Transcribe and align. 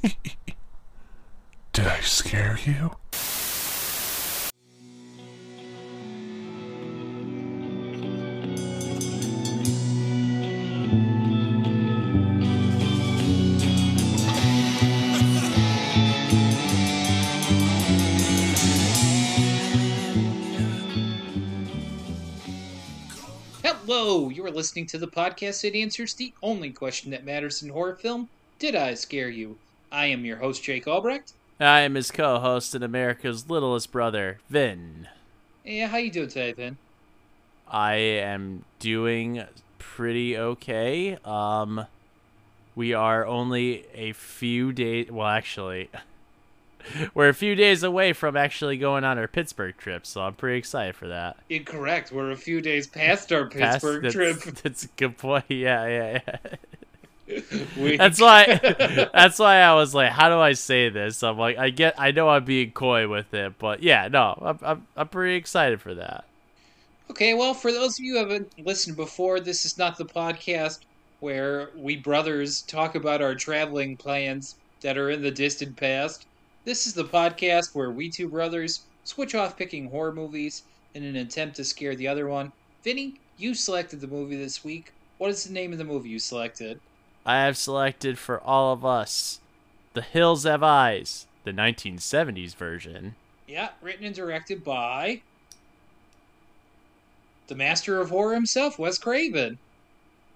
Did 1.72 1.86
I 1.86 2.00
scare 2.00 2.58
you? 2.64 2.92
Hello, 23.62 24.30
you 24.30 24.46
are 24.46 24.50
listening 24.50 24.86
to 24.86 24.96
the 24.96 25.06
podcast 25.06 25.60
that 25.60 25.74
answers 25.74 26.14
the 26.14 26.32
only 26.42 26.70
question 26.70 27.10
that 27.10 27.24
matters 27.24 27.62
in 27.62 27.68
horror 27.68 27.96
film 27.96 28.30
Did 28.58 28.74
I 28.74 28.94
Scare 28.94 29.28
You? 29.28 29.58
I 29.92 30.06
am 30.06 30.24
your 30.24 30.36
host, 30.36 30.62
Jake 30.62 30.86
Albrecht. 30.86 31.32
I 31.58 31.80
am 31.80 31.94
his 31.94 32.10
co-host 32.10 32.74
and 32.74 32.82
America's 32.82 33.50
littlest 33.50 33.92
brother, 33.92 34.38
Vin. 34.48 35.08
Yeah, 35.64 35.88
how 35.88 35.98
you 35.98 36.10
doing 36.10 36.28
today, 36.28 36.52
Vin? 36.52 36.78
I 37.68 37.94
am 37.94 38.64
doing 38.78 39.44
pretty 39.78 40.36
okay. 40.38 41.18
Um, 41.24 41.86
we 42.74 42.94
are 42.94 43.26
only 43.26 43.84
a 43.94 44.12
few 44.12 44.72
days. 44.72 45.10
Well, 45.10 45.26
actually, 45.26 45.90
we're 47.14 47.28
a 47.28 47.34
few 47.34 47.54
days 47.54 47.82
away 47.82 48.12
from 48.12 48.36
actually 48.36 48.78
going 48.78 49.04
on 49.04 49.18
our 49.18 49.28
Pittsburgh 49.28 49.76
trip, 49.76 50.06
so 50.06 50.22
I'm 50.22 50.34
pretty 50.34 50.58
excited 50.58 50.96
for 50.96 51.08
that. 51.08 51.36
Incorrect. 51.48 52.10
We're 52.10 52.30
a 52.30 52.36
few 52.36 52.60
days 52.60 52.86
past 52.86 53.32
our 53.32 53.46
Past- 53.46 53.82
Pittsburgh 53.82 54.02
that's, 54.02 54.14
trip. 54.14 54.40
That's 54.62 54.84
a 54.84 54.88
good 54.96 55.18
point. 55.18 55.44
Yeah, 55.48 55.86
yeah, 55.86 56.20
yeah. 56.26 56.36
We- 57.76 57.96
That's 57.96 58.20
why. 58.20 58.46
that's 59.12 59.38
why 59.38 59.56
I 59.60 59.74
was 59.74 59.94
like, 59.94 60.10
"How 60.10 60.28
do 60.28 60.38
I 60.38 60.52
say 60.52 60.88
this?" 60.88 61.22
I'm 61.22 61.38
like, 61.38 61.58
I 61.58 61.70
get, 61.70 61.94
I 61.98 62.10
know 62.10 62.28
I'm 62.28 62.44
being 62.44 62.72
coy 62.72 63.08
with 63.08 63.32
it, 63.34 63.58
but 63.58 63.82
yeah, 63.82 64.08
no, 64.08 64.38
I'm, 64.42 64.58
I'm, 64.62 64.86
I'm 64.96 65.08
pretty 65.08 65.36
excited 65.36 65.80
for 65.80 65.94
that. 65.94 66.24
Okay, 67.10 67.34
well, 67.34 67.54
for 67.54 67.72
those 67.72 67.98
of 67.98 68.04
you 68.04 68.14
who 68.14 68.18
haven't 68.20 68.52
listened 68.64 68.96
before, 68.96 69.40
this 69.40 69.64
is 69.64 69.76
not 69.78 69.96
the 69.98 70.04
podcast 70.04 70.80
where 71.20 71.70
we 71.76 71.96
brothers 71.96 72.62
talk 72.62 72.94
about 72.94 73.20
our 73.22 73.34
traveling 73.34 73.96
plans 73.96 74.56
that 74.80 74.96
are 74.96 75.10
in 75.10 75.22
the 75.22 75.30
distant 75.30 75.76
past. 75.76 76.26
This 76.64 76.86
is 76.86 76.94
the 76.94 77.04
podcast 77.04 77.74
where 77.74 77.90
we 77.90 78.10
two 78.10 78.28
brothers 78.28 78.80
switch 79.04 79.34
off 79.34 79.56
picking 79.56 79.90
horror 79.90 80.12
movies 80.12 80.62
in 80.94 81.04
an 81.04 81.16
attempt 81.16 81.56
to 81.56 81.64
scare 81.64 81.94
the 81.94 82.08
other 82.08 82.26
one. 82.28 82.52
Vinny, 82.82 83.14
you 83.38 83.54
selected 83.54 84.00
the 84.00 84.06
movie 84.06 84.36
this 84.36 84.64
week. 84.64 84.92
What 85.18 85.30
is 85.30 85.44
the 85.44 85.52
name 85.52 85.72
of 85.72 85.78
the 85.78 85.84
movie 85.84 86.08
you 86.08 86.18
selected? 86.18 86.80
I 87.30 87.44
have 87.44 87.56
selected 87.56 88.18
for 88.18 88.40
all 88.40 88.72
of 88.72 88.84
us, 88.84 89.38
"The 89.94 90.02
Hills 90.02 90.42
Have 90.44 90.62
Eyes," 90.64 91.26
the 91.44 91.52
1970s 91.52 92.54
version. 92.54 93.14
Yeah, 93.46 93.70
written 93.80 94.04
and 94.04 94.14
directed 94.14 94.64
by 94.64 95.22
the 97.46 97.54
master 97.54 98.00
of 98.00 98.10
horror 98.10 98.34
himself, 98.34 98.78
Wes 98.78 98.98
Craven. 98.98 99.58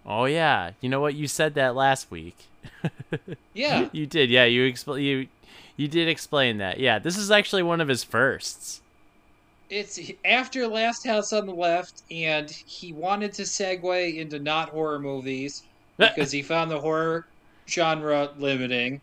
Oh 0.06 0.27
yeah, 0.27 0.72
you 0.81 0.89
know 0.89 1.00
what? 1.00 1.15
You 1.15 1.27
said 1.28 1.55
that 1.55 1.75
last 1.75 2.11
week. 2.11 2.37
Yeah. 3.55 3.89
you 3.92 4.06
did. 4.06 4.31
Yeah, 4.31 4.45
you 4.45 4.70
expl- 4.70 5.03
you 5.03 5.28
you 5.77 5.87
did 5.89 6.09
explain 6.09 6.59
that. 6.59 6.78
Yeah, 6.81 6.98
this 6.98 7.17
is 7.17 7.31
actually 7.31 7.62
one 7.62 7.81
of 7.81 7.89
his 7.89 8.03
firsts. 8.05 8.81
it's 9.70 9.98
after 10.25 10.67
Last 10.69 11.06
House 11.06 11.33
on 11.33 11.47
the 11.47 11.55
Left, 11.55 12.03
and 12.11 12.50
he 12.50 12.92
wanted 12.92 13.33
to 13.34 13.42
segue 13.42 14.17
into 14.17 14.39
not 14.39 14.69
horror 14.70 14.98
movies 14.98 15.62
because 15.97 16.31
he 16.31 16.42
found 16.42 16.70
the 16.70 16.81
horror 16.81 17.27
genre 17.69 18.31
limiting. 18.39 19.00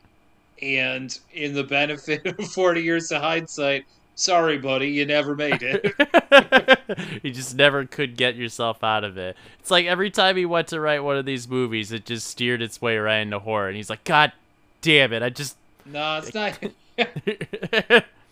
And 0.62 1.18
in 1.34 1.54
the 1.54 1.64
benefit 1.64 2.26
of 2.26 2.38
40 2.54 2.82
years 2.82 3.12
of 3.12 3.22
hindsight, 3.22 3.86
sorry, 4.16 4.58
buddy, 4.58 4.90
you 4.90 5.06
never 5.06 5.36
made 5.36 5.64
it. 5.64 7.20
you 7.24 7.32
just 7.32 7.56
never 7.56 7.86
could 7.86 8.16
get 8.16 8.36
yourself 8.36 8.84
out 8.84 9.04
of 9.04 9.18
it. 9.18 9.36
It's 9.60 9.72
like 9.72 9.88
every 9.88 10.12
time 10.12 10.38
he 10.38 10.46
went 10.46 10.68
to 10.70 10.80
write 10.80 11.04
one 11.04 11.18
of 11.18 11.26
these 11.26 11.48
movies, 11.48 11.92
it 11.92 12.06
just 12.06 12.28
steered 12.28 12.62
its 12.62 12.82
way 12.82 12.98
right 12.98 13.18
into 13.18 13.40
horror, 13.40 13.68
and 13.68 13.76
he's 13.76 13.90
like, 13.90 14.04
"God 14.04 14.34
damn 14.82 15.14
it! 15.14 15.24
I 15.24 15.30
just." 15.30 15.58
no, 15.86 16.22
it's 16.24 16.34
not. 16.36 16.60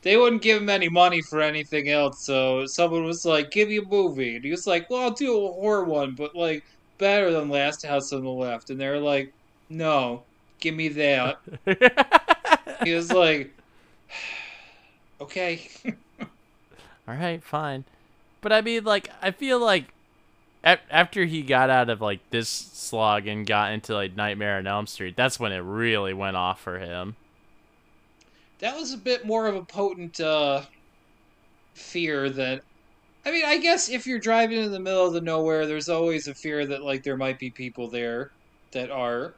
they 0.02 0.18
wouldn't 0.18 0.42
give 0.42 0.62
him 0.62 0.70
any 0.70 0.90
money 0.90 1.22
for 1.22 1.42
anything 1.42 1.90
else, 1.90 2.24
so 2.24 2.66
someone 2.66 3.04
was 3.04 3.26
like, 3.26 3.52
give 3.52 3.70
me 3.70 3.78
a 3.78 3.82
movie. 3.84 4.36
And 4.36 4.46
he 4.46 4.52
was 4.52 4.68
like, 4.68 4.90
well, 4.90 5.04
I'll 5.04 5.12
do 5.12 5.46
a 5.46 5.52
horror 5.52 5.84
one, 5.84 6.14
but 6.16 6.36
like 6.36 6.64
better 7.00 7.32
than 7.32 7.50
Last 7.50 7.84
House 7.84 8.14
on 8.14 8.24
the 8.24 8.30
Left. 8.30 8.70
And 8.70 8.80
they're 8.80 9.00
like, 9.00 9.34
no, 9.70 10.22
give 10.60 10.76
me 10.76 10.90
that. 10.90 11.40
he 12.84 12.94
was 12.94 13.12
like, 13.12 13.52
okay. 15.22 15.68
All 17.08 17.16
right, 17.16 17.44
fine. 17.44 17.86
But 18.42 18.54
I 18.54 18.62
mean, 18.62 18.84
like, 18.84 19.10
I 19.22 19.32
feel 19.32 19.60
like 19.60 19.86
after 20.64 21.26
he 21.26 21.42
got 21.42 21.70
out 21.70 21.90
of 21.90 22.02
like 22.02 22.20
this 22.30 22.50
slog 22.50 23.28
and 23.28 23.46
got 23.48 23.72
into 23.72 23.94
like 23.94 24.16
Nightmare 24.16 24.58
on 24.58 24.68
Elm 24.68 24.88
Street, 24.88 25.16
that's 25.16 25.40
when 25.40 25.52
it 25.52 25.60
really 25.60 26.14
went 26.14 26.38
off 26.38 26.62
for 26.62 26.80
him. 26.80 27.16
that 28.60 28.76
was 28.76 28.94
a 28.94 28.98
bit 28.98 29.26
more 29.26 29.48
of 29.48 29.56
a 29.56 29.64
potent 29.64 30.20
uh, 30.20 30.62
fear 31.74 32.30
than. 32.30 32.62
I 33.26 33.32
mean, 33.32 33.44
I 33.46 33.58
guess 33.58 33.90
if 33.90 34.08
you're 34.08 34.20
driving 34.20 34.60
in 34.60 34.72
the 34.72 34.80
middle 34.80 35.06
of 35.06 35.14
the 35.14 35.22
nowhere, 35.22 35.66
there's 35.66 35.90
always 35.90 36.28
a 36.28 36.34
fear 36.34 36.66
that 36.66 36.84
like 36.84 37.04
there 37.04 37.18
might 37.18 37.40
be 37.40 37.50
people 37.50 37.88
there 37.88 38.32
that 38.72 38.90
are. 38.90 39.34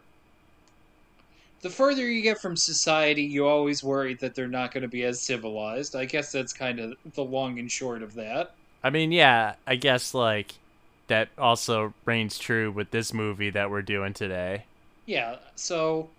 The 1.62 1.70
further 1.70 2.10
you 2.10 2.22
get 2.22 2.42
from 2.42 2.58
society, 2.58 3.24
you 3.24 3.48
always 3.48 3.84
worry 3.84 4.16
that 4.16 4.34
they're 4.34 4.48
not 4.48 4.74
going 4.74 4.82
to 4.82 4.88
be 4.88 5.04
as 5.04 5.22
civilized. 5.22 5.96
I 5.96 6.06
guess 6.06 6.32
that's 6.32 6.54
kind 6.54 6.80
of 6.80 6.96
the 7.14 7.24
long 7.24 7.60
and 7.60 7.72
short 7.72 8.02
of 8.02 8.16
that. 8.16 8.56
I 8.84 8.90
mean, 8.90 9.12
yeah, 9.12 9.56
I 9.68 9.76
guess 9.76 10.14
like 10.14 10.54
that 11.08 11.30
also 11.38 11.94
reigns 12.06 12.40
true 12.40 12.72
with 12.72 12.92
this 12.92 13.14
movie 13.14 13.50
that 13.52 13.70
we're 13.70 13.82
doing 13.82 14.14
today. 14.14 14.64
Yeah, 15.06 15.38
so 15.56 16.10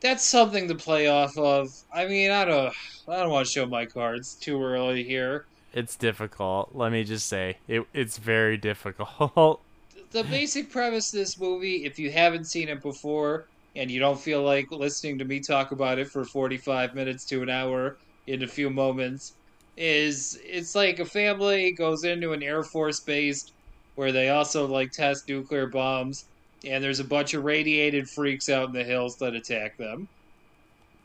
that's 0.00 0.22
something 0.22 0.68
to 0.68 0.74
play 0.74 1.08
off 1.08 1.36
of. 1.36 1.74
I 1.92 2.06
mean, 2.06 2.30
I 2.30 2.44
don't, 2.44 2.74
I 3.08 3.16
don't 3.16 3.30
want 3.30 3.46
to 3.46 3.52
show 3.52 3.66
my 3.66 3.84
cards 3.84 4.34
too 4.34 4.62
early 4.62 5.02
here. 5.02 5.44
It's 5.76 5.94
difficult. 5.94 6.70
Let 6.72 6.90
me 6.90 7.04
just 7.04 7.28
say, 7.28 7.58
it, 7.68 7.86
it's 7.92 8.16
very 8.16 8.56
difficult. 8.56 9.60
the 10.10 10.24
basic 10.24 10.70
premise 10.70 11.12
of 11.12 11.18
this 11.18 11.38
movie, 11.38 11.84
if 11.84 11.98
you 11.98 12.10
haven't 12.10 12.46
seen 12.46 12.70
it 12.70 12.80
before 12.80 13.44
and 13.76 13.90
you 13.90 14.00
don't 14.00 14.18
feel 14.18 14.42
like 14.42 14.70
listening 14.70 15.18
to 15.18 15.26
me 15.26 15.38
talk 15.38 15.72
about 15.72 15.98
it 15.98 16.08
for 16.08 16.24
45 16.24 16.94
minutes 16.94 17.26
to 17.26 17.42
an 17.42 17.50
hour 17.50 17.98
in 18.26 18.42
a 18.42 18.46
few 18.46 18.70
moments, 18.70 19.34
is 19.76 20.40
it's 20.42 20.74
like 20.74 20.98
a 20.98 21.04
family 21.04 21.72
goes 21.72 22.04
into 22.04 22.32
an 22.32 22.42
Air 22.42 22.62
Force 22.62 23.00
base 23.00 23.52
where 23.96 24.12
they 24.12 24.30
also 24.30 24.66
like 24.66 24.92
test 24.92 25.28
nuclear 25.28 25.66
bombs, 25.66 26.24
and 26.64 26.82
there's 26.82 27.00
a 27.00 27.04
bunch 27.04 27.34
of 27.34 27.44
radiated 27.44 28.08
freaks 28.08 28.48
out 28.48 28.68
in 28.68 28.72
the 28.72 28.82
hills 28.82 29.16
that 29.16 29.34
attack 29.34 29.76
them. 29.76 30.08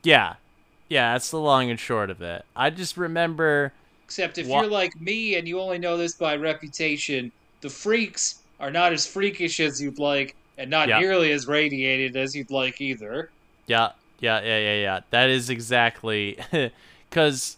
yeah, 0.03 0.35
yeah, 0.87 1.11
that's 1.11 1.29
the 1.29 1.39
long 1.39 1.69
and 1.69 1.79
short 1.79 2.09
of 2.09 2.21
it. 2.21 2.45
I 2.55 2.69
just 2.69 2.95
remember. 2.95 3.73
Except 4.11 4.37
if 4.39 4.47
Wha- 4.47 4.63
you're 4.63 4.69
like 4.69 4.99
me 4.99 5.35
and 5.35 5.47
you 5.47 5.61
only 5.61 5.77
know 5.77 5.95
this 5.95 6.15
by 6.15 6.35
reputation, 6.35 7.31
the 7.61 7.69
freaks 7.69 8.41
are 8.59 8.69
not 8.69 8.91
as 8.91 9.07
freakish 9.07 9.61
as 9.61 9.81
you'd 9.81 9.99
like, 9.99 10.35
and 10.57 10.69
not 10.69 10.89
Yeah. 10.89 10.99
nearly 10.99 11.31
as 11.31 11.47
radiated 11.47 12.17
as 12.17 12.35
you'd 12.35 12.51
like 12.51 12.81
either. 12.81 13.29
Yeah, 13.67 13.91
yeah, 14.19 14.41
yeah, 14.41 14.57
yeah, 14.57 14.81
yeah. 14.81 14.99
That 15.11 15.29
is 15.29 15.49
exactly 15.49 16.37
because 17.09 17.55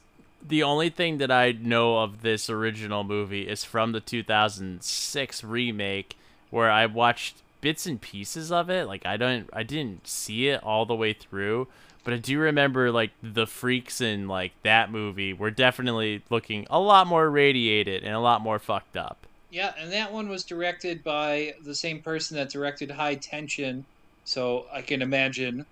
the 0.48 0.62
only 0.62 0.92
thing 0.92 1.18
that 1.18 1.32
I 1.32 1.54
know 1.54 1.98
of 1.98 2.22
this 2.22 2.52
original 2.52 3.04
movie 3.04 3.48
is 3.50 3.64
from 3.64 3.92
the 3.92 4.00
2006 4.00 5.44
remake, 5.44 6.16
where 6.52 6.70
I 6.70 6.86
watched 6.86 7.38
bits 7.62 7.88
and 7.88 8.00
pieces 8.00 8.52
of 8.52 8.70
it. 8.70 8.86
Like 8.86 9.08
I 9.08 9.18
don't, 9.18 9.50
I 9.52 9.64
didn't 9.64 10.06
see 10.08 10.50
it 10.50 10.62
all 10.64 10.86
the 10.86 10.94
way 10.94 11.14
through, 11.14 11.68
but 12.04 12.14
I 12.14 12.18
do 12.18 12.40
remember 12.40 12.92
like 12.92 13.12
the 13.22 13.48
freaks 13.48 14.02
in 14.02 14.28
like 14.28 14.52
that 14.64 14.92
movie 14.92 15.34
were 15.34 15.52
definitely 15.52 16.22
looking 16.30 16.68
a 16.70 16.80
lot 16.80 17.08
more 17.08 17.30
radiated 17.30 18.04
and 18.04 18.14
a 18.14 18.20
lot 18.20 18.42
more 18.42 18.60
fucked 18.60 18.98
up. 18.98 19.26
Yeah, 19.50 19.74
and 19.78 19.92
that 19.92 20.12
one 20.12 20.30
was 20.30 20.44
directed 20.44 21.04
by 21.04 21.54
the 21.64 21.76
same 21.76 22.02
person 22.02 22.38
that 22.38 22.50
directed 22.50 22.90
High 22.90 23.16
Tension, 23.16 23.86
so 24.26 24.66
I 24.74 24.82
can 24.82 25.02
imagine 25.02 25.66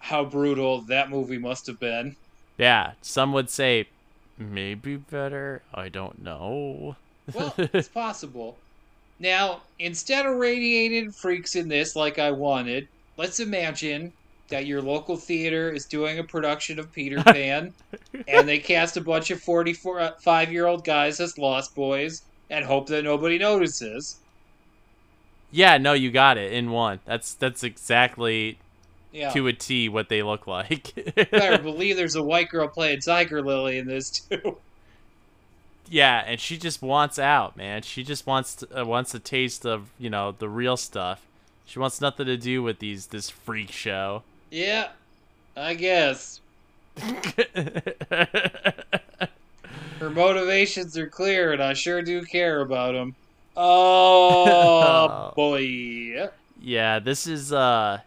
how 0.00 0.24
brutal 0.24 0.80
that 0.82 1.10
movie 1.10 1.38
must 1.38 1.66
have 1.68 1.78
been. 1.78 2.16
Yeah, 2.58 2.92
some 3.02 3.32
would 3.32 3.50
say 3.50 3.86
maybe 4.36 4.96
better. 4.96 5.62
I 5.72 5.88
don't 5.88 6.22
know. 6.22 6.96
Well, 7.32 7.54
it's 7.58 7.88
possible. 7.88 8.56
Now, 9.20 9.62
instead 9.78 10.26
of 10.26 10.36
radiated 10.36 11.14
freaks 11.14 11.54
in 11.54 11.68
this 11.68 11.94
like 11.94 12.18
I 12.18 12.32
wanted, 12.32 12.88
let's 13.16 13.40
imagine 13.40 14.12
that 14.48 14.66
your 14.66 14.82
local 14.82 15.16
theater 15.16 15.70
is 15.70 15.86
doing 15.86 16.18
a 16.18 16.24
production 16.24 16.78
of 16.78 16.92
Peter 16.92 17.22
Pan 17.24 17.72
and 18.28 18.46
they 18.48 18.58
cast 18.58 18.96
a 18.96 19.00
bunch 19.00 19.30
of 19.30 19.40
45 19.40 20.52
year 20.52 20.66
old 20.66 20.84
guys 20.84 21.18
as 21.20 21.38
Lost 21.38 21.74
Boys 21.74 22.22
and 22.50 22.64
hope 22.64 22.86
that 22.88 23.04
nobody 23.04 23.38
notices. 23.38 24.18
Yeah, 25.50 25.78
no, 25.78 25.92
you 25.92 26.10
got 26.10 26.36
it 26.36 26.52
in 26.52 26.70
one. 26.70 27.00
That's 27.04 27.34
that's 27.34 27.62
exactly 27.62 28.58
Yeah. 29.12 29.30
to 29.30 29.46
a 29.46 29.52
T 29.52 29.88
what 29.88 30.08
they 30.08 30.22
look 30.22 30.46
like. 30.46 30.92
I 31.32 31.56
believe 31.62 31.96
there's 31.96 32.16
a 32.16 32.22
white 32.22 32.48
girl 32.50 32.68
playing 32.68 33.00
Tiger 33.00 33.40
Lily 33.40 33.78
in 33.78 33.86
this 33.86 34.10
too. 34.10 34.58
yeah, 35.88 36.22
and 36.26 36.40
she 36.40 36.58
just 36.58 36.82
wants 36.82 37.18
out, 37.18 37.56
man. 37.56 37.82
She 37.82 38.02
just 38.02 38.26
wants 38.26 38.56
to, 38.56 38.82
uh, 38.82 38.84
wants 38.84 39.14
a 39.14 39.18
taste 39.20 39.64
of 39.64 39.88
you 39.98 40.10
know 40.10 40.32
the 40.32 40.48
real 40.48 40.76
stuff. 40.76 41.22
She 41.66 41.78
wants 41.78 42.00
nothing 42.00 42.26
to 42.26 42.36
do 42.36 42.62
with 42.62 42.78
these 42.80 43.06
this 43.06 43.30
freak 43.30 43.70
show. 43.70 44.22
Yeah, 44.54 44.90
I 45.56 45.74
guess 45.74 46.40
her 49.98 50.10
motivations 50.10 50.96
are 50.96 51.08
clear, 51.08 51.52
and 51.52 51.60
I 51.60 51.72
sure 51.72 52.02
do 52.02 52.22
care 52.22 52.60
about 52.60 52.92
them. 52.92 53.16
Oh 53.56 55.32
boy. 55.36 56.28
yeah, 56.62 57.00
this 57.00 57.26
is 57.26 57.52
uh 57.52 57.98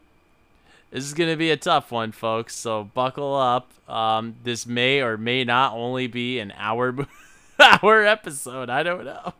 this 0.89 1.03
is 1.03 1.13
gonna 1.13 1.35
be 1.35 1.51
a 1.51 1.57
tough 1.57 1.91
one, 1.91 2.13
folks. 2.13 2.55
So 2.55 2.85
buckle 2.93 3.35
up. 3.35 3.69
Um, 3.89 4.35
this 4.45 4.65
may 4.65 5.01
or 5.01 5.17
may 5.17 5.43
not 5.43 5.73
only 5.73 6.07
be 6.07 6.39
an 6.39 6.53
hour 6.55 6.95
hour 7.59 8.05
episode. 8.05 8.69
I 8.69 8.83
don't 8.83 9.03
know. 9.03 9.33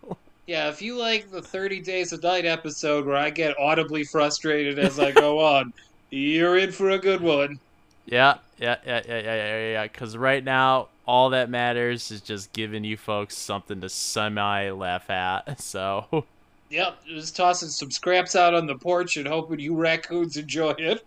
Yeah, 0.46 0.68
if 0.68 0.82
you 0.82 0.98
like 0.98 1.32
the 1.32 1.42
30 1.42 1.80
Days 1.82 2.12
of 2.12 2.22
Night 2.22 2.46
episode 2.46 3.06
where 3.06 3.16
I 3.16 3.30
get 3.30 3.58
audibly 3.58 4.04
frustrated 4.04 4.78
as 4.78 5.00
I 5.00 5.12
go 5.14 5.40
on, 5.40 5.74
you're 6.10 6.58
in 6.58 6.72
for 6.72 6.90
a 6.90 6.98
good 6.98 7.22
one. 7.22 7.60
Yeah, 8.06 8.36
yeah, 8.58 8.78
yeah, 8.86 9.02
yeah, 9.08 9.20
yeah, 9.20 9.36
yeah, 9.36 9.72
yeah. 9.72 9.84
Because 9.84 10.16
right 10.16 10.44
now, 10.44 10.88
all 11.06 11.30
that 11.32 11.50
matters 11.50 12.12
is 12.12 12.22
just 12.22 12.54
giving 12.54 12.84
you 12.84 12.98
folks 12.98 13.36
something 13.38 13.82
to 13.82 13.90
semi 13.90 14.70
laugh 14.72 15.10
at. 15.10 15.60
So, 15.68 16.26
Yep, 16.70 17.06
just 17.06 17.36
tossing 17.36 17.70
some 17.70 17.92
scraps 17.92 18.36
out 18.36 18.54
on 18.54 18.68
the 18.68 18.76
porch 18.76 19.16
and 19.18 19.28
hoping 19.28 19.60
you 19.60 19.76
raccoons 19.76 20.36
enjoy 20.36 20.74
it. 20.78 21.06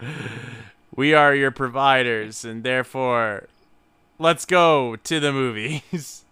we 0.94 1.12
are 1.14 1.34
your 1.34 1.50
providers, 1.50 2.44
and 2.44 2.62
therefore, 2.62 3.48
let's 4.18 4.44
go 4.44 4.96
to 4.96 5.20
the 5.20 5.32
movies. 5.32 6.20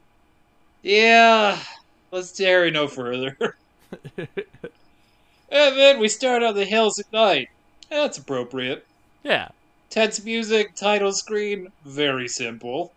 Yeah, 0.85 1.61
let's 2.11 2.33
tarry 2.33 2.73
no 2.73 2.89
further. 2.89 3.37
And 5.53 5.77
then 5.77 5.99
we 6.01 6.09
start 6.09 6.43
on 6.43 6.55
the 6.57 6.65
hills 6.65 6.99
at 6.99 7.13
night. 7.13 7.49
That's 7.91 8.19
appropriate. 8.19 8.87
yeah. 9.23 9.49
Tense 9.91 10.25
music, 10.25 10.75
title 10.75 11.13
screen, 11.13 11.71
very 11.85 12.27
simple. 12.29 12.93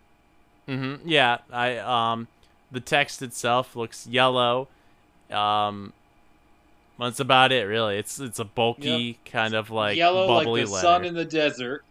hmm 0.66 0.96
Yeah. 1.04 1.40
I 1.52 1.78
um, 1.78 2.28
the 2.72 2.80
text 2.80 3.22
itself 3.22 3.76
looks 3.76 4.08
yellow. 4.08 4.70
Um, 5.30 5.94
that's 6.98 7.20
about 7.20 7.52
it, 7.52 7.64
really. 7.68 7.98
It's 7.98 8.20
it's 8.20 8.40
a 8.40 8.46
bulky 8.46 9.20
kind 9.26 9.54
of 9.54 9.70
like 9.70 9.98
Yellow 9.98 10.28
like 10.28 10.46
the 10.46 10.52
letter. 10.52 10.68
sun 10.68 11.04
in 11.06 11.14
the 11.14 11.26
desert. 11.26 11.84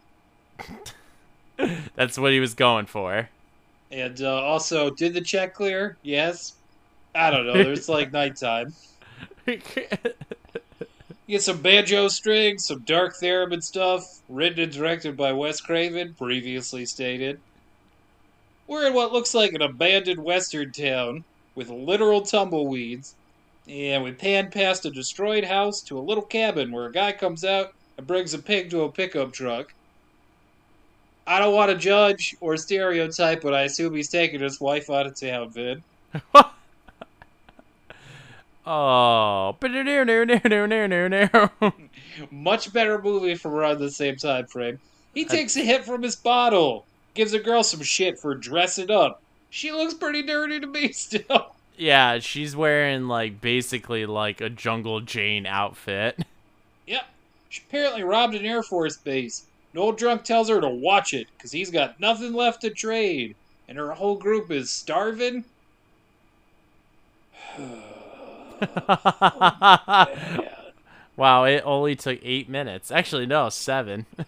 That's 1.95 2.19
what 2.19 2.33
he 2.33 2.41
was 2.41 2.55
going 2.55 2.87
for. 2.87 3.29
And 3.93 4.21
uh, 4.23 4.43
also, 4.43 4.91
did 4.91 5.15
the 5.15 5.21
check 5.21 5.55
clear? 5.55 5.97
Yes. 6.03 6.55
I 7.15 7.31
don't 7.31 7.47
know. 7.47 7.53
There's 7.53 7.89
like 7.89 8.13
nighttime. 8.15 8.73
You 11.27 11.37
get 11.37 11.43
some 11.43 11.63
banjo 11.63 12.09
strings, 12.09 12.67
some 12.67 12.81
dark 12.81 13.15
theremin 13.19 13.63
stuff, 13.63 14.21
written 14.29 14.61
and 14.61 14.73
directed 14.73 15.17
by 15.17 15.33
Wes 15.33 15.59
Craven, 15.59 16.15
previously 16.15 16.85
stated. 16.85 17.41
We're 18.67 18.87
in 18.87 18.95
what 18.95 19.13
looks 19.13 19.33
like 19.33 19.55
an 19.55 19.63
abandoned 19.63 20.23
western 20.23 20.73
town 20.73 21.25
with 21.55 21.71
literal 21.71 22.21
tumbleweeds, 22.21 23.15
and 23.67 24.05
we 24.05 24.13
pan 24.13 24.51
past 24.51 24.85
a 24.85 24.91
destroyed 24.91 25.45
house 25.45 25.81
to 25.83 25.99
a 25.99 26.01
little 26.01 26.25
cabin 26.25 26.73
where 26.73 26.87
a 26.87 26.93
guy 26.93 27.13
comes 27.13 27.43
out 27.43 27.73
and 27.97 28.07
brings 28.07 28.35
a 28.35 28.39
pig 28.39 28.69
to 28.71 28.83
a 28.83 28.93
pickup 28.93 29.33
truck. 29.33 29.73
I 31.27 31.39
don't 31.39 31.55
want 31.55 31.71
to 31.71 31.79
judge 31.79 32.37
or 32.41 32.59
stereotype, 32.59 33.41
but 33.41 33.55
I 33.55 33.63
assume 33.63 33.95
he's 33.95 34.11
taking 34.11 34.41
his 34.41 34.61
wife 34.61 34.91
out 34.91 35.07
of 35.07 35.19
town, 35.19 35.51
Vin. 35.51 35.83
oh, 38.67 39.57
Much 42.31 42.73
better 42.73 43.01
movie 43.01 43.35
from 43.35 43.53
around 43.55 43.79
the 43.79 43.91
same 43.91 44.17
time 44.17 44.47
frame. 44.47 44.79
He 45.15 45.25
takes 45.25 45.57
a 45.57 45.61
hit 45.61 45.85
from 45.85 46.03
his 46.03 46.17
bottle, 46.17 46.87
gives 47.15 47.33
a 47.33 47.39
girl 47.39 47.63
some 47.63 47.83
shit 47.83 48.19
for 48.19 48.35
dressing 48.35 48.91
up. 48.91 49.23
She 49.51 49.71
looks 49.71 49.95
pretty 49.95 50.23
dirty 50.23 50.61
to 50.61 50.67
me 50.67 50.93
still. 50.93 51.55
yeah, 51.77 52.19
she's 52.19 52.57
wearing 52.57 53.07
like 53.07 53.41
basically 53.41 54.07
like 54.07 54.41
a 54.41 54.51
Jungle 54.51 55.01
Jane 55.01 55.47
outfit. 55.47 56.25
Yep. 56.87 57.07
She 57.49 57.63
apparently 57.69 58.03
robbed 58.03 58.35
an 58.35 58.45
Air 58.45 58.63
Force 58.63 58.97
base. 58.97 59.47
An 59.73 59.79
old 59.79 59.99
drunk 59.99 60.25
tells 60.25 60.49
her 60.49 60.61
to 60.61 60.69
watch 60.69 61.15
it, 61.15 61.29
because 61.37 61.53
he's 61.53 61.71
got 61.71 61.99
nothing 62.01 62.33
left 62.33 62.63
to 62.63 62.71
trade. 62.71 63.37
And 63.69 63.79
her 63.79 63.93
whole 63.93 64.17
group 64.17 64.51
is 64.51 64.71
starving. 64.71 65.45
wow, 71.17 71.45
it 71.45 71.63
only 71.65 71.97
took 71.97 72.19
eight 72.23 72.49
minutes. 72.49 72.91
Actually, 72.91 73.27
no, 73.27 73.49
seven. 73.49 74.07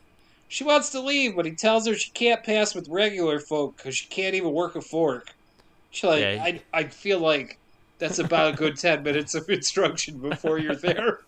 She 0.48 0.64
wants 0.64 0.90
to 0.90 1.00
leave, 1.00 1.36
but 1.36 1.46
he 1.46 1.52
tells 1.54 1.86
her 1.86 1.94
she 1.94 2.10
can't 2.10 2.42
pass 2.44 2.74
with 2.74 2.88
regular 2.88 3.40
folk 3.40 3.76
because 3.76 3.96
she 3.96 4.06
can't 4.08 4.34
even 4.34 4.52
work 4.52 4.76
a 4.76 4.80
fork. 4.80 5.34
She 5.90 6.06
like, 6.06 6.20
Yeah. 6.20 6.38
I, 6.40 6.62
I 6.72 6.84
feel 6.84 7.18
like 7.20 7.58
that's 7.98 8.18
about 8.18 8.54
a 8.54 8.56
good 8.56 8.76
10 8.78 9.02
minutes 9.02 9.34
of 9.34 9.48
instruction 9.50 10.18
before 10.20 10.58
you're 10.58 10.76
there. 10.76 11.20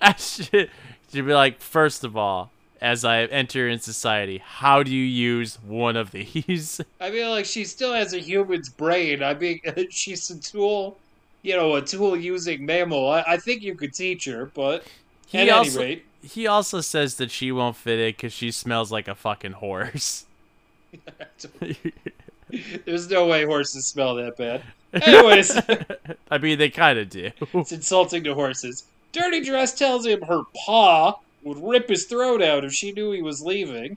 I 0.00 0.14
should, 0.16 0.70
should 1.12 1.26
be 1.26 1.34
like, 1.34 1.60
first 1.60 2.04
of 2.04 2.16
all, 2.16 2.50
as 2.80 3.04
I 3.04 3.22
enter 3.24 3.68
in 3.68 3.80
society, 3.80 4.40
how 4.44 4.82
do 4.82 4.90
you 4.90 5.04
use 5.04 5.58
one 5.62 5.96
of 5.96 6.10
these? 6.12 6.80
I 7.00 7.10
mean, 7.10 7.28
like, 7.28 7.44
she 7.44 7.64
still 7.64 7.92
has 7.92 8.14
a 8.14 8.18
human's 8.18 8.68
brain. 8.68 9.22
I 9.22 9.34
mean, 9.34 9.60
she's 9.90 10.30
a 10.30 10.38
tool, 10.38 10.98
you 11.42 11.56
know, 11.56 11.74
a 11.76 11.82
tool 11.82 12.16
using 12.16 12.64
mammal. 12.66 13.08
I, 13.10 13.22
I 13.26 13.36
think 13.36 13.62
you 13.62 13.74
could 13.74 13.94
teach 13.94 14.24
her, 14.26 14.46
but 14.54 14.84
He 15.26 15.38
at 15.38 15.48
also- 15.50 15.80
any 15.80 15.88
rate, 15.94 16.04
He 16.22 16.46
also 16.46 16.80
says 16.80 17.14
that 17.16 17.30
she 17.30 17.52
won't 17.52 17.76
fit 17.76 17.98
it 17.98 18.16
because 18.16 18.32
she 18.32 18.50
smells 18.50 18.90
like 18.92 19.08
a 19.08 19.14
fucking 19.14 19.52
horse. 19.52 20.24
there's 22.84 23.10
no 23.10 23.26
way 23.26 23.44
horses 23.44 23.86
smell 23.86 24.14
that 24.16 24.36
bad. 24.36 24.62
Anyways, 25.02 25.54
I 26.30 26.38
mean, 26.38 26.58
they 26.58 26.70
kind 26.70 26.98
of 26.98 27.10
do. 27.10 27.30
it's 27.54 27.72
insulting 27.72 28.24
to 28.24 28.34
horses. 28.34 28.84
Dirty 29.12 29.44
Dress 29.44 29.74
tells 29.74 30.06
him 30.06 30.22
her 30.22 30.42
paw 30.56 31.18
would 31.42 31.58
rip 31.62 31.88
his 31.88 32.04
throat 32.06 32.42
out 32.42 32.64
if 32.64 32.72
she 32.72 32.92
knew 32.92 33.12
he 33.12 33.22
was 33.22 33.42
leaving. 33.42 33.96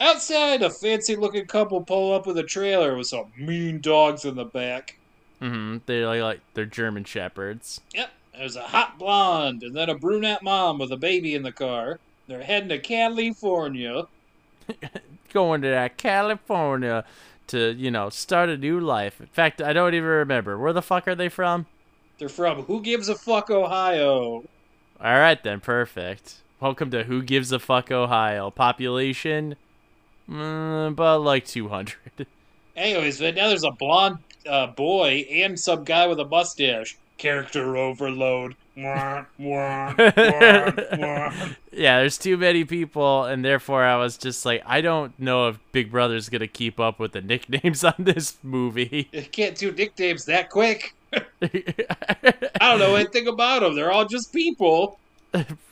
Outside, 0.00 0.62
a 0.62 0.70
fancy 0.70 1.16
looking 1.16 1.46
couple 1.46 1.80
pull 1.80 2.14
up 2.14 2.26
with 2.26 2.38
a 2.38 2.42
trailer 2.42 2.96
with 2.96 3.08
some 3.08 3.26
mean 3.36 3.80
dogs 3.80 4.24
in 4.24 4.34
the 4.36 4.44
back. 4.44 4.96
Hmm 5.42 5.78
They're 5.86 6.06
like, 6.06 6.22
like 6.22 6.40
they're 6.54 6.64
German 6.64 7.04
shepherds. 7.04 7.80
Yep, 7.94 8.10
there's 8.36 8.56
a 8.56 8.62
hot 8.62 8.98
blonde 8.98 9.62
and 9.64 9.74
then 9.74 9.90
a 9.90 9.94
brunette 9.96 10.42
mom 10.42 10.78
with 10.78 10.92
a 10.92 10.96
baby 10.96 11.34
in 11.34 11.42
the 11.42 11.52
car. 11.52 11.98
They're 12.28 12.42
heading 12.42 12.68
to 12.68 12.78
California. 12.78 14.04
Going 15.32 15.62
to 15.62 15.68
that 15.68 15.96
California 15.96 17.04
to, 17.48 17.72
you 17.72 17.90
know, 17.90 18.08
start 18.08 18.50
a 18.50 18.56
new 18.56 18.78
life. 18.78 19.20
In 19.20 19.26
fact, 19.26 19.60
I 19.60 19.72
don't 19.72 19.94
even 19.94 20.08
remember. 20.08 20.56
Where 20.56 20.72
the 20.72 20.82
fuck 20.82 21.08
are 21.08 21.16
they 21.16 21.28
from? 21.28 21.66
They're 22.18 22.28
from 22.28 22.62
Who 22.62 22.80
Gives 22.80 23.08
a 23.08 23.16
Fuck, 23.16 23.50
Ohio. 23.50 24.44
All 25.00 25.18
right, 25.18 25.42
then, 25.42 25.58
perfect. 25.58 26.36
Welcome 26.60 26.90
to 26.92 27.02
Who 27.04 27.22
Gives 27.22 27.50
a 27.50 27.58
Fuck 27.58 27.90
Ohio. 27.90 28.50
Population, 28.50 29.56
mm, 30.30 30.88
about 30.88 31.22
like 31.22 31.46
200. 31.46 31.96
Anyways, 32.76 33.18
but 33.18 33.34
now 33.34 33.48
there's 33.48 33.64
a 33.64 33.72
blonde 33.72 34.18
uh, 34.48 34.68
boy 34.68 35.26
and 35.30 35.58
some 35.58 35.84
guy 35.84 36.06
with 36.06 36.20
a 36.20 36.24
mustache. 36.24 36.96
Character 37.18 37.76
overload. 37.76 38.56
Yeah, 41.74 42.00
there's 42.00 42.18
too 42.18 42.36
many 42.36 42.64
people, 42.64 43.24
and 43.24 43.44
therefore 43.44 43.84
I 43.84 43.96
was 43.96 44.18
just 44.18 44.44
like, 44.44 44.62
I 44.66 44.80
don't 44.82 45.18
know 45.18 45.48
if 45.48 45.58
Big 45.72 45.90
Brother's 45.90 46.28
gonna 46.28 46.46
keep 46.46 46.78
up 46.78 46.98
with 46.98 47.12
the 47.12 47.22
nicknames 47.22 47.82
on 47.84 47.94
this 47.98 48.36
movie. 48.42 49.08
You 49.12 49.22
can't 49.22 49.56
do 49.56 49.72
nicknames 49.72 50.26
that 50.26 50.50
quick. 50.50 50.94
I 51.12 51.18
don't 52.60 52.78
know 52.78 52.94
anything 52.94 53.26
about 53.28 53.60
them. 53.60 53.74
They're 53.74 53.92
all 53.92 54.04
just 54.06 54.32
people. 54.32 54.98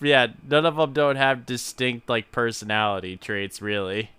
yeah, 0.00 0.29
none 0.49 0.65
of 0.65 0.77
them 0.77 0.93
don't 0.93 1.17
have 1.17 1.45
distinct 1.47 2.09
like 2.09 2.33
personality 2.33 3.17
traits, 3.17 3.61
really. 3.61 4.11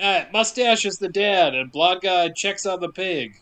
Uh, 0.00 0.24
mustache 0.32 0.84
is 0.84 0.98
the 0.98 1.08
dad, 1.08 1.54
and 1.54 1.70
blonde 1.70 2.00
guy 2.00 2.28
checks 2.30 2.66
on 2.66 2.80
the 2.80 2.88
pig. 2.88 3.40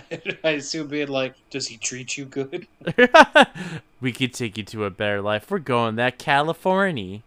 I 0.44 0.50
assume 0.50 0.88
being 0.88 1.08
like, 1.08 1.34
does 1.50 1.68
he 1.68 1.76
treat 1.76 2.16
you 2.16 2.24
good? 2.24 2.66
we 4.00 4.12
could 4.12 4.34
take 4.34 4.56
you 4.56 4.64
to 4.64 4.84
a 4.84 4.90
better 4.90 5.20
life. 5.20 5.50
We're 5.50 5.58
going 5.58 5.96
that 5.96 6.18
California. 6.18 7.22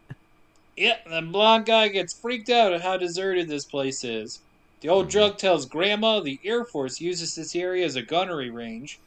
Yeah, 0.75 0.97
the 1.09 1.21
blonde 1.21 1.65
guy 1.65 1.87
gets 1.87 2.13
freaked 2.13 2.49
out 2.49 2.73
at 2.73 2.81
how 2.81 2.97
deserted 2.97 3.47
this 3.47 3.65
place 3.65 4.03
is. 4.03 4.41
The 4.81 4.89
old 4.89 5.05
hmm. 5.05 5.11
drug 5.11 5.37
tells 5.37 5.65
Grandma 5.65 6.19
the 6.19 6.39
Air 6.43 6.65
Force 6.65 6.99
uses 6.99 7.35
this 7.35 7.55
area 7.55 7.85
as 7.85 7.95
a 7.95 8.01
gunnery 8.01 8.49
range. 8.49 8.99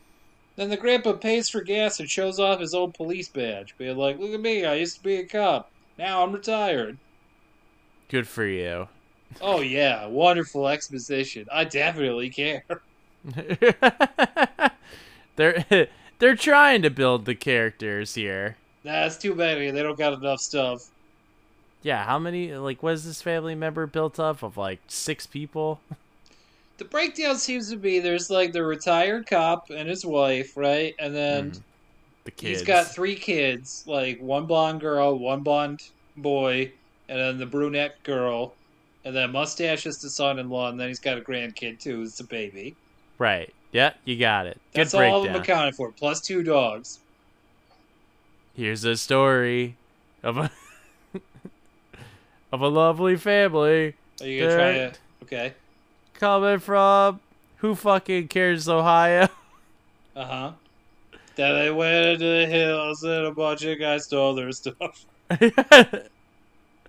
Then 0.56 0.70
the 0.70 0.76
grandpa 0.76 1.12
pays 1.12 1.48
for 1.48 1.60
gas 1.60 2.00
and 2.00 2.10
shows 2.10 2.40
off 2.40 2.60
his 2.60 2.74
old 2.74 2.94
police 2.94 3.28
badge, 3.28 3.76
being 3.78 3.96
like, 3.96 4.18
"Look 4.18 4.32
at 4.32 4.40
me, 4.40 4.64
I 4.64 4.74
used 4.74 4.96
to 4.96 5.02
be 5.04 5.16
a 5.16 5.24
cop. 5.24 5.70
Now 5.96 6.24
I'm 6.24 6.32
retired." 6.32 6.98
Good 8.08 8.26
for 8.26 8.44
you. 8.44 8.88
Oh 9.40 9.60
yeah, 9.60 10.06
wonderful 10.06 10.66
exposition. 10.66 11.46
I 11.52 11.64
definitely 11.64 12.30
care. 12.30 12.64
they're 15.36 15.64
they're 16.18 16.36
trying 16.36 16.82
to 16.82 16.90
build 16.90 17.24
the 17.24 17.34
characters 17.34 18.14
here. 18.14 18.58
That's 18.82 19.16
too 19.18 19.34
many. 19.36 19.70
They 19.70 19.82
don't 19.84 19.96
got 19.98 20.14
enough 20.14 20.40
stuff. 20.40 20.90
Yeah, 21.82 22.04
how 22.04 22.18
many 22.18 22.54
like 22.54 22.82
was 22.82 23.04
this 23.04 23.22
family 23.22 23.54
member 23.54 23.86
built 23.86 24.18
up 24.20 24.42
of 24.42 24.56
like 24.56 24.82
six 24.88 25.26
people? 25.26 25.80
The 26.78 26.86
breakdown 26.86 27.36
seems 27.38 27.68
to 27.70 27.76
be 27.76 27.98
there's 27.98 28.30
like 28.30 28.52
the 28.52 28.64
retired 28.64 29.26
cop 29.26 29.68
and 29.70 29.88
his 29.88 30.06
wife, 30.06 30.56
right? 30.56 30.94
And 30.98 31.14
then 31.14 31.52
Mhm. 31.52 31.64
The 32.24 32.30
kids. 32.32 32.60
he's 32.60 32.62
got 32.62 32.94
three 32.94 33.16
kids, 33.16 33.84
like 33.86 34.18
one 34.20 34.46
blonde 34.46 34.80
girl, 34.80 35.18
one 35.18 35.42
blonde 35.42 35.80
boy, 36.16 36.72
and 37.08 37.18
then 37.20 37.38
the 37.38 37.46
brunette 37.46 38.02
girl. 38.04 38.58
And 39.04 39.14
then 39.16 39.32
Mustache 39.32 39.86
is 39.86 39.98
the 40.00 40.10
son-in-law, 40.10 40.70
and 40.70 40.80
then 40.80 40.88
he's 40.88 41.00
got 41.00 41.18
a 41.18 41.22
grandkid 41.22 41.80
too, 41.80 41.96
who's 41.98 42.16
the 42.16 42.24
baby. 42.24 42.78
Right. 43.18 43.52
Yeah, 43.72 43.92
you 44.04 44.16
got 44.18 44.46
it. 44.46 44.58
Good 44.74 44.80
That's 44.86 44.94
all 44.94 45.00
of 45.18 45.22
them 45.24 45.32
breakdown. 45.32 45.42
accounted 45.42 45.74
for, 45.74 45.92
plus 45.92 46.20
two 46.20 46.42
dogs. 46.42 47.00
Here's 48.56 48.84
a 48.84 48.96
story 48.96 49.76
of 50.22 50.38
a 50.38 50.50
of 52.52 52.60
a 52.60 52.68
lovely 52.68 53.16
family 53.16 53.94
Are 54.20 54.26
you 54.26 54.40
gonna 54.42 54.54
try 54.54 54.72
to? 54.72 54.92
Okay. 55.24 55.54
coming 56.14 56.58
from 56.58 57.20
who 57.58 57.74
fucking 57.74 58.28
cares 58.28 58.68
Ohio? 58.68 59.28
Uh 60.16 60.24
huh. 60.24 60.52
Then 61.36 61.54
they 61.54 61.70
went 61.70 62.06
into 62.06 62.24
the 62.24 62.46
hills, 62.46 63.04
and 63.04 63.26
a 63.26 63.30
bunch 63.30 63.62
of 63.64 63.78
guys 63.78 64.06
stole 64.06 64.34
their 64.34 64.50
stuff. 64.50 65.06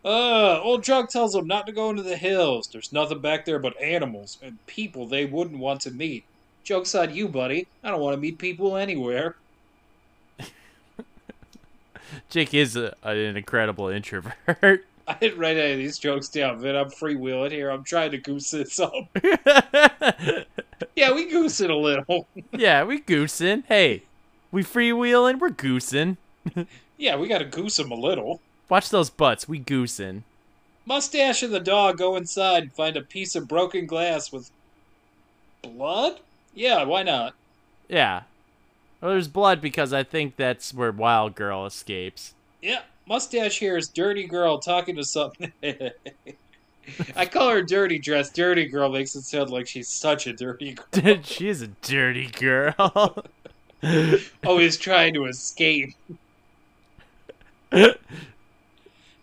Uh, 0.03 0.59
old 0.61 0.81
drunk 0.83 1.09
tells 1.09 1.33
them 1.33 1.47
not 1.47 1.65
to 1.67 1.73
go 1.73 1.89
into 1.89 2.03
the 2.03 2.15
hills. 2.15 2.67
There's 2.71 2.93
nothing 2.93 3.19
back 3.19 3.45
there 3.45 3.59
but 3.59 3.79
animals 3.81 4.37
and 4.41 4.65
people 4.65 5.05
they 5.05 5.25
wouldn't 5.25 5.59
want 5.59 5.81
to 5.81 5.91
meet. 5.91 6.23
Joke's 6.63 6.95
on 6.95 7.13
you, 7.13 7.27
buddy. 7.27 7.67
I 7.83 7.91
don't 7.91 7.99
want 7.99 8.13
to 8.15 8.21
meet 8.21 8.37
people 8.37 8.77
anywhere. 8.77 9.35
Jake 12.29 12.53
is 12.53 12.75
a, 12.75 12.95
an 13.03 13.35
incredible 13.37 13.89
introvert. 13.89 14.35
I 15.07 15.13
didn't 15.19 15.39
write 15.39 15.57
any 15.57 15.71
of 15.71 15.77
these 15.79 15.97
jokes 15.97 16.29
down, 16.29 16.61
but 16.61 16.75
I'm 16.75 16.91
freewheeling 16.91 17.51
here. 17.51 17.71
I'm 17.71 17.83
trying 17.83 18.11
to 18.11 18.17
goose 18.17 18.51
this 18.51 18.79
up. 18.79 18.93
Yeah, 20.95 21.13
we 21.13 21.29
goose 21.29 21.59
it 21.61 21.69
a 21.69 21.75
little. 21.75 22.27
yeah, 22.51 22.83
we 22.83 22.99
goosing. 22.99 23.63
Hey, 23.67 24.03
we 24.51 24.63
freewheeling. 24.63 25.39
We're 25.39 25.49
goosing. 25.49 26.17
yeah, 26.97 27.15
we 27.15 27.27
gotta 27.27 27.45
goose 27.45 27.79
him 27.79 27.91
a 27.91 27.95
little. 27.95 28.41
Watch 28.69 28.89
those 28.89 29.09
butts. 29.09 29.47
We 29.47 29.59
goosing. 29.59 30.23
Mustache 30.85 31.43
and 31.43 31.53
the 31.53 31.59
dog 31.59 31.97
go 31.97 32.15
inside 32.15 32.63
and 32.63 32.73
find 32.73 32.95
a 32.95 33.01
piece 33.01 33.35
of 33.35 33.47
broken 33.47 33.85
glass 33.85 34.31
with 34.31 34.49
blood? 35.61 36.19
Yeah, 36.53 36.83
why 36.83 37.03
not? 37.03 37.33
Yeah. 37.87 38.23
Well, 39.01 39.11
there's 39.11 39.27
blood 39.27 39.61
because 39.61 39.93
I 39.93 40.03
think 40.03 40.35
that's 40.35 40.73
where 40.73 40.91
Wild 40.91 41.35
Girl 41.35 41.65
escapes. 41.65 42.33
Yeah, 42.61 42.81
Mustache 43.07 43.59
hears 43.59 43.87
Dirty 43.87 44.25
Girl 44.25 44.59
talking 44.59 44.95
to 44.95 45.03
something. 45.03 45.51
I 47.15 47.25
call 47.25 47.49
her 47.49 47.61
Dirty 47.61 47.99
Dress. 47.99 48.31
Dirty 48.31 48.65
Girl 48.65 48.89
makes 48.89 49.15
it 49.15 49.21
sound 49.23 49.49
like 49.49 49.67
she's 49.67 49.87
such 49.87 50.27
a 50.27 50.33
dirty 50.33 50.75
girl. 50.91 51.19
she 51.23 51.47
is 51.47 51.61
a 51.61 51.67
dirty 51.67 52.27
girl. 52.27 53.25
Always 54.45 54.77
trying 54.77 55.13
to 55.13 55.25
escape. 55.25 55.93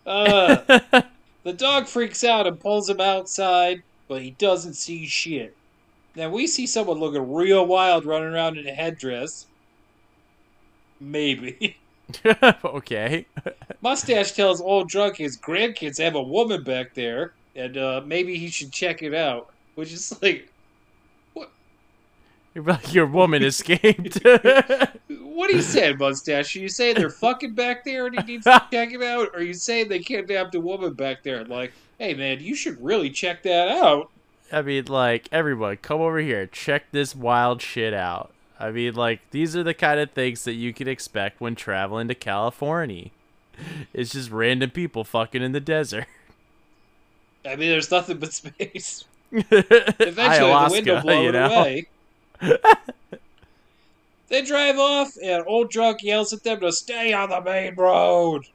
Uh, 0.07 0.55
the 1.43 1.53
dog 1.53 1.87
freaks 1.87 2.23
out 2.23 2.47
and 2.47 2.59
pulls 2.59 2.89
him 2.89 3.01
outside, 3.01 3.83
but 4.07 4.21
he 4.21 4.31
doesn't 4.31 4.73
see 4.73 5.05
shit. 5.05 5.55
Then 6.15 6.31
we 6.31 6.47
see 6.47 6.65
someone 6.65 6.97
looking 6.99 7.31
real 7.31 7.67
wild 7.67 8.05
running 8.05 8.29
around 8.29 8.57
in 8.57 8.67
a 8.67 8.73
headdress. 8.73 9.45
Maybe. 10.99 11.77
okay. 12.65 13.27
Mustache 13.81 14.31
tells 14.31 14.61
old 14.61 14.89
drunk 14.89 15.17
his 15.17 15.37
grandkids 15.37 16.01
have 16.01 16.15
a 16.15 16.21
woman 16.21 16.63
back 16.63 16.95
there, 16.95 17.33
and 17.55 17.77
uh, 17.77 18.01
maybe 18.03 18.37
he 18.37 18.47
should 18.49 18.71
check 18.71 19.03
it 19.03 19.13
out. 19.13 19.51
Which 19.75 19.93
is 19.93 20.17
like, 20.23 20.51
You're 22.55 22.63
like, 22.63 22.93
Your 22.93 23.05
woman 23.05 23.43
escaped. 23.43 24.17
What 25.37 25.51
are 25.51 25.53
you 25.53 25.61
saying, 25.61 25.99
Mustache? 25.99 26.55
Are 26.55 26.59
you 26.59 26.67
saying 26.67 26.95
they're 26.95 27.09
fucking 27.11 27.53
back 27.53 27.85
there 27.85 28.07
and 28.07 28.19
he 28.19 28.25
needs 28.25 28.45
to 28.45 28.63
check 28.71 28.91
it 28.91 29.03
out? 29.03 29.29
Or 29.33 29.37
are 29.37 29.43
you 29.43 29.53
saying 29.53 29.87
they 29.87 29.99
kidnapped 29.99 30.55
a 30.55 30.59
woman 30.59 30.93
back 30.93 31.21
there? 31.21 31.45
Like, 31.45 31.73
hey 31.99 32.15
man, 32.15 32.39
you 32.39 32.55
should 32.55 32.83
really 32.83 33.11
check 33.11 33.43
that 33.43 33.67
out. 33.67 34.09
I 34.51 34.63
mean, 34.63 34.85
like, 34.85 35.29
everyone, 35.31 35.77
come 35.77 36.01
over 36.01 36.17
here. 36.19 36.47
Check 36.47 36.85
this 36.91 37.15
wild 37.15 37.61
shit 37.61 37.93
out. 37.93 38.31
I 38.59 38.71
mean, 38.71 38.95
like, 38.95 39.19
these 39.29 39.55
are 39.55 39.61
the 39.61 39.75
kind 39.75 39.99
of 39.99 40.09
things 40.11 40.43
that 40.45 40.53
you 40.53 40.73
can 40.73 40.87
expect 40.87 41.39
when 41.39 41.53
traveling 41.53 42.07
to 42.07 42.15
California. 42.15 43.09
It's 43.91 44.11
just 44.11 44.29
random 44.29 44.69
people 44.69 45.03
fucking 45.03 45.41
in 45.41 45.51
the 45.51 45.59
desert. 45.59 46.05
I 47.43 47.55
mean, 47.55 47.69
there's 47.69 47.89
nothing 47.89 48.19
but 48.19 48.31
space. 48.31 49.03
Eventually, 49.31 50.51
the 50.51 50.67
wind 50.69 50.87
will 50.87 51.01
blow 51.01 51.21
you 51.23 51.29
it 51.29 51.31
know? 51.31 51.47
away. 51.47 51.87
They 54.29 54.41
drive 54.41 54.77
off, 54.77 55.13
and 55.23 55.43
old 55.47 55.69
drunk 55.69 56.03
yells 56.03 56.33
at 56.33 56.43
them 56.43 56.59
to 56.59 56.71
stay 56.71 57.13
on 57.13 57.29
the 57.29 57.41
main 57.41 57.75
road. 57.75 58.45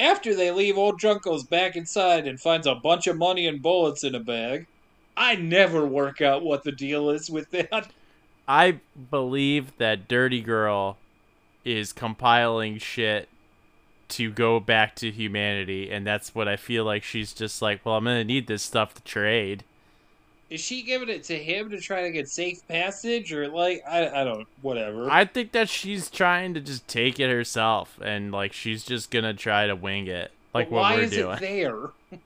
After 0.00 0.34
they 0.34 0.50
leave, 0.50 0.78
old 0.78 0.98
drunk 0.98 1.22
goes 1.22 1.44
back 1.44 1.76
inside 1.76 2.26
and 2.26 2.40
finds 2.40 2.66
a 2.66 2.74
bunch 2.74 3.06
of 3.06 3.16
money 3.16 3.46
and 3.46 3.62
bullets 3.62 4.02
in 4.02 4.14
a 4.14 4.20
bag. 4.20 4.66
I 5.16 5.36
never 5.36 5.86
work 5.86 6.20
out 6.20 6.42
what 6.42 6.64
the 6.64 6.72
deal 6.72 7.10
is 7.10 7.30
with 7.30 7.50
that. 7.50 7.88
I 8.48 8.80
believe 9.10 9.76
that 9.76 10.08
Dirty 10.08 10.40
Girl 10.40 10.96
is 11.64 11.92
compiling 11.92 12.78
shit 12.78 13.28
to 14.08 14.30
go 14.30 14.58
back 14.58 14.96
to 14.96 15.10
humanity, 15.10 15.90
and 15.90 16.06
that's 16.06 16.34
what 16.34 16.48
I 16.48 16.56
feel 16.56 16.84
like 16.84 17.02
she's 17.02 17.32
just 17.32 17.62
like, 17.62 17.84
well, 17.84 17.96
I'm 17.96 18.04
gonna 18.04 18.24
need 18.24 18.46
this 18.46 18.62
stuff 18.62 18.94
to 18.94 19.02
trade. 19.02 19.64
Is 20.52 20.60
she 20.60 20.82
giving 20.82 21.08
it 21.08 21.24
to 21.24 21.38
him 21.42 21.70
to 21.70 21.80
try 21.80 22.02
to 22.02 22.10
get 22.10 22.28
safe 22.28 22.66
passage, 22.68 23.32
or 23.32 23.48
like 23.48 23.82
I, 23.88 24.20
I 24.20 24.22
don't 24.22 24.46
whatever. 24.60 25.10
I 25.10 25.24
think 25.24 25.52
that 25.52 25.70
she's 25.70 26.10
trying 26.10 26.52
to 26.52 26.60
just 26.60 26.86
take 26.86 27.18
it 27.18 27.30
herself, 27.30 27.98
and 28.04 28.30
like 28.30 28.52
she's 28.52 28.84
just 28.84 29.10
gonna 29.10 29.32
try 29.32 29.66
to 29.66 29.74
wing 29.74 30.08
it, 30.08 30.30
like 30.52 30.68
But 30.68 30.74
what 30.74 30.80
why 30.82 30.96
we're 30.96 31.02
is 31.04 31.10
doing. 31.10 31.36
it 31.38 31.40
there? 31.40 31.78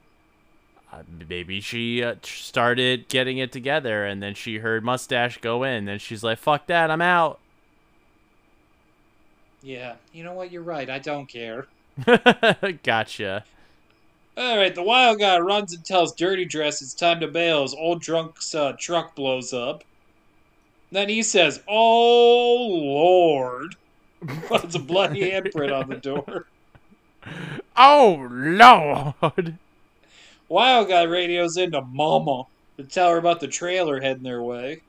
Uh, 0.89 1.03
maybe 1.29 1.59
she 1.59 2.01
uh, 2.01 2.15
started 2.23 3.09
getting 3.09 3.37
it 3.37 3.51
together, 3.51 4.05
and 4.05 4.23
then 4.23 4.33
she 4.33 4.59
heard 4.59 4.85
Mustache 4.85 5.37
go 5.39 5.63
in, 5.63 5.73
and 5.73 5.87
then 5.87 5.99
she's 5.99 6.23
like, 6.23 6.37
"Fuck 6.37 6.67
that, 6.67 6.89
I'm 6.89 7.01
out." 7.01 7.39
Yeah, 9.61 9.95
you 10.13 10.23
know 10.23 10.33
what? 10.33 10.51
You're 10.51 10.61
right. 10.63 10.89
I 10.89 10.99
don't 10.99 11.25
care. 11.27 11.67
gotcha. 12.83 13.43
All 14.37 14.55
right, 14.55 14.75
the 14.75 14.83
wild 14.83 15.17
guy 15.17 15.39
runs 15.39 15.73
and 15.73 15.83
tells 15.83 16.13
Dirty 16.13 16.45
Dress 16.45 16.83
it's 16.83 16.93
time 16.93 17.19
to 17.21 17.27
bail 17.27 17.63
His 17.63 17.73
old 17.73 18.01
drunk's 18.01 18.53
uh, 18.53 18.73
truck 18.77 19.15
blows 19.15 19.51
up. 19.51 19.83
Then 20.91 21.09
he 21.09 21.23
says, 21.23 21.63
"Oh 21.67 22.67
Lord!" 22.67 23.75
Puts 24.47 24.75
a 24.75 24.79
bloody 24.79 25.31
handprint 25.31 25.75
on 25.75 25.89
the 25.89 25.95
door. 25.95 26.45
Oh 27.75 28.27
lord. 28.29 29.57
Wild 30.47 30.87
guy 30.87 31.03
radios 31.03 31.57
into 31.57 31.81
Mama 31.81 32.43
to 32.77 32.83
tell 32.83 33.11
her 33.11 33.17
about 33.17 33.39
the 33.39 33.47
trailer 33.47 34.01
heading 34.01 34.23
their 34.23 34.41
way. 34.41 34.81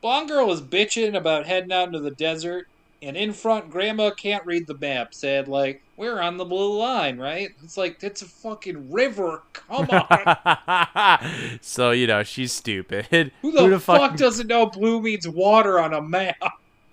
Blonde 0.00 0.28
girl 0.28 0.52
is 0.52 0.60
bitching 0.60 1.16
about 1.16 1.46
heading 1.46 1.72
out 1.72 1.88
into 1.88 2.00
the 2.00 2.10
desert, 2.10 2.68
and 3.04 3.16
in 3.16 3.32
front, 3.32 3.70
Grandma 3.70 4.10
can't 4.10 4.44
read 4.46 4.66
the 4.66 4.76
map. 4.78 5.14
Said 5.14 5.48
like, 5.48 5.82
"We're 5.96 6.20
on 6.20 6.36
the 6.36 6.44
blue 6.44 6.78
line, 6.78 7.18
right?" 7.18 7.50
It's 7.62 7.76
like 7.76 8.02
it's 8.02 8.22
a 8.22 8.26
fucking 8.26 8.90
river. 8.90 9.42
Come 9.52 9.88
on. 9.90 11.58
so 11.60 11.90
you 11.90 12.06
know 12.06 12.22
she's 12.22 12.52
stupid. 12.52 13.32
Who 13.42 13.52
the, 13.52 13.78
fuck, 13.78 14.16
doesn't 14.16 14.46
know 14.46 14.66
blue 14.66 15.00
means 15.02 15.28
water 15.28 15.78
on 15.78 15.94
a 15.94 16.02
map? 16.02 16.36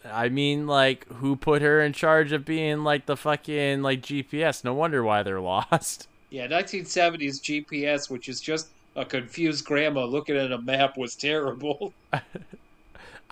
I 0.05 0.29
mean, 0.29 0.67
like, 0.67 1.07
who 1.07 1.35
put 1.35 1.61
her 1.61 1.81
in 1.81 1.93
charge 1.93 2.31
of 2.31 2.43
being 2.45 2.83
like 2.83 3.05
the 3.05 3.17
fucking 3.17 3.81
like 3.81 4.01
GPS? 4.01 4.63
No 4.63 4.73
wonder 4.73 5.03
why 5.03 5.23
they're 5.23 5.41
lost. 5.41 6.07
Yeah, 6.33 6.47
1970s 6.47 7.41
GPS, 7.41 8.09
which 8.09 8.29
is 8.29 8.39
just 8.39 8.69
a 8.95 9.03
confused 9.03 9.65
grandma 9.65 10.05
looking 10.05 10.37
at 10.37 10.53
a 10.53 10.61
map, 10.61 10.97
was 10.97 11.13
terrible. 11.13 11.91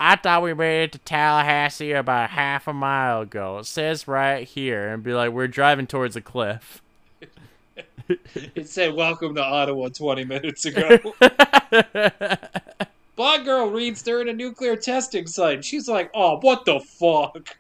I 0.01 0.15
thought 0.15 0.41
we 0.43 0.53
made 0.53 0.83
it 0.83 0.91
to 0.93 0.99
Tallahassee 0.99 1.91
about 1.91 2.29
half 2.29 2.67
a 2.67 2.73
mile 2.73 3.21
ago. 3.21 3.59
It 3.59 3.65
says 3.65 4.07
right 4.07 4.47
here, 4.47 4.93
and 4.93 5.03
be 5.03 5.13
like, 5.13 5.31
we're 5.31 5.47
driving 5.49 5.87
towards 5.87 6.15
a 6.15 6.21
cliff. 6.21 6.81
It 8.55 8.67
said 8.67 8.95
"Welcome 8.95 9.35
to 9.35 9.43
Ottawa" 9.43 9.89
20 9.89 10.23
minutes 10.23 10.65
ago. 10.65 10.97
Blonde 13.15 13.45
girl 13.45 13.69
reads 13.69 14.01
they're 14.01 14.21
in 14.21 14.29
a 14.29 14.33
nuclear 14.33 14.75
testing 14.77 15.27
site. 15.27 15.63
She's 15.65 15.87
like, 15.89 16.09
oh, 16.15 16.39
what 16.39 16.65
the 16.65 16.79
fuck? 16.79 17.57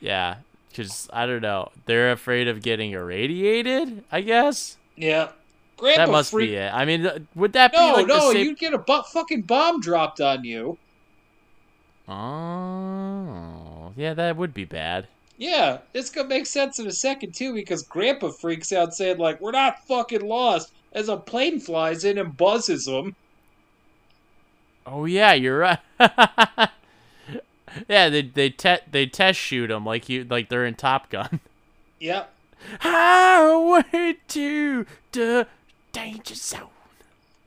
Yeah, 0.00 0.36
because 0.68 1.08
I 1.12 1.26
don't 1.26 1.40
know. 1.42 1.70
They're 1.86 2.12
afraid 2.12 2.46
of 2.46 2.62
getting 2.62 2.92
irradiated. 2.92 4.04
I 4.12 4.20
guess 4.20 4.76
Yeah. 4.96 5.30
Grandpa 5.78 6.06
that 6.06 6.12
must 6.12 6.30
freak- 6.30 6.50
be 6.50 6.56
it. 6.56 6.72
I 6.72 6.84
mean, 6.84 7.26
would 7.34 7.54
that 7.54 7.72
be 7.72 7.78
No, 7.78 7.94
like 7.94 8.06
no, 8.06 8.32
same? 8.32 8.44
you'd 8.46 8.58
get 8.58 8.74
a 8.74 8.78
bu- 8.78 9.02
fucking 9.02 9.42
bomb 9.42 9.80
dropped 9.80 10.20
on 10.20 10.44
you. 10.44 10.78
Oh, 12.06 13.92
yeah, 13.96 14.14
that 14.14 14.36
would 14.36 14.52
be 14.52 14.64
bad. 14.64 15.06
Yeah, 15.36 15.78
this 15.92 16.10
could 16.10 16.28
make 16.28 16.46
sense 16.46 16.78
in 16.78 16.86
a 16.86 16.92
second 16.92 17.34
too, 17.34 17.52
because 17.54 17.82
Grandpa 17.82 18.28
freaks 18.28 18.72
out 18.72 18.94
saying 18.94 19.18
like, 19.18 19.40
"We're 19.40 19.50
not 19.52 19.84
fucking 19.86 20.20
lost." 20.20 20.70
As 20.92 21.08
a 21.08 21.16
plane 21.16 21.58
flies 21.58 22.04
in 22.04 22.18
and 22.18 22.36
buzzes 22.36 22.86
him. 22.86 23.16
Oh 24.86 25.06
yeah, 25.06 25.32
you're 25.32 25.58
right. 25.58 25.78
yeah, 27.88 28.08
they 28.08 28.22
they 28.22 28.50
te- 28.50 28.84
they 28.90 29.06
test 29.06 29.40
shoot 29.40 29.68
them 29.68 29.84
like 29.84 30.08
you 30.08 30.24
like 30.24 30.48
they're 30.48 30.66
in 30.66 30.74
Top 30.74 31.10
Gun. 31.10 31.40
Yep. 32.00 32.34
Highway 32.80 34.16
to 34.28 34.84
the 35.12 35.46
danger 35.92 36.34
zone. 36.34 36.68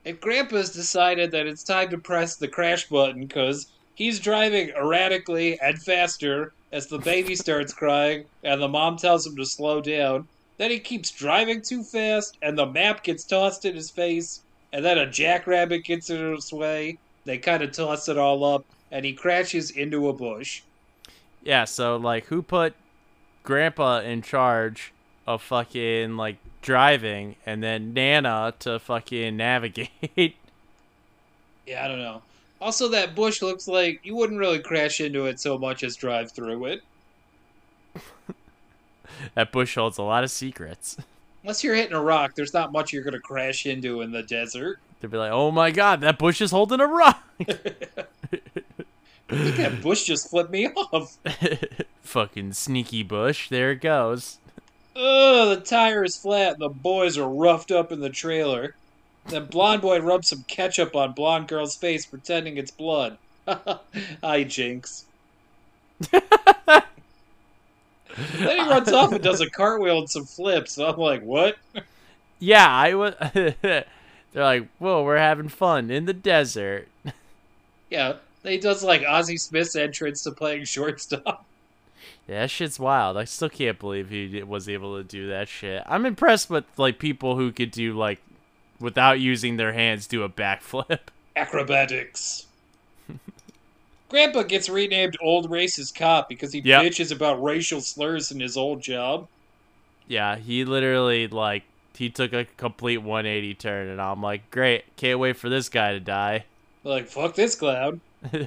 And 0.04 0.18
Grandpa's 0.18 0.70
decided 0.70 1.30
that 1.30 1.46
it's 1.46 1.62
time 1.62 1.90
to 1.90 1.98
press 1.98 2.34
the 2.34 2.48
crash 2.48 2.88
button 2.88 3.20
because 3.20 3.68
he's 3.98 4.20
driving 4.20 4.68
erratically 4.68 5.60
and 5.60 5.82
faster 5.82 6.52
as 6.70 6.86
the 6.86 7.00
baby 7.00 7.34
starts 7.34 7.72
crying 7.72 8.24
and 8.44 8.62
the 8.62 8.68
mom 8.68 8.96
tells 8.96 9.26
him 9.26 9.34
to 9.34 9.44
slow 9.44 9.80
down. 9.80 10.28
Then 10.56 10.70
he 10.70 10.78
keeps 10.78 11.10
driving 11.10 11.62
too 11.62 11.82
fast 11.82 12.38
and 12.40 12.56
the 12.56 12.64
map 12.64 13.02
gets 13.02 13.24
tossed 13.24 13.64
in 13.64 13.74
his 13.74 13.90
face 13.90 14.42
and 14.72 14.84
then 14.84 14.98
a 14.98 15.10
jackrabbit 15.10 15.82
gets 15.82 16.10
in 16.10 16.32
his 16.32 16.52
way. 16.52 16.96
They 17.24 17.38
kind 17.38 17.60
of 17.60 17.72
toss 17.72 18.08
it 18.08 18.16
all 18.16 18.44
up 18.44 18.64
and 18.92 19.04
he 19.04 19.14
crashes 19.14 19.72
into 19.72 20.08
a 20.08 20.12
bush. 20.12 20.62
Yeah, 21.42 21.64
so 21.64 21.96
like 21.96 22.26
who 22.26 22.40
put 22.40 22.74
grandpa 23.42 23.98
in 24.02 24.22
charge 24.22 24.92
of 25.26 25.42
fucking 25.42 26.16
like 26.16 26.36
driving 26.62 27.34
and 27.44 27.64
then 27.64 27.94
Nana 27.94 28.54
to 28.60 28.78
fucking 28.78 29.36
navigate? 29.36 30.36
Yeah, 31.66 31.84
I 31.84 31.88
don't 31.88 31.98
know. 31.98 32.22
Also, 32.60 32.88
that 32.88 33.14
bush 33.14 33.40
looks 33.40 33.68
like 33.68 34.00
you 34.04 34.16
wouldn't 34.16 34.40
really 34.40 34.58
crash 34.58 35.00
into 35.00 35.26
it 35.26 35.38
so 35.38 35.56
much 35.58 35.84
as 35.84 35.96
drive 35.96 36.32
through 36.32 36.66
it. 36.66 36.82
that 39.34 39.52
bush 39.52 39.76
holds 39.76 39.98
a 39.98 40.02
lot 40.02 40.24
of 40.24 40.30
secrets. 40.30 40.96
Unless 41.42 41.62
you're 41.62 41.76
hitting 41.76 41.94
a 41.94 42.02
rock, 42.02 42.34
there's 42.34 42.52
not 42.52 42.72
much 42.72 42.92
you're 42.92 43.04
going 43.04 43.14
to 43.14 43.20
crash 43.20 43.64
into 43.64 44.00
in 44.00 44.10
the 44.10 44.22
desert. 44.22 44.80
They'd 45.00 45.10
be 45.10 45.16
like, 45.16 45.30
"Oh 45.30 45.52
my 45.52 45.70
god, 45.70 46.00
that 46.00 46.18
bush 46.18 46.40
is 46.40 46.50
holding 46.50 46.80
a 46.80 46.86
rock." 46.86 47.22
Look, 49.30 49.56
that 49.56 49.80
bush 49.82 50.04
just 50.04 50.30
flipped 50.30 50.50
me 50.50 50.66
off. 50.68 51.18
fucking 52.02 52.54
sneaky 52.54 53.02
bush. 53.02 53.48
There 53.48 53.72
it 53.72 53.80
goes. 53.80 54.38
Ugh, 54.96 55.56
the 55.56 55.62
tire 55.64 56.02
is 56.02 56.16
flat 56.16 56.54
and 56.54 56.62
the 56.62 56.68
boys 56.68 57.16
are 57.16 57.28
roughed 57.28 57.70
up 57.70 57.92
in 57.92 58.00
the 58.00 58.10
trailer. 58.10 58.74
Then 59.28 59.46
blonde 59.46 59.82
boy 59.82 60.00
rubs 60.00 60.28
some 60.28 60.44
ketchup 60.48 60.96
on 60.96 61.12
blonde 61.12 61.48
girl's 61.48 61.76
face, 61.76 62.06
pretending 62.06 62.56
it's 62.56 62.70
blood. 62.70 63.18
Hi, 64.22 64.44
Jinx. 64.44 65.04
then 66.10 66.22
he 68.16 68.68
runs 68.68 68.92
off 68.92 69.12
and 69.12 69.22
does 69.22 69.40
a 69.40 69.50
cartwheel 69.50 69.98
and 69.98 70.10
some 70.10 70.24
flips. 70.24 70.78
I'm 70.78 70.96
like, 70.96 71.22
what? 71.22 71.56
Yeah, 72.38 72.68
I 72.68 72.94
was. 72.94 73.14
They're 74.32 74.44
like, 74.44 74.68
"Whoa, 74.78 75.02
we're 75.02 75.16
having 75.18 75.48
fun 75.48 75.90
in 75.90 76.04
the 76.04 76.12
desert." 76.12 76.88
Yeah, 77.90 78.16
he 78.42 78.58
does 78.58 78.84
like 78.84 79.02
Ozzie 79.02 79.38
Smith's 79.38 79.74
entrance 79.74 80.22
to 80.24 80.30
playing 80.30 80.64
shortstop. 80.64 81.44
Yeah, 82.28 82.40
that 82.40 82.50
shit's 82.50 82.78
wild. 82.78 83.16
I 83.16 83.24
still 83.24 83.48
can't 83.48 83.78
believe 83.78 84.10
he 84.10 84.42
was 84.42 84.68
able 84.68 84.98
to 84.98 85.02
do 85.02 85.28
that 85.28 85.48
shit. 85.48 85.82
I'm 85.86 86.04
impressed 86.04 86.50
with 86.50 86.64
like 86.76 86.98
people 86.98 87.36
who 87.36 87.50
could 87.50 87.70
do 87.70 87.94
like 87.94 88.20
without 88.80 89.20
using 89.20 89.56
their 89.56 89.72
hands 89.72 90.06
do 90.06 90.22
a 90.22 90.28
backflip. 90.28 91.00
Acrobatics. 91.36 92.46
Grandpa 94.08 94.42
gets 94.42 94.68
renamed 94.68 95.16
Old 95.20 95.50
Racist 95.50 95.94
Cop 95.94 96.28
because 96.28 96.52
he 96.52 96.60
Yep. 96.60 96.82
bitches 96.82 97.12
about 97.12 97.42
racial 97.42 97.80
slurs 97.80 98.30
in 98.30 98.40
his 98.40 98.56
old 98.56 98.80
job. 98.82 99.28
yeah, 100.06 100.36
he 100.36 100.64
literally 100.64 101.26
like 101.28 101.64
he 101.94 102.08
took 102.10 102.32
a 102.32 102.44
complete 102.56 102.98
180 102.98 103.54
turn, 103.54 103.88
and 103.88 104.00
I'm 104.00 104.22
like, 104.22 104.50
great, 104.50 104.84
can't 104.96 105.18
wait 105.18 105.36
for 105.36 105.48
this 105.48 105.68
guy 105.68 105.92
to 105.92 106.00
die. 106.00 106.44
Like, 106.84 107.08
fuck 107.08 107.34
this 107.34 107.54
clown. 107.54 108.00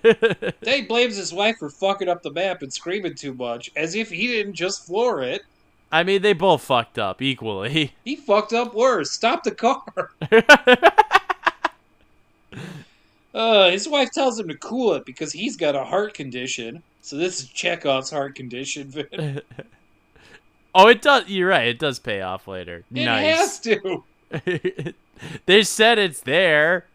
He 0.66 0.82
blames 0.84 1.16
his 1.18 1.34
wife 1.34 1.58
for 1.60 1.70
fucking 1.70 2.08
up 2.10 2.24
the 2.24 2.32
map 2.32 2.62
and 2.62 2.72
screaming 2.74 3.16
too 3.16 3.34
much, 3.34 3.70
as 3.76 3.94
if 3.96 4.10
he 4.10 4.28
didn't 4.28 4.54
just 4.54 4.86
floor 4.86 5.22
it. 5.22 5.44
I 5.92 6.04
mean, 6.04 6.22
they 6.22 6.34
both 6.34 6.64
fucked 6.64 6.98
up 6.98 7.22
equally. 7.22 7.94
He 8.06 8.16
fucked 8.16 8.54
up 8.54 8.74
worse. 8.74 9.12
Stop 9.12 9.44
the 9.44 9.52
car. 9.52 10.12
Uh, 13.34 13.70
his 13.70 13.88
wife 13.88 14.12
tells 14.12 14.40
him 14.40 14.48
to 14.50 14.58
cool 14.58 14.94
it 14.94 15.06
because 15.06 15.32
he's 15.32 15.56
got 15.56 15.76
a 15.76 15.84
heart 15.84 16.14
condition. 16.14 16.84
So 17.02 17.16
this 17.18 17.40
is 17.40 17.48
Chekhov's 17.50 18.12
heart 18.12 18.36
condition. 18.36 19.42
Oh, 20.74 20.88
it 20.88 21.02
does. 21.02 21.28
You're 21.28 21.50
right. 21.50 21.68
It 21.68 21.80
does 21.80 22.00
pay 22.00 22.22
off 22.22 22.48
later. 22.48 22.86
It 22.96 23.04
nice. 23.04 23.36
has 23.36 23.60
to. 23.60 24.04
they 25.46 25.64
said 25.64 26.00
it's 26.00 26.22
there. 26.22 26.86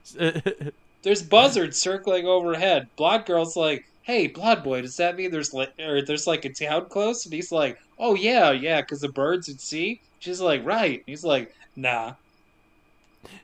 There's 1.02 1.22
buzzards 1.22 1.76
circling 1.76 2.24
overhead. 2.24 2.88
Blonde 2.96 3.26
girl's 3.26 3.54
like, 3.54 3.84
"Hey, 4.00 4.28
Blood 4.28 4.64
Boy, 4.64 4.80
does 4.80 4.96
that 4.96 5.14
mean 5.14 5.30
there's 5.30 5.52
like, 5.52 5.78
or 5.78 6.00
there's 6.00 6.26
like 6.26 6.46
a 6.46 6.54
town 6.54 6.86
close?" 6.86 7.26
And 7.26 7.34
he's 7.34 7.52
like, 7.52 7.78
"Oh 7.98 8.14
yeah, 8.14 8.50
yeah, 8.52 8.80
because 8.80 9.00
the 9.00 9.08
birds 9.08 9.48
at 9.48 9.60
sea." 9.60 10.00
She's 10.18 10.40
like, 10.40 10.64
"Right." 10.64 11.02
He's 11.06 11.24
like, 11.24 11.54
"Nah." 11.76 12.14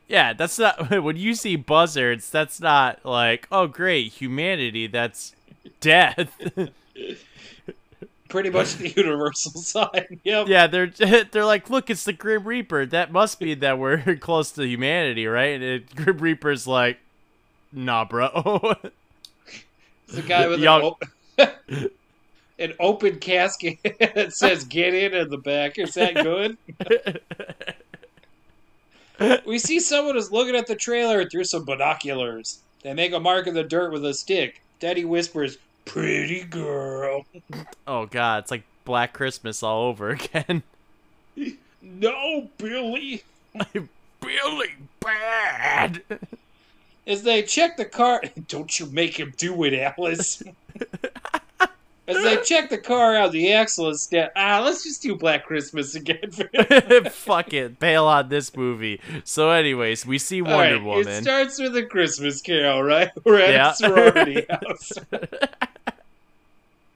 yeah, 0.08 0.32
that's 0.32 0.58
not. 0.58 0.90
When 1.02 1.16
you 1.16 1.34
see 1.34 1.56
buzzards, 1.56 2.30
that's 2.30 2.60
not 2.60 3.04
like, 3.04 3.48
oh 3.50 3.66
great, 3.66 4.12
humanity. 4.12 4.86
That's 4.86 5.34
death. 5.80 6.32
Pretty 8.28 8.50
much 8.50 8.76
the 8.76 8.88
universal 8.96 9.60
sign. 9.60 10.20
Yep. 10.24 10.48
yeah, 10.48 10.66
they're 10.66 10.86
they're 10.86 11.44
like, 11.44 11.68
look, 11.70 11.90
it's 11.90 12.04
the 12.04 12.12
Grim 12.12 12.44
Reaper. 12.44 12.86
That 12.86 13.12
must 13.12 13.38
be 13.40 13.54
that 13.54 13.78
we're 13.78 14.16
close 14.20 14.50
to 14.52 14.66
humanity, 14.66 15.26
right? 15.26 15.54
And 15.54 15.62
it, 15.62 15.94
Grim 15.94 16.18
Reaper's 16.18 16.66
like, 16.66 16.98
nah, 17.72 18.04
bro. 18.04 18.74
It's 20.08 20.18
a 20.18 20.22
guy 20.22 20.46
with 20.46 20.60
an, 20.62 20.68
op- 20.68 21.02
an 22.62 22.74
open 22.80 23.18
casket 23.18 23.78
that 24.14 24.32
says 24.32 24.64
"Get 24.64 24.94
in" 24.94 25.14
in 25.14 25.28
the 25.28 25.38
back. 25.38 25.78
Is 25.78 25.94
that 25.94 26.14
good? 26.14 26.56
we 29.46 29.58
see 29.58 29.80
someone 29.80 30.16
is 30.16 30.32
looking 30.32 30.56
at 30.56 30.66
the 30.66 30.76
trailer 30.76 31.28
through 31.28 31.44
some 31.44 31.64
binoculars. 31.64 32.60
They 32.82 32.94
make 32.94 33.12
a 33.12 33.20
mark 33.20 33.46
in 33.46 33.54
the 33.54 33.62
dirt 33.62 33.92
with 33.92 34.04
a 34.04 34.14
stick. 34.14 34.62
Daddy 34.80 35.04
whispers, 35.04 35.58
"Pretty 35.84 36.44
girl." 36.44 37.26
oh 37.86 38.06
god, 38.06 38.42
it's 38.42 38.50
like 38.50 38.64
Black 38.84 39.12
Christmas 39.12 39.62
all 39.62 39.84
over 39.84 40.10
again. 40.10 40.62
No, 41.84 42.48
Billy. 42.58 43.24
Billy 43.72 44.74
bad. 45.00 46.02
As 47.06 47.24
they 47.24 47.42
check 47.42 47.76
the 47.76 47.84
car, 47.84 48.22
don't 48.46 48.78
you 48.78 48.86
make 48.86 49.18
him 49.18 49.34
do 49.36 49.64
it, 49.64 49.74
Alice. 49.74 50.42
As 52.16 52.22
they 52.24 52.36
check 52.42 52.70
the 52.70 52.78
car 52.78 53.16
out, 53.16 53.32
the 53.32 53.52
axle 53.52 53.88
is 53.88 54.06
dead. 54.06 54.30
Ah, 54.36 54.60
let's 54.64 54.82
just 54.84 55.02
do 55.02 55.14
Black 55.16 55.44
Christmas 55.44 55.94
again. 55.94 56.30
Fuck 57.10 57.52
it, 57.52 57.78
bail 57.78 58.06
on 58.06 58.28
this 58.28 58.56
movie. 58.56 59.00
So, 59.24 59.50
anyways, 59.50 60.04
we 60.06 60.18
see 60.18 60.40
All 60.42 60.56
Wonder 60.56 60.76
right, 60.76 60.84
Woman. 60.84 61.08
It 61.08 61.22
starts 61.22 61.58
with 61.58 61.76
a 61.76 61.84
Christmas 61.84 62.40
Carol, 62.40 62.82
right? 62.82 63.10
We're 63.24 63.40
at 63.40 63.50
Yeah. 63.50 63.70
a 63.70 63.74
sorority 63.74 64.46
house. 64.48 64.92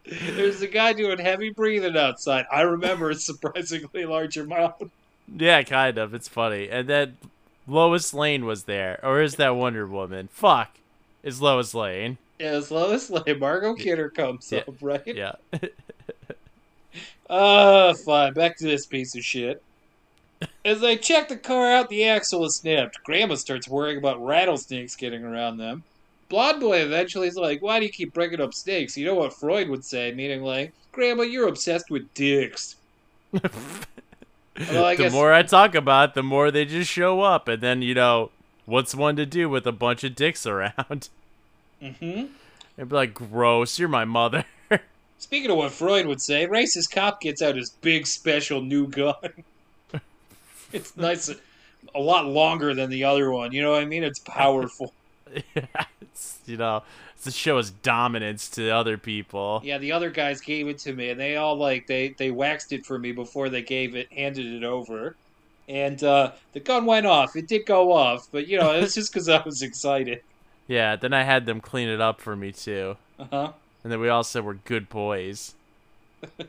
There's 0.05 0.63
a 0.63 0.69
guy 0.69 0.93
doing 0.93 1.19
heavy 1.19 1.51
breathing 1.51 1.97
outside. 1.97 2.47
I 2.53 2.61
remember 2.63 3.11
a 3.11 3.15
surprisingly 3.17 4.05
large 4.05 4.37
amount. 4.37 4.91
yeah, 5.37 5.63
kind 5.65 5.99
of. 5.99 6.15
It's 6.15 6.29
funny. 6.29 6.69
And 6.71 6.89
then 6.89 7.17
Lois 7.67 8.15
Lane 8.15 8.45
was 8.47 8.65
there, 8.65 9.01
or 9.03 9.21
is 9.21 9.35
that 9.37 9.57
Wonder 9.57 9.85
Woman? 9.87 10.29
Fuck, 10.33 10.71
is 11.25 11.43
Lois 11.43 11.75
Lane. 11.75 12.19
As 12.39 12.71
Lois 12.71 13.09
Lane, 13.11 13.39
Margot 13.39 13.75
Kidder 13.75 14.11
comes 14.11 14.51
Yeah. 14.53 14.59
up, 14.61 14.75
right? 14.81 15.03
Yeah. 15.07 15.33
Uh, 17.29 17.95
fine. 18.05 18.33
Back 18.35 18.57
to 18.59 18.65
this 18.65 18.87
piece 18.87 19.17
of 19.17 19.25
shit. 19.25 19.63
As 20.65 20.81
they 20.81 20.97
check 20.97 21.29
the 21.29 21.37
car 21.37 21.73
out, 21.73 21.89
the 21.89 22.05
axle 22.05 22.45
is 22.45 22.57
snapped. 22.57 23.03
Grandma 23.05 23.37
starts 23.37 23.69
worrying 23.69 23.97
about 23.99 24.23
rattlesnakes 24.25 24.95
getting 24.97 25.25
around 25.25 25.57
them. 25.57 25.83
Blonde 26.29 26.61
boy 26.61 26.79
eventually 26.79 27.29
is 27.29 27.37
like, 27.37 27.63
"Why 27.63 27.79
do 27.79 27.87
you 27.87 27.93
keep 27.93 28.13
breaking 28.13 28.41
up 28.41 28.53
snakes?" 28.53 28.97
You 28.97 29.07
know 29.07 29.15
what 29.15 29.33
Freud 29.33 29.69
would 29.71 29.85
say, 29.85 30.13
meaning 30.13 30.43
like, 30.43 30.73
"Grandma, 30.93 31.23
you're 31.23 31.49
obsessed 31.49 31.89
with 31.91 32.13
dicks." 32.15 32.77
Well, 33.33 33.43
the 34.55 34.95
guess- 34.97 35.13
more 35.13 35.33
I 35.33 35.43
talk 35.43 35.75
about 35.75 36.11
it, 36.11 36.15
the 36.17 36.23
more 36.23 36.51
they 36.51 36.65
just 36.65 36.91
show 36.91 37.21
up, 37.23 37.49
and 37.49 37.63
then 37.63 37.81
you 37.81 37.95
know, 37.95 38.31
what's 38.67 38.95
one 38.95 39.17
to 39.17 39.25
do 39.25 39.49
with 39.49 39.67
a 39.67 39.73
bunch 39.73 40.05
of 40.05 40.15
dicks 40.15 40.47
around? 40.47 41.09
Mm-hmm. 41.83 42.27
They'd 42.77 42.89
be 42.89 42.95
like, 42.95 43.15
gross, 43.15 43.79
you're 43.79 43.89
my 43.89 44.05
mother. 44.05 44.45
Speaking 45.19 45.51
of 45.51 45.57
what 45.57 45.73
Freud 45.73 46.07
would 46.07 46.21
say, 46.21 46.47
racist 46.47 46.91
cop 46.91 47.21
gets 47.21 47.41
out 47.41 47.57
his 47.57 47.71
big 47.71 48.07
special 48.07 48.61
new 48.61 48.87
gun. 48.87 49.15
it's 50.73 50.97
nice, 50.97 51.31
a 51.95 52.01
lot 52.01 52.27
longer 52.27 52.75
than 52.75 52.91
the 52.91 53.05
other 53.05 53.31
one. 53.31 53.53
You 53.53 53.63
know 53.63 53.73
what 53.73 53.83
I 53.83 53.87
mean? 53.87 54.05
It's 54.05 54.19
powerful. 54.19 54.93
yeah, 55.55 55.85
it's, 56.03 56.39
you 56.45 56.59
know, 56.59 56.83
it's 57.15 57.25
to 57.25 57.31
show 57.31 57.57
his 57.57 57.71
dominance 57.71 58.49
to 58.51 58.69
other 58.71 58.99
people. 58.99 59.61
yeah, 59.65 59.79
the 59.79 59.93
other 59.93 60.11
guys 60.11 60.41
gave 60.41 60.69
it 60.69 60.79
to 60.81 60.93
me, 60.93 61.11
and 61.11 61.19
they 61.19 61.37
all 61.37 61.57
like 61.57 61.87
they 61.87 62.11
they 62.11 62.31
waxed 62.31 62.73
it 62.73 62.85
for 62.85 62.99
me 62.99 63.13
before 63.13 63.49
they 63.49 63.63
gave 63.63 63.97
it, 63.97 64.13
handed 64.13 64.47
it 64.47 64.65
over, 64.65 65.17
and 65.69 66.03
uh, 66.05 66.33
the 66.53 66.61
gun 66.61 66.85
went 66.85 67.07
off. 67.07 67.35
It 67.37 67.49
did 67.49 67.67
go 67.67 67.93
off, 67.93 68.29
but 68.31 68.47
you 68.47 68.59
know 68.59 68.73
it 68.73 68.83
was 68.83 68.95
just 68.95 69.13
because 69.13 69.29
I 69.29 69.43
was 69.43 69.63
excited. 69.63 70.23
Yeah, 70.69 70.97
then 70.97 71.13
I 71.13 71.23
had 71.23 71.47
them 71.47 71.61
clean 71.61 71.89
it 71.89 72.01
up 72.01 72.21
for 72.21 72.35
me 72.37 72.53
too. 72.53 72.97
Uh 73.19 73.25
huh. 73.31 73.53
And 73.85 73.93
then 73.93 74.01
we 74.01 74.09
all 74.09 74.25
said 74.25 74.45
we're 74.45 74.55
good 74.55 74.89
boys. 74.89 75.55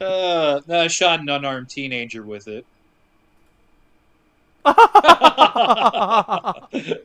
Uh, 0.00 0.60
no, 0.66 0.80
I 0.80 0.86
shot 0.86 1.20
an 1.20 1.28
unarmed 1.28 1.68
teenager 1.68 2.22
with 2.22 2.48
it. 2.48 2.64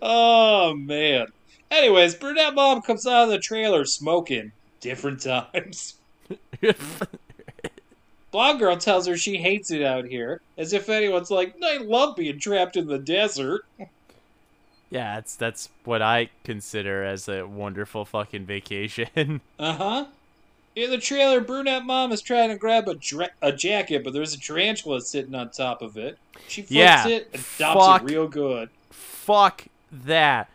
oh 0.01 0.73
man. 0.77 1.27
Anyways, 1.71 2.15
brunette 2.15 2.53
mom 2.53 2.81
comes 2.81 3.05
out 3.05 3.23
of 3.23 3.29
the 3.29 3.39
trailer 3.39 3.83
smoking. 3.83 4.51
Different 4.79 5.21
times. 5.21 5.95
Blonde 8.31 8.59
girl 8.59 8.77
tells 8.77 9.07
her 9.07 9.17
she 9.17 9.37
hates 9.37 9.71
it 9.71 9.81
out 9.81 10.05
here, 10.05 10.41
as 10.57 10.73
if 10.73 10.89
anyone's 10.89 11.31
like, 11.31 11.55
I 11.63 11.77
love 11.77 12.15
being 12.15 12.39
trapped 12.39 12.77
in 12.77 12.87
the 12.87 12.99
desert. 12.99 13.65
Yeah, 14.89 15.17
it's 15.17 15.35
that's 15.35 15.69
what 15.83 16.01
I 16.01 16.29
consider 16.43 17.03
as 17.03 17.27
a 17.27 17.45
wonderful 17.47 18.05
fucking 18.05 18.45
vacation. 18.45 19.41
Uh 19.59 19.73
huh. 19.73 20.05
In 20.75 20.89
the 20.91 20.97
trailer, 20.97 21.39
brunette 21.39 21.85
mom 21.85 22.11
is 22.11 22.21
trying 22.21 22.49
to 22.49 22.57
grab 22.57 22.89
a, 22.89 22.95
dra- 22.95 23.29
a 23.41 23.53
jacket, 23.53 24.03
but 24.03 24.11
there's 24.11 24.33
a 24.33 24.39
tarantula 24.39 24.99
sitting 24.99 25.33
on 25.33 25.49
top 25.49 25.81
of 25.81 25.95
it. 25.95 26.17
She 26.49 26.61
flips 26.63 26.71
Yeah, 26.71 27.07
it 27.07 27.29
and 27.33 27.45
adopts 27.55 27.85
fuck. 27.85 28.01
it 28.01 28.05
real 28.11 28.27
good. 28.27 28.69
Fuck 28.89 29.67
that. 29.89 30.49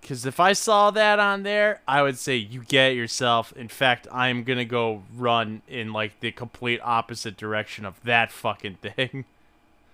Because 0.00 0.24
if 0.24 0.40
I 0.40 0.54
saw 0.54 0.90
that 0.92 1.18
on 1.18 1.42
there, 1.42 1.82
I 1.86 2.00
would 2.00 2.16
say, 2.16 2.36
you 2.36 2.64
get 2.66 2.94
yourself. 2.94 3.52
In 3.52 3.68
fact, 3.68 4.06
I'm 4.10 4.42
going 4.42 4.58
to 4.58 4.64
go 4.64 5.02
run 5.14 5.60
in, 5.68 5.92
like, 5.92 6.20
the 6.20 6.32
complete 6.32 6.80
opposite 6.82 7.36
direction 7.36 7.84
of 7.84 8.02
that 8.04 8.32
fucking 8.32 8.76
thing. 8.82 9.26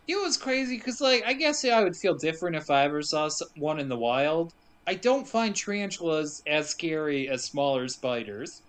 It 0.06 0.16
was 0.16 0.36
crazy 0.36 0.76
because, 0.76 1.00
like, 1.00 1.24
I 1.24 1.32
guess 1.32 1.64
I 1.64 1.82
would 1.82 1.96
feel 1.96 2.14
different 2.14 2.56
if 2.56 2.70
I 2.70 2.84
ever 2.84 3.02
saw 3.02 3.30
one 3.56 3.80
in 3.80 3.88
the 3.88 3.96
wild. 3.96 4.52
I 4.86 4.94
don't 4.94 5.26
find 5.26 5.56
tarantulas 5.56 6.42
as 6.46 6.68
scary 6.68 7.28
as 7.28 7.42
smaller 7.42 7.88
spiders. 7.88 8.60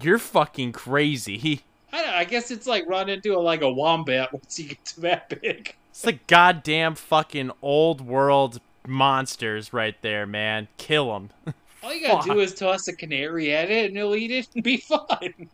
You're 0.00 0.18
fucking 0.18 0.72
crazy. 0.72 1.62
I, 1.92 2.02
know, 2.02 2.12
I 2.12 2.24
guess 2.24 2.50
it's 2.50 2.66
like 2.66 2.88
running 2.88 3.16
into 3.16 3.36
a, 3.36 3.40
like 3.40 3.62
a 3.62 3.70
wombat 3.70 4.32
once 4.32 4.58
you 4.58 4.68
get 4.68 4.84
to 4.86 5.00
that 5.02 5.28
big. 5.40 5.74
It's 5.90 6.02
the 6.02 6.18
goddamn 6.26 6.94
fucking 6.94 7.50
old 7.60 8.00
world 8.00 8.60
monsters 8.86 9.72
right 9.72 9.96
there, 10.00 10.26
man. 10.26 10.68
Kill 10.78 11.12
them. 11.12 11.30
All 11.82 11.94
you 11.94 12.06
gotta 12.06 12.22
Fuck. 12.22 12.36
do 12.36 12.40
is 12.40 12.54
toss 12.54 12.88
a 12.88 12.94
canary 12.94 13.54
at 13.54 13.70
it, 13.70 13.88
and 13.88 13.96
it'll 13.96 14.14
eat 14.14 14.30
it 14.30 14.48
and 14.54 14.62
be 14.62 14.76
fine. 14.76 15.48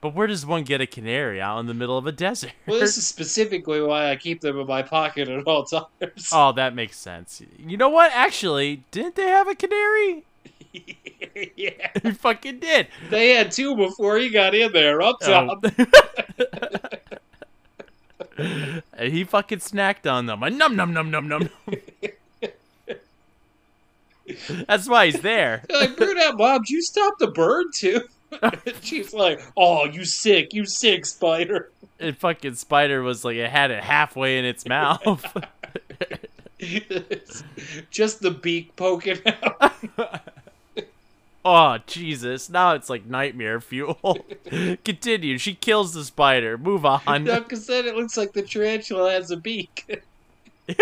But 0.00 0.14
where 0.14 0.26
does 0.26 0.46
one 0.46 0.62
get 0.62 0.80
a 0.80 0.86
canary? 0.86 1.40
Out 1.40 1.58
in 1.58 1.66
the 1.66 1.74
middle 1.74 1.98
of 1.98 2.06
a 2.06 2.12
desert. 2.12 2.52
well, 2.66 2.78
this 2.78 2.96
is 2.96 3.06
specifically 3.06 3.80
why 3.80 4.10
I 4.10 4.16
keep 4.16 4.40
them 4.40 4.58
in 4.58 4.66
my 4.66 4.82
pocket 4.82 5.28
at 5.28 5.44
all 5.44 5.64
times. 5.64 6.30
oh, 6.32 6.52
that 6.52 6.74
makes 6.74 6.96
sense. 6.96 7.42
You 7.58 7.76
know 7.76 7.88
what? 7.88 8.12
Actually, 8.14 8.84
didn't 8.90 9.16
they 9.16 9.26
have 9.26 9.48
a 9.48 9.54
canary? 9.54 10.24
yeah, 11.56 11.90
They 12.02 12.12
fucking 12.12 12.60
did. 12.60 12.88
they 13.10 13.30
had 13.30 13.50
two 13.50 13.74
before 13.74 14.18
he 14.18 14.30
got 14.30 14.54
in 14.54 14.72
there. 14.72 15.02
Up 15.02 15.18
top. 15.20 15.64
and 18.38 19.12
he 19.12 19.24
fucking 19.24 19.58
snacked 19.58 20.10
on 20.10 20.26
them. 20.26 20.42
A 20.42 20.50
num 20.50 20.76
num 20.76 20.92
num 20.92 21.10
num 21.10 21.28
num. 21.28 21.50
That's 24.66 24.88
why 24.88 25.06
he's 25.06 25.20
there. 25.22 25.64
They're 25.68 25.80
like, 25.80 25.96
brunette 25.96 26.36
did 26.36 26.68
you 26.70 26.82
stop 26.82 27.18
the 27.18 27.28
bird 27.28 27.68
too? 27.72 28.02
She's 28.80 29.12
like, 29.12 29.40
oh, 29.56 29.86
you 29.86 30.04
sick, 30.04 30.52
you 30.52 30.66
sick 30.66 31.06
spider. 31.06 31.70
And 31.98 32.16
fucking 32.16 32.54
spider 32.54 33.02
was 33.02 33.24
like, 33.24 33.36
it 33.36 33.50
had 33.50 33.70
it 33.70 33.82
halfway 33.82 34.38
in 34.38 34.44
its 34.44 34.66
mouth. 34.66 35.24
Just 37.90 38.20
the 38.20 38.30
beak 38.30 38.74
poking 38.76 39.18
out. 39.26 39.72
oh 41.44 41.78
Jesus! 41.86 42.50
Now 42.50 42.74
it's 42.74 42.90
like 42.90 43.06
nightmare 43.06 43.60
fuel. 43.60 44.26
Continue. 44.84 45.38
She 45.38 45.54
kills 45.54 45.94
the 45.94 46.04
spider. 46.04 46.58
Move 46.58 46.84
on. 46.84 47.24
No, 47.24 47.40
because 47.40 47.66
then 47.66 47.86
it 47.86 47.96
looks 47.96 48.16
like 48.16 48.32
the 48.32 48.42
tarantula 48.42 49.12
has 49.12 49.30
a 49.30 49.36
beak. 49.36 50.02
then 50.66 50.76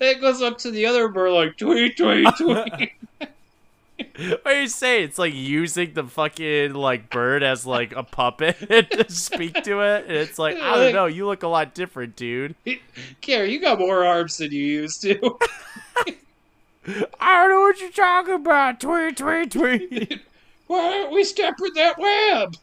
it 0.00 0.20
goes 0.20 0.42
up 0.42 0.58
to 0.58 0.70
the 0.70 0.86
other 0.86 1.08
bird 1.08 1.32
like, 1.32 1.56
tweet, 1.56 1.96
tweet, 1.96 2.26
tweet. 2.36 2.92
What 4.18 4.46
are 4.46 4.60
you 4.62 4.68
saying? 4.68 5.04
It's 5.04 5.18
like 5.18 5.34
using 5.34 5.94
the 5.94 6.04
fucking 6.04 6.74
like 6.74 7.10
bird 7.10 7.42
as 7.42 7.66
like 7.66 7.94
a 7.94 8.02
puppet 8.02 8.58
to 8.90 9.10
speak 9.10 9.62
to 9.64 9.80
it. 9.80 10.06
And 10.06 10.16
it's 10.16 10.38
like 10.38 10.56
I 10.56 10.76
don't 10.76 10.94
know. 10.94 11.06
You 11.06 11.26
look 11.26 11.42
a 11.42 11.48
lot 11.48 11.74
different, 11.74 12.16
dude. 12.16 12.54
Care, 13.20 13.44
you 13.44 13.60
got 13.60 13.78
more 13.78 14.04
arms 14.04 14.38
than 14.38 14.52
you 14.52 14.64
used 14.64 15.02
to. 15.02 15.18
I 17.20 17.42
don't 17.42 17.50
know 17.50 17.60
what 17.60 17.80
you're 17.80 17.90
talking 17.90 18.34
about. 18.34 18.80
Tweet, 18.80 19.16
tweet, 19.16 19.50
tweet. 19.50 20.20
Why 20.66 21.00
aren't 21.00 21.12
we 21.12 21.24
stepping 21.24 21.72
that 21.74 21.98
web? 21.98 22.56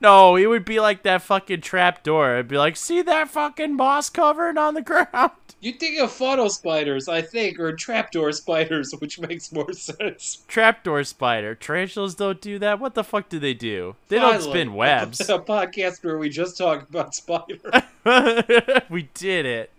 No, 0.00 0.36
it 0.36 0.46
would 0.46 0.64
be 0.64 0.80
like 0.80 1.02
that 1.02 1.22
fucking 1.22 1.60
trap 1.60 2.02
door. 2.02 2.34
It'd 2.34 2.48
be 2.48 2.58
like, 2.58 2.76
see 2.76 3.02
that 3.02 3.28
fucking 3.28 3.76
moss 3.76 4.10
covering 4.10 4.58
on 4.58 4.74
the 4.74 4.82
ground. 5.12 5.32
You 5.60 5.72
think 5.72 5.98
of 5.98 6.12
funnel 6.12 6.50
spiders, 6.50 7.08
I 7.08 7.20
think, 7.20 7.58
or 7.58 7.72
trapdoor 7.72 8.30
spiders, 8.32 8.94
which 8.98 9.18
makes 9.18 9.50
more 9.50 9.72
sense. 9.72 10.44
Trapdoor 10.46 11.02
spider. 11.04 11.54
Tarantulas 11.54 12.14
don't 12.14 12.40
do 12.40 12.58
that. 12.60 12.78
What 12.78 12.94
the 12.94 13.02
fuck 13.02 13.28
do 13.28 13.38
they 13.38 13.54
do? 13.54 13.96
They 14.08 14.18
don't 14.18 14.40
spin 14.40 14.74
webs. 14.74 15.20
A, 15.20 15.38
podcast 15.38 16.04
where 16.04 16.18
we 16.18 16.28
just 16.28 16.56
talk 16.56 16.88
about 16.88 17.14
spiders. 17.14 17.60
we 18.88 19.08
did 19.14 19.46
it. 19.46 19.70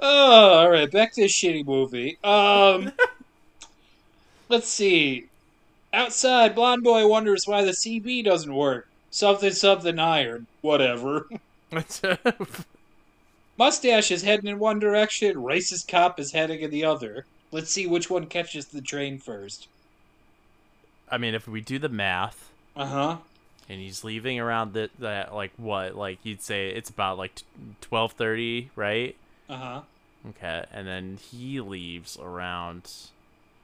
Oh, 0.00 0.58
all 0.58 0.70
right. 0.70 0.90
Back 0.90 1.12
to 1.14 1.22
the 1.22 1.26
shitty 1.26 1.66
movie. 1.66 2.16
Um, 2.24 2.92
let's 4.48 4.68
see. 4.68 5.26
Outside, 5.92 6.54
blonde 6.54 6.82
boy 6.84 7.06
wonders 7.06 7.46
why 7.46 7.62
the 7.64 7.72
CB 7.72 8.24
doesn't 8.24 8.54
work. 8.54 8.86
Something, 9.10 9.50
something 9.52 9.98
iron. 9.98 10.46
Whatever. 10.60 11.28
Mustache 13.58 14.10
is 14.10 14.22
heading 14.22 14.46
in 14.50 14.58
one 14.58 14.78
direction. 14.78 15.36
Racist 15.36 15.88
cop 15.88 16.18
is 16.20 16.32
heading 16.32 16.60
in 16.60 16.70
the 16.70 16.84
other. 16.84 17.26
Let's 17.52 17.70
see 17.70 17.86
which 17.86 18.08
one 18.08 18.26
catches 18.26 18.66
the 18.66 18.80
train 18.80 19.18
first. 19.18 19.68
I 21.10 21.18
mean, 21.18 21.34
if 21.34 21.48
we 21.48 21.60
do 21.60 21.78
the 21.78 21.88
math, 21.88 22.50
Uh 22.76 22.86
huh. 22.86 23.16
and 23.68 23.80
he's 23.80 24.04
leaving 24.04 24.38
around 24.38 24.72
the, 24.72 24.90
that 25.00 25.34
like 25.34 25.52
what 25.56 25.96
like 25.96 26.18
you'd 26.22 26.42
say 26.42 26.70
it's 26.70 26.88
about 26.90 27.18
like 27.18 27.42
twelve 27.80 28.12
thirty, 28.12 28.70
right? 28.76 29.16
Uh 29.48 29.56
huh. 29.56 29.80
Okay, 30.28 30.64
and 30.72 30.86
then 30.86 31.16
he 31.16 31.60
leaves 31.60 32.16
around 32.20 32.88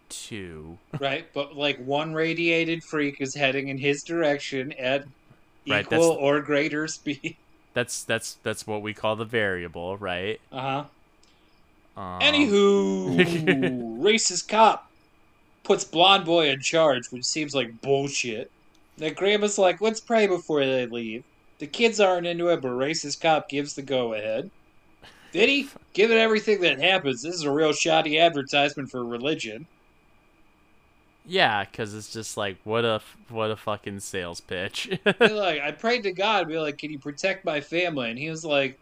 two. 0.08 0.78
Right, 1.00 1.26
but 1.34 1.56
like 1.56 1.78
one 1.78 2.14
radiated 2.14 2.82
freak 2.82 3.20
is 3.20 3.34
heading 3.34 3.68
in 3.68 3.78
his 3.78 4.02
direction 4.02 4.72
at 4.72 5.04
Right, 5.68 5.84
equal 5.84 6.10
or 6.10 6.40
greater 6.40 6.86
speed. 6.86 7.36
That's 7.74 8.04
that's 8.04 8.38
that's 8.42 8.66
what 8.66 8.80
we 8.80 8.94
call 8.94 9.16
the 9.16 9.26
variable, 9.26 9.98
right? 9.98 10.40
Uh 10.50 10.84
huh. 11.94 12.00
Um, 12.00 12.20
Anywho, 12.20 13.98
racist 14.00 14.48
cop 14.48 14.90
puts 15.62 15.84
blonde 15.84 16.24
boy 16.24 16.48
in 16.48 16.60
charge, 16.60 17.08
which 17.10 17.26
seems 17.26 17.54
like 17.54 17.82
bullshit. 17.82 18.50
Then 18.96 19.12
grandma's 19.12 19.58
like, 19.58 19.82
let's 19.82 20.00
pray 20.00 20.26
before 20.26 20.64
they 20.64 20.86
leave. 20.86 21.22
The 21.58 21.66
kids 21.66 22.00
aren't 22.00 22.26
into 22.26 22.48
it, 22.48 22.62
but 22.62 22.70
racist 22.70 23.20
cop 23.20 23.50
gives 23.50 23.74
the 23.74 23.82
go 23.82 24.14
ahead. 24.14 24.50
Did 25.32 25.50
he? 25.50 25.68
Given 25.92 26.16
everything 26.16 26.62
that 26.62 26.80
happens, 26.80 27.20
this 27.20 27.34
is 27.34 27.42
a 27.42 27.50
real 27.50 27.74
shoddy 27.74 28.18
advertisement 28.18 28.90
for 28.90 29.04
religion. 29.04 29.66
Yeah, 31.26 31.64
because 31.64 31.94
it's 31.94 32.12
just 32.12 32.36
like 32.36 32.56
what 32.64 32.84
a 32.84 33.00
what 33.28 33.50
a 33.50 33.56
fucking 33.56 34.00
sales 34.00 34.40
pitch. 34.40 34.88
Be 35.18 35.28
like, 35.28 35.60
I 35.60 35.72
prayed 35.72 36.04
to 36.04 36.12
God, 36.12 36.48
be 36.48 36.58
like, 36.58 36.78
can 36.78 36.90
you 36.90 36.98
protect 36.98 37.44
my 37.44 37.60
family? 37.60 38.10
And 38.10 38.18
he 38.18 38.30
was 38.30 38.44
like, 38.44 38.78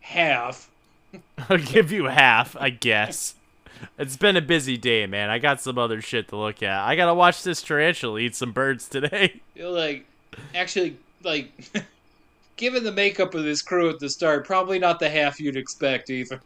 half. 0.00 0.70
I'll 1.48 1.58
give 1.58 1.92
you 1.92 2.04
half, 2.04 2.56
I 2.58 2.70
guess. 2.70 3.34
It's 3.98 4.16
been 4.16 4.36
a 4.36 4.42
busy 4.42 4.76
day, 4.76 5.06
man. 5.06 5.28
I 5.28 5.38
got 5.38 5.60
some 5.60 5.76
other 5.76 6.00
shit 6.00 6.28
to 6.28 6.36
look 6.36 6.62
at. 6.62 6.86
I 6.86 6.96
gotta 6.96 7.14
watch 7.14 7.42
this 7.42 7.62
tarantula 7.62 8.20
eat 8.20 8.34
some 8.34 8.52
birds 8.52 8.88
today. 8.88 9.40
You're 9.54 9.70
like, 9.70 10.06
actually, 10.54 10.96
like, 11.22 11.50
given 12.56 12.84
the 12.84 12.92
makeup 12.92 13.34
of 13.34 13.44
this 13.44 13.60
crew 13.60 13.90
at 13.90 13.98
the 13.98 14.08
start, 14.08 14.46
probably 14.46 14.78
not 14.78 15.00
the 15.00 15.10
half 15.10 15.40
you'd 15.40 15.56
expect 15.56 16.10
either. 16.10 16.40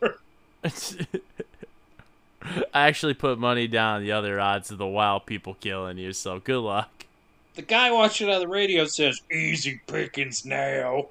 I 2.43 2.87
actually 2.87 3.15
put 3.15 3.39
money 3.39 3.67
down 3.67 4.03
the 4.03 4.13
other 4.13 4.39
odds 4.41 4.71
of 4.71 4.79
the 4.79 4.87
wild 4.87 5.27
people 5.27 5.55
killing 5.61 5.99
you, 5.99 6.13
so 6.13 6.39
good 6.39 6.61
luck. 6.61 7.07
the 7.55 7.63
guy 7.63 7.91
watching 7.91 8.29
on 8.31 8.41
the 8.41 8.49
radio 8.49 8.85
says, 8.87 9.21
Easy 9.33 9.81
pickings 9.87 10.45
now. 10.45 11.07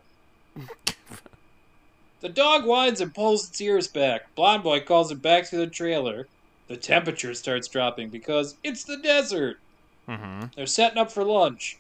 the 2.22 2.30
dog 2.30 2.66
whines 2.66 3.02
and 3.02 3.14
pulls 3.14 3.50
its 3.50 3.60
ears 3.62 3.88
back. 3.88 4.34
Blonde 4.36 4.64
Boy 4.64 4.80
calls 4.80 5.12
it 5.12 5.22
back 5.22 5.50
to 5.50 5.58
the 5.58 5.68
trailer. 5.68 6.28
The 6.68 6.78
temperature 6.78 7.34
starts 7.34 7.68
dropping 7.68 8.10
because 8.10 8.56
it's 8.64 8.84
the 8.84 8.98
desert. 8.98 9.60
Mm-hmm. 10.08 10.46
They're 10.56 10.66
setting 10.66 10.98
up 10.98 11.12
for 11.12 11.24
lunch. 11.24 11.78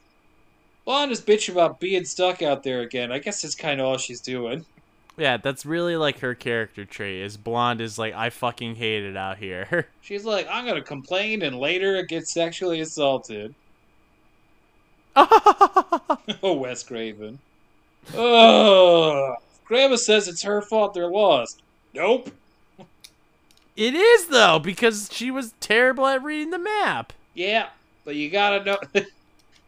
Blonde 0.83 1.11
is 1.11 1.21
bitching 1.21 1.53
about 1.53 1.79
being 1.79 2.05
stuck 2.05 2.41
out 2.43 2.63
there 2.63 2.81
again. 2.81 3.11
I 3.11 3.17
guess 3.19 3.41
that's 3.41 3.55
kind 3.55 3.79
of 3.79 3.87
all 3.87 3.97
she's 3.97 4.21
doing. 4.21 4.65
Yeah, 5.17 5.37
that's 5.37 5.65
really 5.65 5.95
like 5.95 6.19
her 6.19 6.35
character 6.35 6.83
trait. 6.83 7.21
Is 7.21 7.37
blonde 7.37 7.79
is 7.79 7.97
like 7.97 8.13
I 8.13 8.29
fucking 8.29 8.75
hate 8.75 9.03
it 9.03 9.15
out 9.15 9.37
here. 9.37 9.87
She's 10.01 10.25
like, 10.25 10.47
I'm 10.49 10.65
gonna 10.65 10.81
complain 10.81 11.41
and 11.41 11.57
later 11.57 12.01
get 12.03 12.27
sexually 12.27 12.81
assaulted. 12.81 13.55
oh, 15.15 16.53
Wes 16.59 16.83
Craven. 16.83 17.39
Ugh. 18.13 19.35
Grandma 19.63 19.95
says 19.95 20.27
it's 20.27 20.43
her 20.43 20.61
fault 20.61 20.93
they're 20.93 21.09
lost. 21.09 21.61
Nope. 21.93 22.29
it 23.77 23.95
is 23.95 24.27
though 24.27 24.59
because 24.59 25.09
she 25.11 25.31
was 25.31 25.53
terrible 25.61 26.05
at 26.05 26.23
reading 26.23 26.51
the 26.51 26.59
map. 26.59 27.13
Yeah, 27.33 27.69
but 28.03 28.15
you 28.15 28.29
gotta 28.29 28.63
know. 28.65 28.77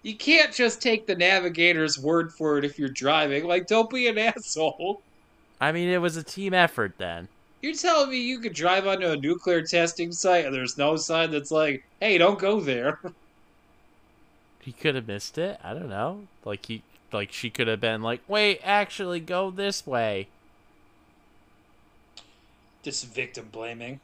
you 0.04 0.16
can't 0.16 0.54
just 0.54 0.82
take 0.82 1.08
the 1.08 1.16
navigator's 1.16 1.98
word 1.98 2.34
for 2.34 2.58
it 2.58 2.66
if 2.66 2.78
you're 2.78 2.90
driving. 2.90 3.46
Like, 3.46 3.68
don't 3.68 3.90
be 3.90 4.08
an 4.08 4.18
asshole. 4.18 5.02
I 5.60 5.72
mean, 5.72 5.90
it 5.90 6.02
was 6.02 6.18
a 6.18 6.24
team 6.24 6.54
effort 6.54 6.94
then. 6.98 7.28
You're 7.62 7.74
telling 7.74 8.10
me 8.10 8.22
you 8.22 8.40
could 8.40 8.54
drive 8.54 8.86
onto 8.86 9.08
a 9.08 9.18
nuclear 9.18 9.62
testing 9.64 10.12
site 10.12 10.46
and 10.46 10.54
there's 10.54 10.78
no 10.78 10.96
sign 10.96 11.32
that's 11.32 11.52
like, 11.52 11.84
hey, 12.00 12.18
don't 12.18 12.40
go 12.40 12.60
there. 12.60 13.00
He 14.60 14.74
could 14.74 14.96
have 14.96 15.08
missed 15.08 15.38
it. 15.38 15.58
I 15.64 15.74
don't 15.74 15.88
know. 15.88 16.28
Like 16.44 16.66
he, 16.66 16.84
like 17.14 17.32
she 17.32 17.50
could 17.50 17.70
have 17.70 17.80
been 17.80 18.02
like, 18.02 18.20
wait, 18.28 18.60
actually, 18.66 19.22
go 19.22 19.50
this 19.50 19.88
way. 19.88 20.28
Just 22.84 23.06
victim 23.08 23.48
blaming. 23.50 24.02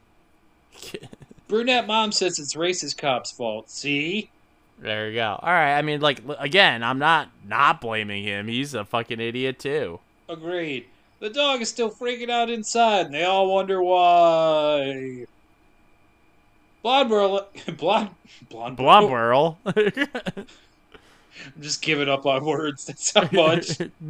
Brunette 1.48 1.86
mom 1.86 2.12
says 2.12 2.38
it's 2.38 2.54
racist 2.54 2.96
cop's 2.96 3.30
fault. 3.30 3.68
See? 3.68 4.30
There 4.78 5.10
you 5.10 5.16
go. 5.16 5.38
All 5.42 5.52
right. 5.52 5.76
I 5.76 5.82
mean, 5.82 6.00
like 6.00 6.22
again, 6.38 6.82
I'm 6.82 6.98
not 6.98 7.28
not 7.46 7.82
blaming 7.82 8.24
him. 8.24 8.48
He's 8.48 8.72
a 8.72 8.86
fucking 8.86 9.20
idiot 9.20 9.58
too. 9.58 10.00
Agreed. 10.30 10.86
The 11.24 11.30
dog 11.30 11.62
is 11.62 11.70
still 11.70 11.90
freaking 11.90 12.28
out 12.28 12.50
inside, 12.50 13.06
and 13.06 13.14
they 13.14 13.24
all 13.24 13.50
wonder 13.50 13.82
why. 13.82 15.24
Blondwurl, 16.84 17.46
blond, 17.78 18.10
blond, 18.50 18.76
blondwurl. 18.76 19.56
I'm 19.64 20.46
just 21.62 21.80
giving 21.80 22.10
up 22.10 22.26
on 22.26 22.44
words. 22.44 22.84
That's 22.84 23.14
how 23.14 23.26
much. 23.32 23.78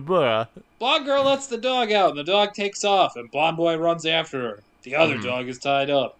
blah. 0.00 0.46
Blonde 0.80 1.04
girl 1.04 1.22
lets 1.22 1.46
the 1.46 1.58
dog 1.58 1.92
out, 1.92 2.10
and 2.10 2.18
the 2.18 2.24
dog 2.24 2.52
takes 2.52 2.82
off, 2.82 3.14
and 3.14 3.30
blond 3.30 3.56
boy 3.56 3.76
runs 3.76 4.04
after 4.04 4.40
her. 4.40 4.62
The 4.82 4.96
other 4.96 5.18
mm. 5.18 5.22
dog 5.22 5.46
is 5.46 5.60
tied 5.60 5.88
up. 5.88 6.18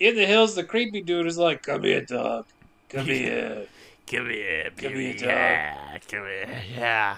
In 0.00 0.16
the 0.16 0.26
hills, 0.26 0.56
the 0.56 0.64
creepy 0.64 1.00
dude 1.00 1.28
is 1.28 1.38
like, 1.38 1.62
"Come 1.62 1.84
here, 1.84 2.00
dog. 2.00 2.46
Come 2.88 3.06
here. 3.06 3.68
Come 4.08 4.30
here, 4.30 4.72
baby. 4.76 4.82
Come 4.82 4.94
here, 4.96 5.12
dog. 5.12 5.22
Yeah, 5.28 5.98
come 6.08 6.24
here. 6.24 6.62
Yeah." 6.76 7.16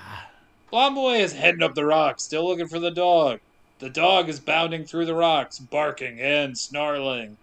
Blonde 0.70 0.94
boy 0.94 1.16
is 1.18 1.33
heading 1.33 1.62
up 1.62 1.74
the 1.74 1.85
rocks, 1.85 2.24
still 2.24 2.46
looking 2.46 2.66
for 2.66 2.79
the 2.79 2.90
dog. 2.90 3.40
The 3.79 3.90
dog 3.90 4.29
is 4.29 4.40
bounding 4.40 4.85
through 4.85 5.07
the 5.07 5.14
rocks, 5.14 5.59
barking 5.59 6.20
and 6.20 6.59
snarling. 6.59 7.37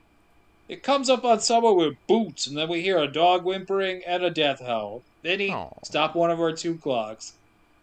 It 0.68 0.84
comes 0.84 1.10
up 1.10 1.24
on 1.24 1.40
someone 1.40 1.78
with 1.78 2.08
boots, 2.08 2.48
and 2.48 2.58
then 2.58 2.70
we 2.70 2.82
hear 2.82 2.98
a 2.98 3.08
dog 3.08 3.44
whimpering 3.44 4.02
and 4.06 4.24
a 4.24 4.30
death 4.30 4.60
howl. 4.60 5.04
Vinny, 5.22 5.52
Aw. 5.52 5.70
stop 5.84 6.16
one 6.16 6.32
of 6.32 6.40
our 6.40 6.52
two 6.52 6.78
clocks. 6.78 7.34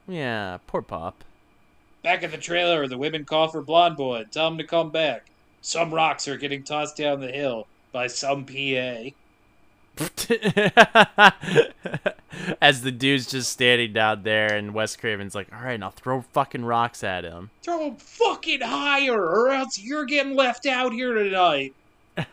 Yeah, 0.09 0.59
poor 0.66 0.83
Pop. 0.83 1.24
Back 2.03 2.22
at 2.22 2.33
the 2.33 2.38
trailer, 2.38 2.87
the 2.88 2.98
women 2.98 3.24
call 3.24 3.48
for 3.48 3.62
Blonde 3.62 3.96
Boy 3.96 4.16
and 4.16 4.33
tell 4.33 4.48
him 4.48 4.59
to 4.59 4.64
come 4.64 4.90
back. 4.90 5.26
Some 5.61 5.94
rocks 5.94 6.26
are 6.26 6.37
getting 6.37 6.64
tossed 6.64 6.96
down 6.96 7.20
the 7.20 7.31
hill 7.31 7.66
by 7.92 8.07
some 8.09 8.44
PA. 8.44 9.11
As 12.61 12.83
the 12.83 12.90
dude's 12.90 13.31
just 13.31 13.53
standing 13.53 13.92
down 13.92 14.22
there, 14.22 14.55
and 14.55 14.72
Wes 14.72 14.96
Craven's 14.96 15.35
like, 15.35 15.48
"All 15.53 15.62
right, 15.62 15.79
now 15.79 15.90
throw 15.90 16.22
fucking 16.22 16.64
rocks 16.64 17.05
at 17.05 17.24
him." 17.24 17.50
Throw 17.62 17.88
him 17.88 17.96
fucking 17.96 18.62
higher, 18.62 19.20
or 19.20 19.50
else 19.50 19.79
you're 19.79 20.07
getting 20.07 20.35
left 20.35 20.66
out 20.66 20.92
here 20.92 21.12
tonight. 21.14 21.74
And 22.16 22.26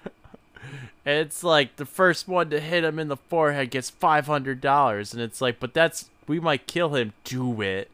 it's 1.05 1.43
like 1.43 1.75
the 1.75 1.85
first 1.85 2.27
one 2.27 2.49
to 2.51 2.59
hit 2.59 2.83
him 2.83 2.99
in 2.99 3.09
the 3.09 3.17
forehead 3.17 3.71
gets 3.71 3.89
five 3.89 4.27
hundred 4.27 4.61
dollars, 4.61 5.13
and 5.13 5.21
it's 5.21 5.41
like, 5.41 5.59
but 5.59 5.73
that's 5.73 6.09
we 6.27 6.39
might 6.39 6.67
kill 6.67 6.95
him. 6.95 7.13
Do 7.23 7.61
it. 7.61 7.91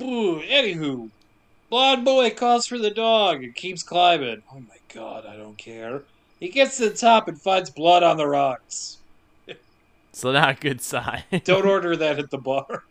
Ooh, 0.00 0.40
anywho, 0.40 1.10
Blonde 1.70 2.04
Boy 2.04 2.30
calls 2.30 2.66
for 2.66 2.78
the 2.78 2.90
dog 2.90 3.44
and 3.44 3.54
keeps 3.54 3.82
climbing. 3.82 4.42
Oh 4.52 4.60
my 4.60 4.78
god, 4.92 5.26
I 5.26 5.36
don't 5.36 5.58
care. 5.58 6.02
He 6.40 6.48
gets 6.48 6.76
to 6.76 6.88
the 6.88 6.96
top 6.96 7.28
and 7.28 7.40
finds 7.40 7.70
blood 7.70 8.02
on 8.02 8.16
the 8.16 8.26
rocks. 8.26 8.98
So 10.12 10.32
not 10.32 10.50
a 10.50 10.60
good 10.60 10.80
sign. 10.80 11.22
Don't 11.44 11.66
order 11.66 11.96
that 11.96 12.18
at 12.18 12.30
the 12.30 12.38
bar. 12.38 12.84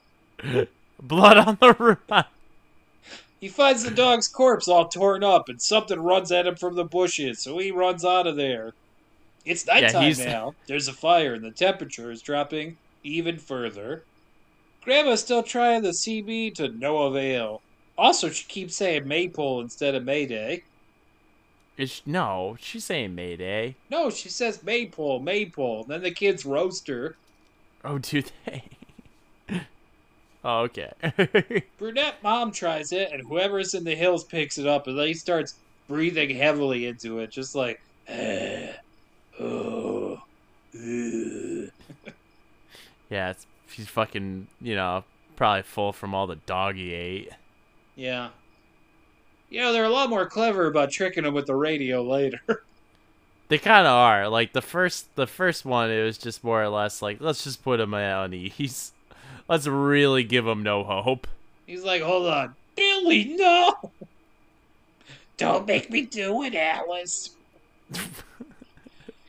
Blood 1.01 1.37
on 1.37 1.57
the 1.59 1.97
rock. 2.09 2.27
He 3.39 3.49
finds 3.49 3.83
the 3.83 3.91
dog's 3.91 4.27
corpse 4.27 4.67
all 4.67 4.87
torn 4.87 5.23
up 5.23 5.49
and 5.49 5.61
something 5.61 5.99
runs 5.99 6.31
at 6.31 6.47
him 6.47 6.55
from 6.55 6.75
the 6.75 6.83
bushes, 6.83 7.39
so 7.39 7.57
he 7.57 7.69
runs 7.71 8.03
out 8.03 8.27
of 8.27 8.35
there. 8.35 8.73
It's 9.45 9.65
nighttime 9.67 10.03
he's- 10.03 10.19
now. 10.19 10.55
There's 10.67 10.87
a 10.87 10.93
fire 10.93 11.33
and 11.33 11.43
the 11.43 11.51
temperature 11.51 12.11
is 12.11 12.21
dropping 12.21 12.77
even 13.03 13.37
further. 13.37 14.03
Grandma's 14.83 15.21
still 15.21 15.43
trying 15.43 15.81
the 15.81 15.93
CB 15.93 16.55
to 16.55 16.69
no 16.69 17.03
avail. 17.03 17.61
Also, 17.97 18.29
she 18.29 18.45
keeps 18.45 18.75
saying 18.75 19.07
Maypole 19.07 19.61
instead 19.61 19.95
of 19.95 20.03
Mayday. 20.03 20.63
Is 21.77 22.01
no, 22.07 22.57
she's 22.59 22.85
saying 22.85 23.13
Mayday. 23.13 23.75
No, 23.91 24.09
she 24.09 24.29
says 24.29 24.63
Maypole, 24.63 25.19
Maypole. 25.19 25.83
Then 25.83 26.01
the 26.01 26.09
kids 26.11 26.43
roast 26.43 26.87
her. 26.87 27.15
Oh, 27.85 27.99
do 27.99 28.23
they? 28.45 28.63
oh, 30.43 30.61
okay. 30.61 30.91
Brunette 31.77 32.23
mom 32.23 32.51
tries 32.51 32.91
it, 32.91 33.11
and 33.11 33.21
whoever's 33.21 33.75
in 33.75 33.83
the 33.83 33.93
hills 33.93 34.23
picks 34.23 34.57
it 34.57 34.65
up, 34.65 34.87
and 34.87 34.97
then 34.97 35.05
he 35.07 35.13
starts 35.13 35.53
breathing 35.87 36.35
heavily 36.35 36.87
into 36.87 37.19
it, 37.19 37.29
just 37.29 37.53
like, 37.53 37.79
eh, 38.07 38.71
oh, 39.39 40.19
ugh. 40.73 41.69
yeah, 43.11 43.29
it's, 43.29 43.45
she's 43.69 43.87
fucking, 43.87 44.47
you 44.59 44.75
know, 44.75 45.03
probably 45.35 45.61
full 45.61 45.93
from 45.93 46.15
all 46.15 46.25
the 46.25 46.37
dog 46.37 46.73
he 46.75 46.91
ate. 46.91 47.29
yeah. 47.95 48.29
You 49.49 49.61
know, 49.61 49.73
they're 49.73 49.85
a 49.85 49.89
lot 49.89 50.09
more 50.09 50.25
clever 50.25 50.67
about 50.67 50.91
tricking 50.91 51.25
him 51.25 51.33
with 51.33 51.47
the 51.47 51.55
radio 51.55 52.03
later. 52.03 52.41
They 53.49 53.57
kind 53.57 53.87
of 53.87 53.93
are. 53.93 54.27
Like 54.27 54.53
the 54.53 54.61
first, 54.61 55.15
the 55.15 55.27
first 55.27 55.63
one, 55.63 55.89
it 55.89 56.03
was 56.03 56.17
just 56.17 56.43
more 56.43 56.61
or 56.61 56.69
less 56.69 57.01
like, 57.01 57.21
let's 57.21 57.43
just 57.43 57.63
put 57.63 57.79
him 57.79 57.93
at 57.93 58.33
ease. 58.33 58.91
Let's 59.49 59.65
really 59.65 60.25
give 60.25 60.45
him 60.45 60.61
no 60.61 60.83
hope. 60.83 61.25
He's 61.65 61.81
like, 61.81 62.01
hold 62.01 62.27
on. 62.27 62.53
Billy, 62.75 63.33
no! 63.37 63.91
Don't 65.37 65.65
make 65.65 65.89
me 65.89 66.01
do 66.01 66.43
it, 66.43 66.53
Alice. 66.53 67.29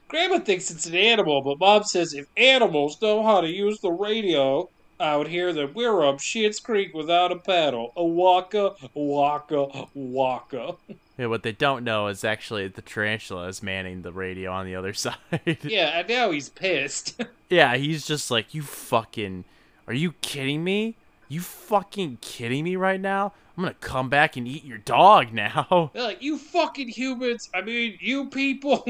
Grandma 0.08 0.40
thinks 0.40 0.72
it's 0.72 0.86
an 0.86 0.96
animal, 0.96 1.40
but 1.40 1.60
Mom 1.60 1.84
says 1.84 2.14
if 2.14 2.26
animals 2.36 3.00
know 3.00 3.22
how 3.22 3.40
to 3.40 3.48
use 3.48 3.78
the 3.78 3.92
radio 3.92 4.68
out 5.00 5.28
here, 5.28 5.52
that 5.52 5.74
we're 5.74 6.06
up 6.06 6.18
Schitt's 6.18 6.60
Creek 6.60 6.94
without 6.94 7.32
a 7.32 7.36
paddle. 7.36 7.92
A 7.96 8.04
waka, 8.04 8.74
waka, 8.94 9.86
waka. 9.94 10.76
Yeah, 11.16 11.26
what 11.26 11.42
they 11.42 11.52
don't 11.52 11.84
know 11.84 12.06
is 12.06 12.22
actually 12.22 12.68
the 12.68 12.82
tarantula 12.82 13.48
is 13.48 13.62
manning 13.62 14.02
the 14.02 14.12
radio 14.12 14.52
on 14.52 14.66
the 14.66 14.76
other 14.76 14.92
side. 14.94 15.58
Yeah, 15.62 15.98
and 15.98 16.08
now 16.08 16.30
he's 16.30 16.48
pissed. 16.48 17.20
yeah, 17.50 17.76
he's 17.76 18.06
just 18.06 18.30
like, 18.30 18.54
you 18.54 18.62
fucking, 18.62 19.44
are 19.86 19.94
you 19.94 20.12
kidding 20.20 20.62
me? 20.62 20.94
You 21.28 21.40
fucking 21.40 22.18
kidding 22.20 22.64
me 22.64 22.76
right 22.76 23.00
now? 23.00 23.32
I'm 23.56 23.64
gonna 23.64 23.74
come 23.80 24.08
back 24.08 24.36
and 24.36 24.46
eat 24.46 24.64
your 24.64 24.78
dog 24.78 25.32
now. 25.32 25.90
They're 25.94 26.04
like, 26.04 26.22
you 26.22 26.38
fucking 26.38 26.88
humans, 26.88 27.50
I 27.52 27.62
mean, 27.62 27.98
you 28.00 28.26
people. 28.26 28.86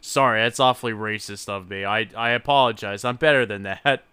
Sorry, 0.00 0.42
that's 0.42 0.60
awfully 0.60 0.92
racist 0.92 1.48
of 1.48 1.68
me. 1.68 1.84
I 1.84 2.08
I 2.16 2.30
apologize. 2.30 3.04
I'm 3.04 3.16
better 3.16 3.44
than 3.44 3.64
that. 3.64 4.04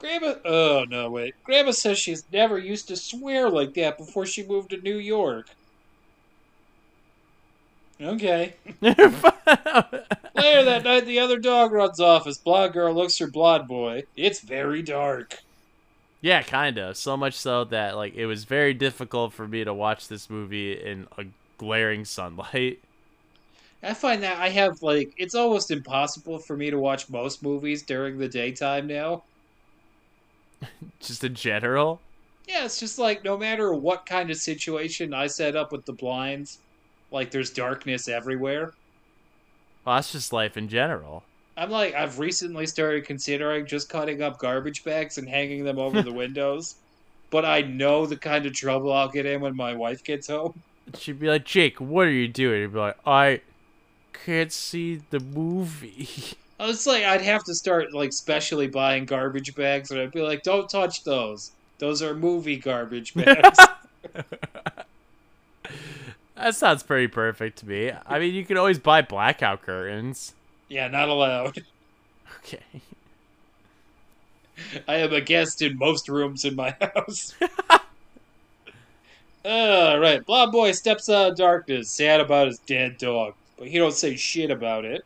Grandma, 0.00 0.34
oh 0.44 0.86
no, 0.88 1.10
wait. 1.10 1.34
Grandma 1.44 1.72
says 1.72 1.98
she's 1.98 2.24
never 2.32 2.58
used 2.58 2.88
to 2.88 2.96
swear 2.96 3.50
like 3.50 3.74
that 3.74 3.98
before 3.98 4.26
she 4.26 4.42
moved 4.42 4.70
to 4.70 4.80
New 4.80 4.96
York. 4.96 5.50
Okay. 8.00 8.54
Later 8.80 9.10
that 10.34 10.82
night, 10.84 11.04
the 11.04 11.18
other 11.18 11.38
dog 11.38 11.72
runs 11.72 12.00
off 12.00 12.26
as 12.26 12.38
Blonde 12.38 12.72
Girl 12.72 12.94
looks 12.94 13.18
for 13.18 13.26
Blonde 13.26 13.68
Boy. 13.68 14.04
It's 14.16 14.40
very 14.40 14.80
dark. 14.80 15.38
Yeah, 16.22 16.42
kind 16.42 16.78
of. 16.78 16.96
So 16.96 17.16
much 17.18 17.34
so 17.34 17.64
that 17.64 17.96
like 17.96 18.14
it 18.14 18.24
was 18.24 18.44
very 18.44 18.72
difficult 18.72 19.34
for 19.34 19.46
me 19.46 19.64
to 19.64 19.74
watch 19.74 20.08
this 20.08 20.30
movie 20.30 20.72
in 20.72 21.08
a 21.18 21.26
glaring 21.58 22.06
sunlight. 22.06 22.78
I 23.82 23.94
find 23.94 24.22
that 24.22 24.38
I 24.38 24.50
have, 24.50 24.82
like, 24.82 25.14
it's 25.16 25.34
almost 25.34 25.70
impossible 25.70 26.38
for 26.38 26.54
me 26.54 26.70
to 26.70 26.78
watch 26.78 27.08
most 27.08 27.42
movies 27.42 27.82
during 27.82 28.18
the 28.18 28.28
daytime 28.28 28.86
now. 28.86 29.22
Just 31.00 31.24
in 31.24 31.34
general. 31.34 32.00
Yeah, 32.48 32.64
it's 32.64 32.80
just 32.80 32.98
like 32.98 33.22
no 33.22 33.38
matter 33.38 33.72
what 33.72 34.06
kind 34.06 34.28
of 34.28 34.36
situation 34.36 35.14
I 35.14 35.28
set 35.28 35.54
up 35.54 35.70
with 35.70 35.84
the 35.84 35.92
blinds, 35.92 36.58
like 37.12 37.30
there's 37.30 37.50
darkness 37.50 38.08
everywhere. 38.08 38.72
Well, 39.84 39.94
that's 39.94 40.10
just 40.10 40.32
life 40.32 40.56
in 40.56 40.68
general. 40.68 41.22
I'm 41.56 41.70
like, 41.70 41.94
I've 41.94 42.18
recently 42.18 42.66
started 42.66 43.04
considering 43.04 43.66
just 43.66 43.88
cutting 43.88 44.20
up 44.22 44.38
garbage 44.38 44.82
bags 44.82 45.18
and 45.18 45.28
hanging 45.28 45.62
them 45.64 45.78
over 45.78 46.02
the 46.02 46.12
windows. 46.24 46.74
But 47.30 47.44
I 47.44 47.60
know 47.60 48.06
the 48.06 48.16
kind 48.16 48.46
of 48.46 48.52
trouble 48.52 48.92
I'll 48.92 49.08
get 49.08 49.26
in 49.26 49.40
when 49.40 49.54
my 49.54 49.74
wife 49.74 50.02
gets 50.02 50.26
home. 50.26 50.60
She'd 50.98 51.20
be 51.20 51.28
like, 51.28 51.44
Jake, 51.44 51.80
what 51.80 52.06
are 52.06 52.12
you 52.12 52.26
doing? 52.26 52.62
He'd 52.62 52.72
be 52.72 52.78
like, 52.78 52.98
I 53.06 53.42
can't 54.12 54.50
see 54.50 55.02
the 55.10 55.20
movie. 55.20 56.08
I 56.60 56.66
was 56.66 56.86
like, 56.86 57.04
I'd 57.04 57.22
have 57.22 57.42
to 57.44 57.54
start 57.54 57.94
like 57.94 58.12
specially 58.12 58.66
buying 58.66 59.06
garbage 59.06 59.54
bags, 59.54 59.90
and 59.90 59.98
I'd 59.98 60.12
be 60.12 60.20
like, 60.20 60.42
don't 60.42 60.68
touch 60.68 61.04
those. 61.04 61.52
Those 61.78 62.02
are 62.02 62.14
movie 62.14 62.58
garbage 62.58 63.14
bags. 63.16 63.58
that 66.36 66.54
sounds 66.54 66.82
pretty 66.82 67.06
perfect 67.08 67.60
to 67.60 67.66
me. 67.66 67.92
I 68.06 68.18
mean, 68.18 68.34
you 68.34 68.44
can 68.44 68.58
always 68.58 68.78
buy 68.78 69.00
blackout 69.00 69.62
curtains. 69.62 70.34
yeah, 70.68 70.86
not 70.88 71.08
allowed. 71.08 71.64
Okay. 72.44 72.60
I 74.88 74.96
am 74.96 75.12
a 75.12 75.20
guest 75.20 75.60
in 75.60 75.76
most 75.76 76.08
rooms 76.08 76.44
in 76.46 76.56
my 76.56 76.74
house. 76.94 77.34
Alright, 79.44 80.24
Blob 80.24 80.50
Boy 80.52 80.72
steps 80.72 81.10
out 81.10 81.32
of 81.32 81.36
darkness, 81.36 81.90
sad 81.90 82.18
about 82.20 82.46
his 82.46 82.58
dead 82.60 82.96
dog, 82.98 83.34
but 83.58 83.68
he 83.68 83.76
don't 83.76 83.92
say 83.92 84.16
shit 84.16 84.50
about 84.50 84.86
it. 84.86 85.04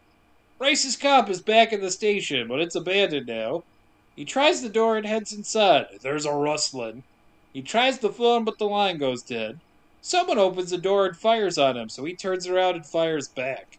Racist 0.65 0.99
cop 0.99 1.29
is 1.29 1.43
back 1.43 1.75
at 1.75 1.83
the 1.83 1.91
station, 1.91 2.49
but 2.49 2.59
it's 2.59 2.75
abandoned 2.75 3.27
now. 3.27 3.65
He 4.17 4.25
tries 4.25 4.63
the 4.63 4.71
door 4.71 4.97
and 4.97 5.05
heads 5.05 5.31
inside. 5.31 5.99
There's 6.01 6.25
a 6.25 6.33
rustling. 6.33 7.03
He 7.53 7.61
tries 7.61 7.99
the 7.99 8.09
phone, 8.09 8.45
but 8.45 8.57
the 8.57 8.65
line 8.65 8.97
goes 8.97 9.23
dead. 9.23 9.61
Someone 10.01 10.39
opens 10.39 10.71
the 10.71 10.79
door 10.79 11.05
and 11.05 11.15
fires 11.15 11.59
on 11.59 11.77
him, 11.77 11.91
so 11.91 12.03
he 12.07 12.15
turns 12.15 12.47
around 12.47 12.77
and 12.77 12.87
fires 12.87 13.29
back. 13.29 13.77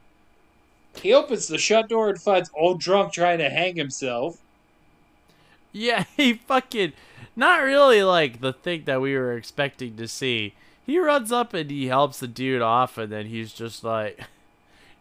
He 1.01 1.11
opens 1.11 1.47
the 1.47 1.57
shut 1.57 1.89
door 1.89 2.07
and 2.09 2.21
finds 2.21 2.51
old 2.55 2.81
drunk 2.81 3.13
trying 3.13 3.39
to 3.39 3.49
hang 3.49 3.77
himself. 3.77 4.37
Yeah, 5.71 6.05
he 6.15 6.35
fucking 6.35 6.93
not 7.35 7.63
really 7.63 8.03
like 8.03 8.41
the 8.41 8.53
thing 8.53 8.83
that 8.85 9.01
we 9.01 9.15
were 9.15 9.35
expecting 9.35 9.97
to 9.97 10.07
see. 10.07 10.53
He 10.85 10.99
runs 10.99 11.31
up 11.31 11.55
and 11.55 11.71
he 11.71 11.87
helps 11.87 12.19
the 12.19 12.27
dude 12.27 12.61
off, 12.61 12.99
and 12.99 13.11
then 13.11 13.25
he's 13.25 13.53
just 13.53 13.83
like, 13.83 14.19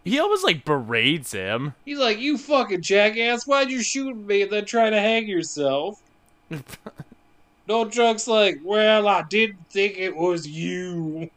he 0.05 0.19
almost 0.19 0.45
like 0.45 0.65
berates 0.65 1.33
him. 1.33 1.75
He's 1.85 1.99
like, 1.99 2.19
"You 2.19 2.37
fucking 2.37 2.83
jackass! 2.83 3.47
Why'd 3.47 3.71
you 3.71 3.83
shoot 3.83 4.15
me 4.15 4.43
and 4.43 4.53
then 4.53 4.67
try 4.67 4.91
to 4.91 5.01
hang 5.01 5.27
yourself?" 5.27 6.01
no 7.69 7.85
drunk's 7.87 8.29
like, 8.29 8.61
"Well, 8.63 9.09
I 9.09 9.23
didn't 9.23 9.67
think 9.71 9.97
it 9.97 10.15
was 10.15 10.47
you." 10.47 11.31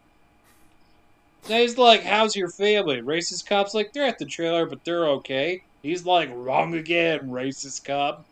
Then 1.43 1.61
he's 1.61 1.77
like, 1.77 2.03
"How's 2.03 2.35
your 2.35 2.49
family?" 2.49 3.01
Racist 3.01 3.47
cop's 3.47 3.73
like, 3.73 3.93
"They're 3.93 4.03
at 4.03 4.19
the 4.19 4.25
trailer, 4.25 4.65
but 4.65 4.83
they're 4.83 5.07
okay." 5.07 5.63
He's 5.81 6.05
like, 6.05 6.29
"Wrong 6.33 6.75
again, 6.75 7.29
racist 7.29 7.85
cop." 7.85 8.25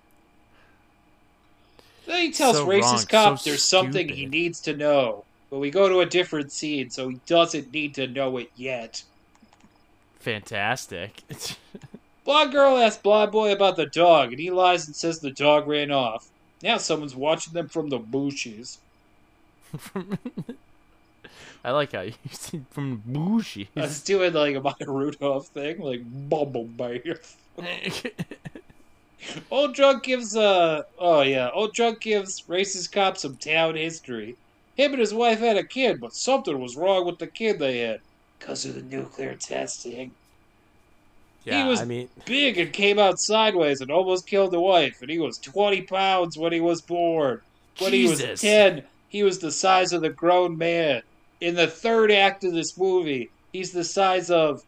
Then 2.05 2.21
he 2.21 2.31
tells 2.31 2.57
So 2.57 2.67
racist 2.67 2.81
wrong, 2.81 3.05
cop 3.05 3.39
so 3.39 3.49
there's 3.49 3.63
something 3.63 4.09
he 4.09 4.25
needs 4.25 4.59
to 4.61 4.75
know, 4.75 5.23
but 5.49 5.59
we 5.59 5.71
go 5.71 5.87
to 5.87 6.01
a 6.01 6.05
different 6.05 6.51
scene, 6.51 6.89
so 6.89 7.07
he 7.07 7.19
doesn't 7.25 7.71
need 7.71 7.95
to 7.95 8.07
know 8.07 8.37
it 8.37 8.51
yet. 8.55 9.03
Fantastic. 10.25 11.21
Blonde 12.23 12.51
girl 12.51 12.77
asks 12.77 12.99
Blonde 12.99 13.31
boy 13.31 13.51
about 13.51 13.75
the 13.75 13.85
dog, 13.85 14.31
and 14.31 14.39
he 14.39 14.49
lies 14.49 14.87
and 14.87 14.95
says 14.95 15.19
the 15.19 15.29
dog 15.29 15.67
ran 15.67 15.91
off. 15.91 16.29
Now 16.63 16.77
someone's 16.77 17.15
watching 17.15 17.53
them 17.53 17.67
from 17.67 17.89
the 17.89 17.99
bushes. 17.99 18.79
I 21.63 21.69
like 21.69 21.91
how 21.91 22.01
you 22.01 22.13
said 22.31 22.65
from 22.71 23.03
the 23.05 23.19
bushes. 23.19 23.67
I 23.75 23.81
was 23.81 24.01
doing 24.01 24.33
like 24.33 24.55
a 24.55 24.61
Maya 24.61 24.73
Rudolph 24.87 25.49
thing, 25.49 25.79
like 25.79 26.01
bubble 26.27 26.65
bath. 26.65 27.37
Old 29.51 29.75
drunk 29.75 30.01
gives 30.01 30.35
uh 30.35 30.81
oh 30.97 31.21
yeah, 31.21 31.51
old 31.53 31.75
drunk 31.75 32.01
gives 32.01 32.41
racist 32.41 32.91
cop 32.91 33.17
some 33.17 33.37
town 33.37 33.75
history. 33.75 34.37
Him 34.75 34.93
and 34.93 34.99
his 34.99 35.13
wife 35.13 35.37
had 35.37 35.57
a 35.57 35.63
kid, 35.63 36.01
but 36.01 36.15
something 36.15 36.59
was 36.59 36.75
wrong 36.75 37.05
with 37.05 37.19
the 37.19 37.27
kid 37.27 37.59
they 37.59 37.77
had. 37.77 38.01
Cause 38.39 38.65
of 38.65 38.75
the 38.75 38.81
nuclear 38.81 39.33
testing. 39.35 40.11
yeah, 41.43 41.67
was- 41.67 41.81
I 41.81 41.85
mean, 41.85 42.09
Big 42.25 42.57
and 42.57 42.71
came 42.71 42.99
out 42.99 43.19
sideways 43.19 43.81
and 43.81 43.89
almost 43.91 44.27
killed 44.27 44.51
the 44.51 44.59
wife, 44.59 45.01
and 45.01 45.09
he 45.09 45.19
was 45.19 45.37
twenty 45.37 45.81
pounds 45.81 46.37
when 46.37 46.53
he 46.53 46.59
was 46.61 46.81
born. 46.81 47.41
When 47.79 47.91
he 47.91 48.07
was 48.07 48.21
10, 48.39 48.83
he 49.09 49.23
was 49.23 49.39
the 49.39 49.51
size 49.51 49.91
of 49.93 50.01
the 50.01 50.09
grown 50.09 50.57
man. 50.57 51.01
In 51.41 51.55
the 51.55 51.67
third 51.67 52.09
act 52.11 52.43
of 52.45 52.53
this 52.53 52.77
movie, 52.77 53.29
he's 53.51 53.71
the 53.71 53.83
size 53.83 54.31
of 54.31 54.63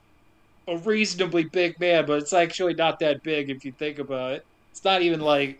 a 0.67 0.75
reasonably 0.77 1.45
big 1.45 1.79
man, 1.79 2.05
but 2.05 2.21
it's 2.21 2.33
actually 2.33 2.73
not 2.73 2.99
that 2.99 3.23
big 3.23 3.49
if 3.49 3.63
you 3.63 3.71
think 3.71 3.99
about 3.99 4.33
it. 4.33 4.45
It's 4.71 4.83
not 4.83 5.01
even 5.01 5.21
like. 5.21 5.59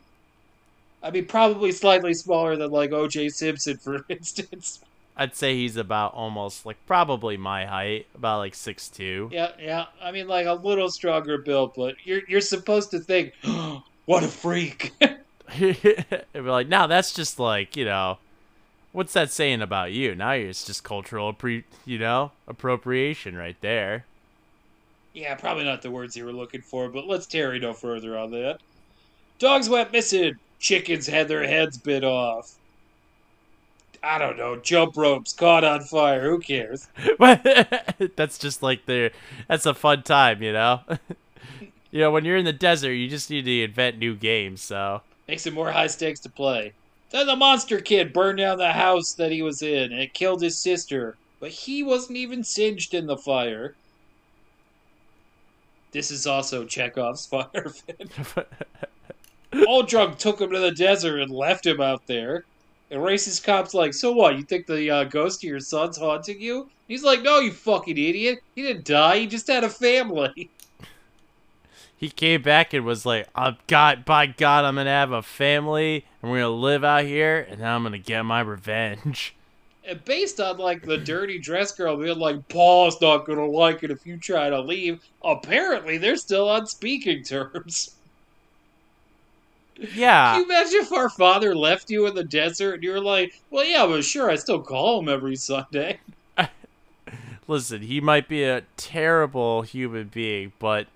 I 1.02 1.12
mean, 1.12 1.26
probably 1.26 1.72
slightly 1.72 2.14
smaller 2.14 2.56
than 2.58 2.72
like 2.72 2.92
O.J. 2.92 3.30
Simpson, 3.30 3.78
for 3.78 4.04
instance. 4.10 4.80
I'd 5.18 5.36
say 5.36 5.56
he's 5.56 5.78
about 5.78 6.14
almost 6.14 6.66
like 6.66 6.78
probably 6.86 7.38
my 7.38 7.66
height, 7.66 8.06
about 8.14 8.38
like 8.38 8.54
six 8.54 8.88
two. 8.88 9.30
Yeah, 9.32 9.52
yeah. 9.60 9.88
I 10.02 10.12
mean, 10.12 10.28
like 10.28 10.46
a 10.46 10.54
little 10.54 10.92
stronger 10.92 11.40
built, 11.40 11.74
but 11.76 11.96
you're 12.04 12.22
you're 12.28 12.40
supposed 12.40 12.92
to 12.92 13.00
think, 13.00 13.34
what 14.06 14.24
a 14.24 14.28
freak. 14.28 14.94
It'd 15.60 16.24
be 16.34 16.42
like, 16.42 16.68
now 16.68 16.86
that's 16.86 17.14
just 17.14 17.40
like 17.40 17.76
you 17.76 17.86
know, 17.86 18.20
what's 18.92 19.14
that 19.14 19.32
saying 19.32 19.64
about 19.64 19.92
you? 19.92 20.14
Now 20.14 20.32
it's 20.34 20.66
just 20.66 20.84
cultural, 20.84 21.34
appre- 21.34 21.64
you 21.84 21.98
know, 21.98 22.32
appropriation 22.48 23.36
right 23.36 23.58
there. 23.62 24.06
Yeah, 25.14 25.34
probably 25.34 25.64
not 25.64 25.82
the 25.82 25.90
words 25.90 26.16
you 26.16 26.26
were 26.26 26.32
looking 26.32 26.62
for, 26.62 26.90
but 26.90 27.08
let's 27.08 27.26
tarry 27.26 27.58
no 27.58 27.74
further 27.74 28.16
on 28.16 28.30
that. 28.32 28.60
Dogs 29.40 29.68
went 29.68 29.92
missing. 29.92 30.36
Chickens 30.60 31.08
had 31.08 31.28
their 31.28 31.46
heads 31.46 31.78
bit 31.78 32.04
off. 32.04 32.54
I 34.04 34.18
don't 34.18 34.38
know. 34.38 34.56
Jump 34.58 34.98
ropes 34.98 35.34
caught 35.34 35.64
on 35.64 35.82
fire. 35.82 36.30
Who 36.30 36.40
cares? 36.40 36.88
that's 38.16 38.38
just 38.38 38.64
like 38.64 38.86
the 38.86 39.12
that's 39.48 39.66
a 39.66 39.74
fun 39.74 40.04
time, 40.04 40.42
you 40.42 40.54
know. 40.54 40.82
you 41.92 42.00
know, 42.00 42.12
when 42.12 42.26
you're 42.26 42.38
in 42.38 42.46
the 42.46 42.54
desert, 42.54 42.94
you 42.94 43.08
just 43.08 43.30
need 43.30 43.46
to 43.46 43.64
invent 43.64 43.98
new 43.98 44.16
games. 44.16 44.62
So 44.62 45.02
Makes 45.28 45.46
it 45.46 45.54
more 45.54 45.72
high 45.72 45.88
stakes 45.88 46.22
to 46.22 46.30
play. 46.30 46.74
Then 47.10 47.28
the 47.28 47.36
monster 47.36 47.80
kid 47.80 48.14
burned 48.14 48.38
down 48.38 48.58
the 48.58 48.72
house 48.72 49.14
that 49.14 49.32
he 49.32 49.42
was 49.42 49.62
in, 49.62 49.92
and 49.92 50.02
it 50.02 50.14
killed 50.14 50.42
his 50.42 50.58
sister. 50.58 51.16
But 51.40 51.52
he 51.52 51.84
wasn't 51.84 52.18
even 52.18 52.44
singed 52.44 52.94
in 52.94 53.08
the 53.08 53.18
fire. 53.18 53.76
This 55.92 56.12
is 56.12 56.28
also 56.28 56.66
Chekhov's 56.66 57.26
fire. 57.26 57.74
Old 59.68 59.88
drunk 59.88 60.18
took 60.18 60.42
him 60.42 60.52
to 60.52 60.60
the 60.60 60.72
desert 60.72 61.22
and 61.22 61.32
left 61.32 61.66
him 61.66 61.80
out 61.80 62.06
there. 62.08 62.44
And 62.90 63.02
racist 63.02 63.44
cop's 63.44 63.74
like, 63.74 63.94
so 63.94 64.14
what? 64.14 64.38
You 64.38 64.44
think 64.44 64.66
the 64.66 64.90
uh, 64.90 65.04
ghost 65.06 65.44
of 65.44 65.50
your 65.50 65.60
son's 65.60 65.98
haunting 65.98 66.40
you? 66.40 66.70
He's 66.88 67.04
like, 67.04 67.22
no, 67.22 67.40
you 67.40 67.52
fucking 67.52 67.98
idiot. 67.98 68.40
He 68.56 68.62
didn't 68.62 68.86
die. 68.86 69.20
He 69.20 69.28
just 69.28 69.48
had 69.48 69.66
a 69.66 69.70
family. 69.70 70.50
he 71.98 72.10
came 72.10 72.44
back 72.44 72.74
and 72.74 72.86
was 72.86 73.06
like, 73.06 73.28
"I'm 73.36 73.58
God, 73.66 74.06
by 74.06 74.28
God, 74.28 74.64
I'm 74.64 74.76
gonna 74.76 74.90
have 74.90 75.12
a 75.12 75.24
family, 75.24 76.06
and 76.22 76.32
we're 76.32 76.42
gonna 76.42 76.50
live 76.50 76.84
out 76.84 77.04
here, 77.04 77.46
and 77.50 77.60
now 77.60 77.76
I'm 77.76 77.84
gonna 77.84 77.98
get 77.98 78.22
my 78.24 78.40
revenge." 78.40 79.34
And 79.90 80.04
based 80.04 80.42
on 80.42 80.58
like 80.58 80.84
the 80.84 80.98
dirty 80.98 81.40
dress 81.40 81.72
girl 81.72 81.96
being 81.96 82.20
like, 82.20 82.46
Paul's 82.50 83.00
not 83.00 83.26
gonna 83.26 83.46
like 83.46 83.84
it 83.84 83.90
if 83.90 84.06
you 84.06 84.18
try 84.18 84.50
to 84.50 84.60
leave. 84.60 85.00
Apparently, 85.24 85.98
they're 85.98 86.18
still 86.18 86.50
on 86.50 86.68
speaking 86.68 87.24
terms. 87.24 87.96
Can 89.78 89.88
Yeah, 89.96 90.38
you 90.38 90.46
imagine 90.46 90.80
if 90.82 90.92
our 90.92 91.10
father 91.10 91.56
left 91.56 91.90
you 91.90 92.08
in 92.08 92.16
the 92.16 92.24
desert 92.24 92.76
and 92.76 92.84
you 92.84 92.92
were 92.92 93.00
like, 93.02 93.40
well, 93.52 93.64
yeah, 93.66 93.86
but 93.86 94.04
sure, 94.04 94.30
I 94.30 94.36
still 94.36 94.62
call 94.62 95.00
him 95.00 95.10
every 95.10 95.36
Sunday. 95.36 96.00
listen, 97.48 97.82
he 97.84 98.02
might 98.02 98.28
be 98.28 98.44
a 98.44 98.64
terrible 98.76 99.62
human 99.62 100.08
being, 100.08 100.52
but 100.60 100.88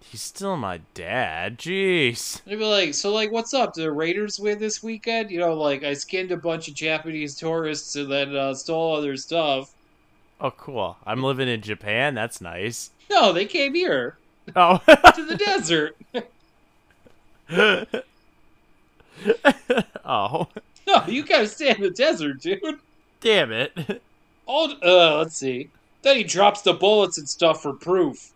he's 0.00 0.22
still 0.22 0.56
my 0.56 0.80
dad. 0.94 1.58
Jeez. 1.58 2.42
They'd 2.44 2.56
be 2.56 2.64
like, 2.64 2.94
so, 2.94 3.12
like, 3.12 3.30
what's 3.30 3.54
up? 3.54 3.74
Did 3.74 3.84
the 3.84 3.92
Raiders 3.92 4.40
win 4.40 4.58
this 4.58 4.82
weekend? 4.82 5.30
You 5.30 5.40
know, 5.40 5.54
like, 5.54 5.84
I 5.84 5.94
skinned 5.94 6.32
a 6.32 6.36
bunch 6.36 6.68
of 6.68 6.74
Japanese 6.74 7.36
tourists 7.36 7.94
and 7.96 8.10
then 8.10 8.34
uh, 8.34 8.54
stole 8.54 8.96
other 8.96 9.16
stuff. 9.16 9.72
Oh, 10.40 10.50
cool. 10.50 10.96
I'm 11.06 11.22
living 11.22 11.48
in 11.48 11.60
Japan. 11.60 12.14
That's 12.14 12.40
nice. 12.40 12.90
No, 13.10 13.32
they 13.32 13.46
came 13.46 13.74
here 13.74 14.16
Oh. 14.56 14.78
to 15.14 15.24
the 15.24 15.36
desert. 15.46 15.96
oh. 20.04 20.48
No, 20.86 21.04
you 21.06 21.24
gotta 21.24 21.48
stay 21.48 21.70
in 21.70 21.80
the 21.80 21.90
desert, 21.90 22.40
dude. 22.40 22.78
Damn 23.20 23.52
it. 23.52 24.02
All 24.46 24.72
uh, 24.82 25.18
let's 25.18 25.36
see. 25.36 25.70
Then 26.02 26.16
he 26.16 26.24
drops 26.24 26.62
the 26.62 26.74
bullets 26.74 27.16
and 27.18 27.28
stuff 27.28 27.62
for 27.62 27.72
proof. 27.72 28.32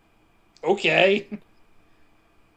Okay. 0.64 1.26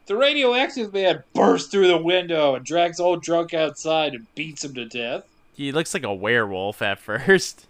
The 0.08 0.18
radioactive 0.18 0.92
man 0.92 1.24
bursts 1.34 1.70
through 1.70 1.88
the 1.88 1.98
window 1.98 2.56
and 2.56 2.66
drags 2.66 3.00
old 3.00 3.22
drunk 3.22 3.54
outside 3.54 4.14
and 4.14 4.26
beats 4.36 4.66
him 4.66 4.74
to 4.74 4.84
death. 4.84 5.24
He 5.54 5.72
looks 5.72 5.94
like 5.94 6.04
a 6.04 6.14
werewolf 6.14 6.82
at 6.82 7.00
first. 7.00 7.66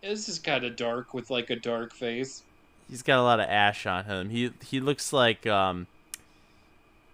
This 0.00 0.28
is 0.28 0.38
kind 0.38 0.64
of 0.64 0.76
dark 0.76 1.12
with 1.12 1.28
like 1.28 1.50
a 1.50 1.56
dark 1.56 1.92
face. 1.92 2.44
He's 2.88 3.02
got 3.02 3.18
a 3.18 3.22
lot 3.22 3.40
of 3.40 3.46
ash 3.48 3.84
on 3.84 4.04
him. 4.04 4.30
He 4.30 4.52
he 4.64 4.80
looks 4.80 5.12
like 5.12 5.46
um 5.46 5.86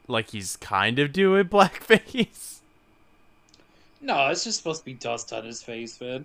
like 0.07 0.31
he's 0.31 0.57
kind 0.57 0.99
of 0.99 1.13
doing 1.13 1.45
blackface. 1.49 2.58
No, 4.01 4.29
it's 4.29 4.45
just 4.45 4.59
supposed 4.59 4.81
to 4.81 4.85
be 4.85 4.95
dust 4.95 5.33
on 5.33 5.45
his 5.45 5.63
face, 5.63 6.01
man. 6.01 6.25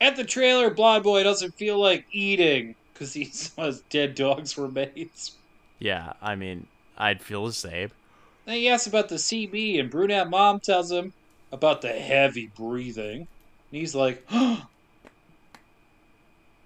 At 0.00 0.16
the 0.16 0.24
trailer, 0.24 0.70
Blonde 0.70 1.04
Boy 1.04 1.22
doesn't 1.22 1.54
feel 1.54 1.78
like 1.78 2.06
eating 2.12 2.74
because 2.92 3.12
he 3.12 3.24
saw 3.32 3.66
his 3.66 3.80
dead 3.82 4.14
dog's 4.14 4.56
remains. 4.56 5.32
Yeah, 5.78 6.12
I 6.22 6.34
mean, 6.36 6.66
I'd 6.96 7.22
feel 7.22 7.46
the 7.46 7.52
same. 7.52 7.90
Then 8.44 8.56
he 8.56 8.68
asks 8.68 8.86
about 8.86 9.08
the 9.08 9.16
CB, 9.16 9.78
and 9.78 9.90
Brunette 9.90 10.30
Mom 10.30 10.60
tells 10.60 10.90
him 10.90 11.12
about 11.52 11.82
the 11.82 11.92
heavy 11.92 12.50
breathing. 12.56 13.18
And 13.18 13.28
he's 13.70 13.94
like, 13.94 14.26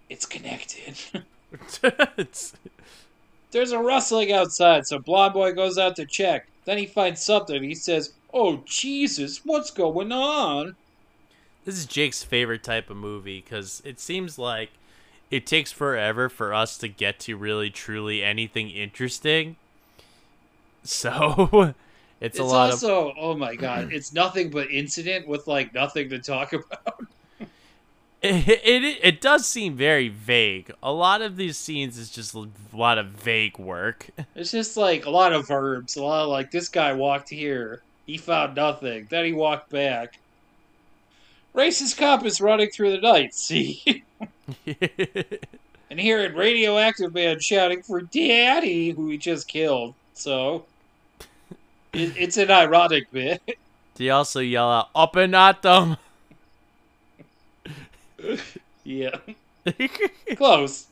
It's 0.08 0.26
connected. 0.26 0.96
it's, 2.16 2.52
There's 3.50 3.72
a 3.72 3.78
rustling 3.78 4.32
outside, 4.32 4.86
so 4.86 4.98
Blonde 4.98 5.34
Boy 5.34 5.52
goes 5.52 5.78
out 5.78 5.96
to 5.96 6.06
check. 6.06 6.46
Then 6.64 6.78
he 6.78 6.86
finds 6.86 7.22
something. 7.22 7.62
He 7.62 7.74
says, 7.74 8.12
Oh, 8.38 8.62
Jesus, 8.66 9.40
what's 9.46 9.70
going 9.70 10.12
on? 10.12 10.76
this 11.64 11.76
is 11.76 11.86
Jake's 11.86 12.22
favorite 12.22 12.62
type 12.62 12.90
of 12.90 12.96
movie 12.96 13.40
because 13.40 13.82
it 13.84 13.98
seems 13.98 14.38
like 14.38 14.70
it 15.30 15.46
takes 15.46 15.72
forever 15.72 16.28
for 16.28 16.54
us 16.54 16.78
to 16.78 16.88
get 16.88 17.18
to 17.20 17.36
really 17.36 17.70
truly 17.70 18.22
anything 18.22 18.70
interesting. 18.70 19.56
So 20.84 21.74
it's, 22.20 22.38
It's, 22.38 22.38
a 22.38 22.44
lot 22.44 22.70
of 22.72 22.84
also, 22.84 23.12
oh 23.18 23.36
my 23.36 23.56
god, 23.56 23.88
it's 23.90 24.12
nothing 24.12 24.50
but 24.50 24.70
incident 24.70 25.26
with 25.26 25.46
like 25.48 25.74
nothing 25.74 26.08
to 26.10 26.18
talk 26.20 26.52
about. 26.52 27.06
it, 28.22 28.48
it 28.64 28.98
it 29.02 29.20
does 29.20 29.46
seem 29.46 29.76
very 29.76 30.08
vague. 30.08 30.70
A 30.82 30.92
lot 30.92 31.22
of 31.22 31.36
these 31.36 31.58
scenes 31.58 31.98
is 31.98 32.10
just 32.10 32.34
a 32.34 32.48
lot 32.72 32.98
of 32.98 33.06
vague 33.08 33.58
work. 33.58 34.10
It's 34.36 34.50
just 34.52 34.76
like 34.76 35.06
a 35.06 35.10
lot 35.10 35.32
of 35.32 35.48
verbs, 35.48 35.96
a 35.96 36.02
lot 36.04 36.22
of 36.24 36.28
like 36.30 36.50
this 36.50 36.68
guy 36.68 36.92
walked 36.92 37.30
here, 37.30 37.82
he 38.06 38.16
found 38.16 38.54
nothing, 38.54 39.06
then 39.10 39.24
he 39.24 39.32
walked 39.32 39.70
back. 39.70 40.18
Racist 41.54 41.98
cop 41.98 42.24
is 42.24 42.40
running 42.40 42.70
through 42.70 42.92
the 42.92 43.00
night, 43.00 43.34
see? 43.34 44.04
and 45.90 45.98
hearing 45.98 46.34
radioactive 46.34 47.14
man 47.14 47.40
shouting 47.40 47.82
for 47.82 48.00
daddy, 48.02 48.90
who 48.90 49.08
he 49.08 49.18
just 49.18 49.48
killed. 49.48 49.94
So 50.14 50.66
it, 51.92 52.16
it's 52.16 52.36
an 52.36 52.50
ironic 52.50 53.10
bit. 53.10 53.40
they 53.94 54.10
also 54.10 54.40
yell 54.40 54.70
out 54.70 54.90
"Up 54.94 55.16
and 55.16 55.34
at 55.34 55.62
them." 55.62 55.96
yeah, 58.84 59.16
close. 60.36 60.86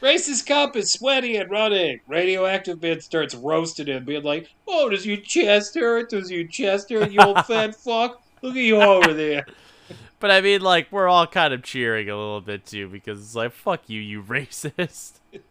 Racist 0.00 0.46
cop 0.46 0.76
is 0.76 0.92
sweaty 0.92 1.36
and 1.36 1.50
running. 1.50 2.00
Radioactive 2.06 2.80
man 2.80 3.00
starts 3.00 3.34
roasting 3.34 3.88
him, 3.88 4.04
being 4.04 4.22
like, 4.22 4.48
"Oh, 4.66 4.88
does 4.88 5.04
your 5.04 5.16
chest 5.16 5.74
hurt? 5.74 6.10
Does 6.10 6.30
your 6.30 6.46
chest 6.46 6.90
hurt? 6.90 7.10
You 7.10 7.20
old 7.20 7.44
fat 7.46 7.74
fuck! 7.74 8.22
Look 8.40 8.54
at 8.54 8.62
you 8.62 8.80
over 8.80 9.12
there." 9.12 9.44
But 10.20 10.30
I 10.30 10.40
mean, 10.40 10.60
like, 10.60 10.86
we're 10.92 11.08
all 11.08 11.26
kind 11.26 11.52
of 11.52 11.64
cheering 11.64 12.08
a 12.08 12.16
little 12.16 12.40
bit 12.40 12.64
too 12.64 12.88
because 12.88 13.20
it's 13.20 13.34
like, 13.34 13.52
"Fuck 13.52 13.88
you, 13.88 14.00
you 14.00 14.22
racist." 14.22 15.14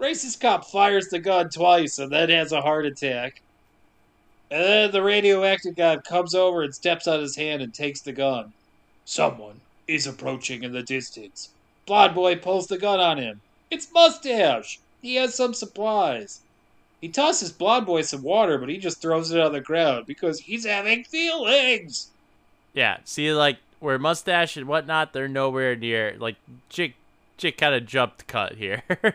Racist 0.00 0.40
cop 0.40 0.66
fires 0.66 1.08
the 1.08 1.18
gun 1.20 1.48
twice 1.48 1.98
and 1.98 2.12
then 2.12 2.28
has 2.28 2.52
a 2.52 2.60
heart 2.60 2.84
attack. 2.84 3.40
And 4.50 4.62
then 4.62 4.90
the 4.90 5.02
radioactive 5.02 5.76
guy 5.76 5.96
comes 5.98 6.34
over 6.34 6.62
and 6.62 6.74
steps 6.74 7.06
on 7.06 7.20
his 7.20 7.36
hand 7.36 7.62
and 7.62 7.72
takes 7.72 8.00
the 8.02 8.12
gun. 8.12 8.52
Someone 9.04 9.60
is 9.86 10.06
approaching 10.06 10.64
in 10.64 10.72
the 10.72 10.82
distance. 10.82 11.50
Blonde 11.86 12.14
boy 12.14 12.36
pulls 12.36 12.66
the 12.66 12.76
gun 12.76 13.00
on 13.00 13.18
him. 13.18 13.40
It's 13.70 13.92
Mustache! 13.92 14.80
He 15.02 15.16
has 15.16 15.34
some 15.34 15.54
supplies. 15.54 16.40
He 17.00 17.08
tosses 17.08 17.52
Blonde 17.52 17.86
boy 17.86 18.02
some 18.02 18.22
water, 18.22 18.56
but 18.58 18.68
he 18.68 18.78
just 18.78 19.02
throws 19.02 19.30
it 19.30 19.40
on 19.40 19.52
the 19.52 19.60
ground 19.60 20.06
because 20.06 20.40
he's 20.40 20.64
having 20.64 21.04
feelings! 21.04 22.08
Yeah, 22.72 22.98
see, 23.04 23.32
like 23.32 23.58
where 23.80 23.98
mustache 23.98 24.56
and 24.56 24.66
whatnot, 24.66 25.12
they're 25.12 25.28
nowhere 25.28 25.76
near. 25.76 26.16
Like, 26.18 26.36
Chick, 26.70 26.94
Chick 27.36 27.58
kind 27.58 27.74
of 27.74 27.86
jumped 27.86 28.26
cut 28.26 28.54
here. 28.54 28.82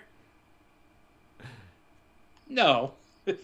No. 2.50 2.94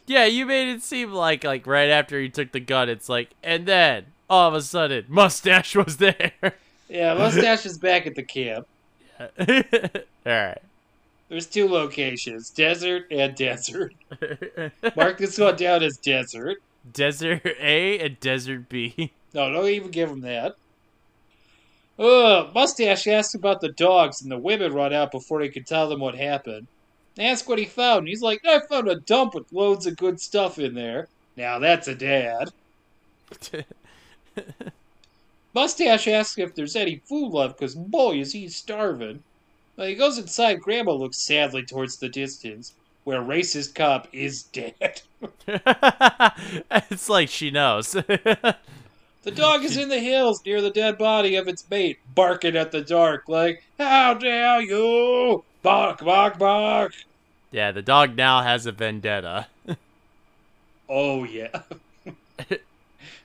yeah, 0.07 0.25
you 0.25 0.45
made 0.47 0.67
it 0.67 0.81
seem 0.81 1.13
like 1.13 1.43
like 1.43 1.67
right 1.67 1.89
after 1.89 2.19
he 2.19 2.27
took 2.27 2.51
the 2.51 2.59
gun, 2.59 2.89
it's 2.89 3.07
like, 3.07 3.29
and 3.43 3.67
then 3.67 4.07
all 4.29 4.49
of 4.49 4.55
a 4.55 4.61
sudden, 4.61 5.05
mustache 5.09 5.75
was 5.75 5.97
there. 5.97 6.33
Yeah, 6.89 7.13
Mustache 7.13 7.65
is 7.65 7.77
back 7.77 8.07
at 8.07 8.15
the 8.15 8.23
camp. 8.23 8.67
all 9.19 9.27
right. 10.25 10.57
There's 11.29 11.47
two 11.47 11.67
locations 11.67 12.49
desert 12.49 13.07
and 13.11 13.35
desert. 13.35 13.93
Mark 14.95 15.17
this 15.17 15.39
one 15.39 15.55
down 15.55 15.81
as 15.83 15.97
desert. 15.97 16.57
Desert 16.91 17.45
A 17.59 17.99
and 17.99 18.19
Desert 18.19 18.69
B. 18.69 19.11
No, 19.33 19.51
don't 19.51 19.67
even 19.67 19.91
give 19.91 20.09
him 20.09 20.21
that. 20.21 20.55
Ugh, 21.97 22.53
Mustache 22.53 23.07
asks 23.07 23.33
about 23.33 23.61
the 23.61 23.69
dogs, 23.69 24.21
and 24.21 24.31
the 24.31 24.37
women 24.37 24.73
run 24.73 24.93
out 24.93 25.11
before 25.11 25.41
he 25.41 25.49
can 25.49 25.63
tell 25.63 25.89
them 25.89 26.01
what 26.01 26.15
happened. 26.15 26.67
They 27.15 27.25
ask 27.25 27.47
what 27.47 27.59
he 27.59 27.65
found, 27.65 27.99
and 27.99 28.07
he's 28.09 28.21
like, 28.21 28.41
I 28.45 28.59
found 28.59 28.89
a 28.89 28.99
dump 28.99 29.33
with 29.33 29.51
loads 29.51 29.85
of 29.85 29.95
good 29.95 30.19
stuff 30.19 30.59
in 30.59 30.75
there. 30.75 31.07
Now 31.37 31.59
that's 31.59 31.87
a 31.87 31.95
dad. 31.95 32.51
Mustache 35.53 36.07
asks 36.07 36.37
if 36.37 36.53
there's 36.53 36.75
any 36.75 36.97
food 37.05 37.31
left, 37.31 37.57
because 37.57 37.75
boy, 37.75 38.19
is 38.19 38.33
he 38.33 38.49
starving. 38.49 39.23
When 39.75 39.89
he 39.89 39.95
goes 39.95 40.17
inside, 40.17 40.61
Grandma 40.61 40.93
looks 40.93 41.17
sadly 41.17 41.63
towards 41.63 41.97
the 41.97 42.09
distance, 42.09 42.73
where 43.03 43.21
racist 43.21 43.75
cop 43.75 44.07
is 44.13 44.43
dead. 44.43 45.01
it's 46.89 47.09
like 47.09 47.29
she 47.29 47.51
knows. 47.51 47.95
The 49.25 49.31
dog 49.31 49.63
is 49.63 49.75
in 49.75 49.89
the 49.89 49.99
hills 49.99 50.45
near 50.45 50.61
the 50.61 50.69
dead 50.69 50.99
body 50.99 51.35
of 51.35 51.47
its 51.47 51.67
mate, 51.67 51.97
barking 52.13 52.55
at 52.55 52.71
the 52.71 52.81
dark 52.81 53.27
like, 53.27 53.63
How 53.79 54.13
dare 54.13 54.61
you! 54.61 55.43
Bark, 55.63 56.05
bark, 56.05 56.37
bark! 56.37 56.93
yeah, 57.51 57.71
the 57.71 57.81
dog 57.81 58.15
now 58.15 58.43
has 58.43 58.67
a 58.67 58.71
vendetta. 58.71 59.47
Oh, 60.87 61.23
yeah. 61.23 61.63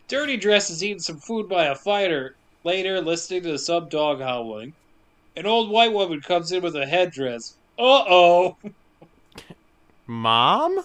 Dirty 0.08 0.38
Dress 0.38 0.70
is 0.70 0.82
eating 0.82 1.00
some 1.00 1.18
food 1.18 1.50
by 1.50 1.66
a 1.66 1.74
fighter, 1.74 2.34
later 2.64 3.02
listening 3.02 3.42
to 3.42 3.58
some 3.58 3.90
dog 3.90 4.22
howling. 4.22 4.72
An 5.36 5.46
old 5.46 5.70
white 5.70 5.92
woman 5.92 6.20
comes 6.20 6.52
in 6.52 6.62
with 6.62 6.76
a 6.76 6.86
headdress. 6.86 7.54
Uh 7.78 8.04
oh! 8.08 8.56
Mom? 10.06 10.84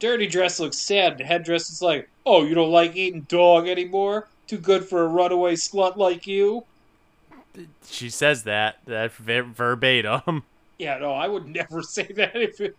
Dirty 0.00 0.26
Dress 0.26 0.58
looks 0.58 0.76
sad, 0.78 1.20
and 1.20 1.20
Headdress 1.20 1.70
is 1.70 1.80
like, 1.80 2.08
Oh, 2.26 2.44
you 2.44 2.54
don't 2.54 2.70
like 2.72 2.96
eating 2.96 3.22
dog 3.22 3.68
anymore? 3.68 4.28
Too 4.46 4.58
good 4.58 4.84
for 4.84 5.02
a 5.02 5.08
runaway 5.08 5.54
slut 5.54 5.96
like 5.96 6.26
you? 6.26 6.64
She 7.88 8.10
says 8.10 8.42
that 8.42 8.78
that 8.86 9.12
ver- 9.12 9.44
verbatim. 9.44 10.42
Yeah, 10.78 10.98
no, 10.98 11.12
I 11.12 11.28
would 11.28 11.46
never 11.46 11.82
say 11.82 12.06
that 12.16 12.34
if 12.34 12.60
it, 12.60 12.76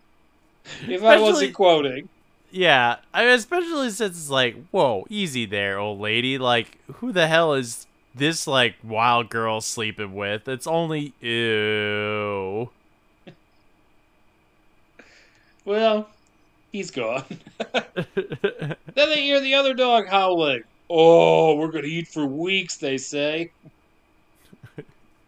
if 0.88 1.04
I 1.04 1.20
wasn't 1.20 1.54
quoting. 1.54 2.10
Yeah, 2.52 2.98
I 3.14 3.24
mean, 3.26 3.34
especially 3.34 3.90
since 3.90 4.18
it's 4.18 4.30
like, 4.30 4.56
whoa, 4.70 5.06
easy 5.10 5.46
there, 5.46 5.80
old 5.80 6.00
lady. 6.00 6.38
Like, 6.38 6.78
who 6.96 7.12
the 7.12 7.28
hell 7.28 7.54
is 7.54 7.88
this 8.16 8.48
like 8.48 8.76
wild 8.84 9.30
girl 9.30 9.62
sleeping 9.62 10.14
with? 10.16 10.48
It's 10.48 10.68
only 10.68 11.14
ew. 11.20 12.70
Well, 15.66 16.10
he's 16.72 16.92
gone. 16.92 17.24
then 17.74 18.76
they 18.96 19.22
hear 19.24 19.42
the 19.42 19.56
other 19.56 19.74
dog 19.74 20.08
howling. 20.08 20.64
Oh, 20.90 21.56
we're 21.56 21.72
gonna 21.72 21.88
eat 21.88 22.08
for 22.08 22.26
weeks, 22.26 22.78
they 22.78 22.98
say. 22.98 23.52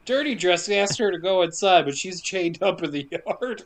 Dirty 0.06 0.36
Dress 0.36 0.70
asks 0.70 0.98
her 0.98 1.12
to 1.12 1.18
go 1.18 1.42
inside, 1.42 1.86
but 1.86 1.98
she's 1.98 2.22
chained 2.22 2.62
up 2.62 2.82
in 2.84 2.92
the 2.92 3.08
yard. 3.26 3.64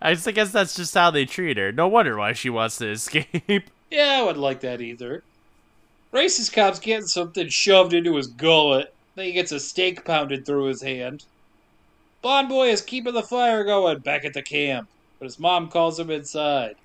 I 0.00 0.14
just- 0.14 0.28
I 0.28 0.32
guess 0.32 0.50
that's 0.52 0.74
just 0.74 0.94
how 0.94 1.10
they 1.10 1.24
treat 1.24 1.56
her. 1.56 1.72
No 1.72 1.88
wonder 1.88 2.16
why 2.16 2.32
she 2.32 2.50
wants 2.50 2.78
to 2.78 2.90
escape. 2.90 3.70
Yeah, 3.90 4.18
I 4.18 4.22
wouldn't 4.22 4.40
like 4.42 4.60
that 4.60 4.80
either. 4.80 5.22
Racist 6.12 6.52
cop's 6.52 6.78
getting 6.78 7.06
something 7.06 7.48
shoved 7.48 7.92
into 7.92 8.16
his 8.16 8.26
gullet. 8.26 8.94
Then 9.14 9.26
he 9.26 9.32
gets 9.32 9.52
a 9.52 9.60
steak 9.60 10.04
pounded 10.04 10.46
through 10.46 10.66
his 10.66 10.82
hand. 10.82 11.24
Blonde 12.22 12.48
boy 12.48 12.70
is 12.70 12.82
keeping 12.82 13.14
the 13.14 13.22
fire 13.22 13.64
going 13.64 13.98
back 14.00 14.24
at 14.24 14.34
the 14.34 14.42
camp, 14.42 14.88
but 15.18 15.26
his 15.26 15.38
mom 15.38 15.68
calls 15.68 15.98
him 15.98 16.10
inside. 16.10 16.76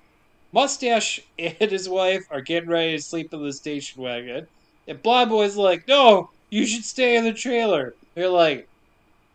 Mustache 0.52 1.20
and 1.38 1.70
his 1.70 1.88
wife 1.88 2.26
are 2.30 2.40
getting 2.40 2.68
ready 2.68 2.96
to 2.96 3.02
sleep 3.02 3.32
in 3.32 3.42
the 3.42 3.52
station 3.52 4.02
wagon. 4.02 4.46
And 4.86 5.02
Blonde 5.02 5.30
boy's 5.30 5.56
like, 5.56 5.88
no, 5.88 6.30
you 6.50 6.66
should 6.66 6.84
stay 6.84 7.16
in 7.16 7.24
the 7.24 7.32
trailer. 7.32 7.94
They're 8.14 8.28
like, 8.28 8.68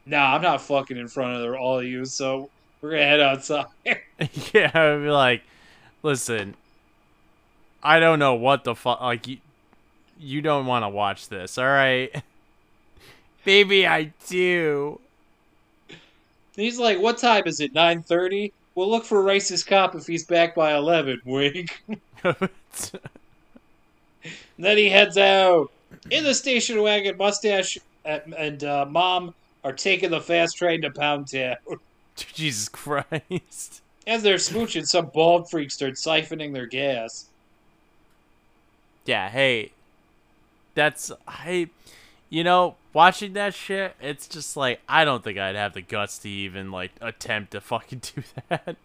nah, 0.05 0.35
I'm 0.35 0.41
not 0.41 0.61
fucking 0.61 0.97
in 0.97 1.07
front 1.07 1.43
of 1.43 1.55
all 1.55 1.79
of 1.79 1.85
you, 1.85 2.05
so 2.05 2.49
we're 2.81 2.91
gonna 2.91 3.03
head 3.03 3.19
outside. 3.19 3.65
yeah, 4.53 4.71
I'd 4.73 5.01
be 5.01 5.09
like, 5.09 5.43
listen, 6.03 6.55
I 7.83 7.99
don't 7.99 8.19
know 8.19 8.35
what 8.35 8.63
the 8.63 8.75
fuck. 8.75 9.01
Like, 9.01 9.27
you, 10.19 10.41
don't 10.41 10.65
want 10.65 10.83
to 10.83 10.89
watch 10.89 11.29
this, 11.29 11.57
all 11.57 11.65
right? 11.65 12.11
Baby, 13.45 13.87
I 13.87 14.13
do. 14.27 14.99
He's 16.55 16.79
like, 16.79 16.99
"What 16.99 17.17
time 17.17 17.43
is 17.45 17.59
it? 17.59 17.73
9.30? 17.73 18.51
We'll 18.75 18.89
look 18.89 19.05
for 19.05 19.23
racist 19.23 19.67
cop 19.67 19.95
if 19.95 20.05
he's 20.05 20.25
back 20.25 20.55
by 20.55 20.75
11, 20.75 21.21
Wink." 21.25 21.83
Then 24.59 24.77
he 24.77 24.89
heads 24.89 25.17
out. 25.17 25.71
In 26.09 26.23
the 26.23 26.33
station 26.33 26.81
wagon, 26.81 27.17
Mustache 27.17 27.77
and 28.05 28.63
uh, 28.63 28.85
Mom 28.89 29.33
are 29.63 29.73
taking 29.73 30.09
the 30.09 30.21
fast 30.21 30.57
train 30.57 30.81
to 30.81 30.91
Pound 30.91 31.31
Town. 31.31 31.55
Jesus 32.15 32.69
Christ. 32.69 33.81
As 34.05 34.23
they're 34.23 34.35
smooching, 34.35 34.87
some 34.87 35.11
bald 35.13 35.49
freak 35.49 35.69
starts 35.69 36.05
siphoning 36.05 36.53
their 36.53 36.65
gas. 36.65 37.27
Yeah, 39.05 39.29
hey. 39.29 39.71
That's 40.77 41.11
I 41.27 41.69
you 42.29 42.43
know, 42.43 42.75
watching 42.93 43.33
that 43.33 43.55
shit, 43.55 43.95
it's 43.99 44.27
just 44.27 44.55
like 44.55 44.79
I 44.87 45.05
don't 45.05 45.23
think 45.23 45.39
I'd 45.39 45.55
have 45.55 45.73
the 45.73 45.81
guts 45.81 46.19
to 46.19 46.29
even 46.29 46.69
like 46.69 46.91
attempt 47.01 47.53
to 47.53 47.61
fucking 47.61 48.01
do 48.15 48.21
that. 48.49 48.75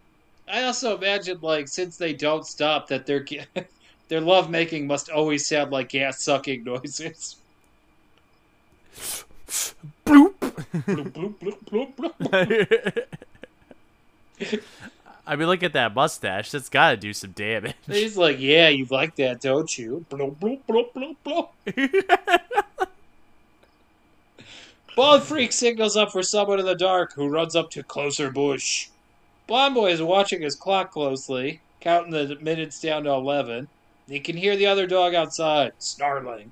I 0.47 0.63
also 0.63 0.97
imagine 0.97 1.37
like 1.43 1.67
since 1.67 1.97
they 1.97 2.13
don't 2.13 2.47
stop 2.47 2.87
that 2.87 3.05
their 3.05 3.23
their 4.07 4.21
love 4.21 4.49
making 4.49 4.87
must 4.87 5.11
always 5.11 5.45
sound 5.45 5.71
like 5.71 5.89
gas 5.89 6.19
sucking 6.23 6.63
noises. 6.63 7.35
Bloop. 10.03 10.33
bloop, 10.33 11.11
bloop, 11.11 11.35
bloop, 11.69 11.93
bloop, 11.95 13.07
bloop. 14.39 14.63
I 15.25 15.35
mean, 15.35 15.47
look 15.47 15.63
at 15.63 15.73
that 15.73 15.95
mustache. 15.95 16.51
That's 16.51 16.69
got 16.69 16.91
to 16.91 16.97
do 16.97 17.13
some 17.13 17.31
damage. 17.31 17.75
He's 17.87 18.17
like, 18.17 18.39
"Yeah, 18.39 18.69
you 18.69 18.85
like 18.89 19.15
that, 19.15 19.39
don't 19.39 19.77
you?" 19.77 20.05
Bloop, 20.09 20.35
bloop, 20.35 20.59
bloop, 20.67 20.93
bloop, 20.93 21.49
bloop. 21.65 22.39
Bald 24.95 25.23
Freak 25.23 25.51
signals 25.51 25.97
up 25.97 26.11
for 26.11 26.21
someone 26.21 26.59
in 26.59 26.65
the 26.65 26.75
dark 26.75 27.13
who 27.13 27.27
runs 27.27 27.55
up 27.55 27.71
to 27.71 27.81
closer 27.81 28.29
bush. 28.29 28.89
Blonde 29.47 29.73
Boy 29.73 29.91
is 29.91 30.01
watching 30.01 30.41
his 30.41 30.55
clock 30.55 30.91
closely, 30.91 31.61
counting 31.79 32.11
the 32.11 32.35
minutes 32.41 32.79
down 32.79 33.03
to 33.05 33.09
11. 33.09 33.67
He 34.07 34.19
can 34.19 34.37
hear 34.37 34.55
the 34.55 34.67
other 34.67 34.85
dog 34.85 35.15
outside, 35.15 35.71
snarling. 35.79 36.51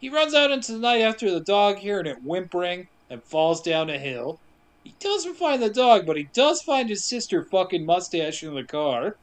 He 0.00 0.08
runs 0.08 0.34
out 0.34 0.50
into 0.50 0.72
the 0.72 0.78
night 0.78 1.02
after 1.02 1.30
the 1.30 1.40
dog, 1.40 1.78
hearing 1.78 2.06
it 2.06 2.22
whimpering, 2.22 2.88
and 3.10 3.22
falls 3.22 3.60
down 3.60 3.90
a 3.90 3.98
hill. 3.98 4.38
He 4.86 4.94
doesn't 5.00 5.34
find 5.34 5.60
the 5.60 5.68
dog, 5.68 6.06
but 6.06 6.16
he 6.16 6.28
does 6.32 6.62
find 6.62 6.88
his 6.88 7.04
sister 7.04 7.42
fucking 7.42 7.84
mustache 7.84 8.44
in 8.44 8.54
the 8.54 8.62
car. 8.62 9.16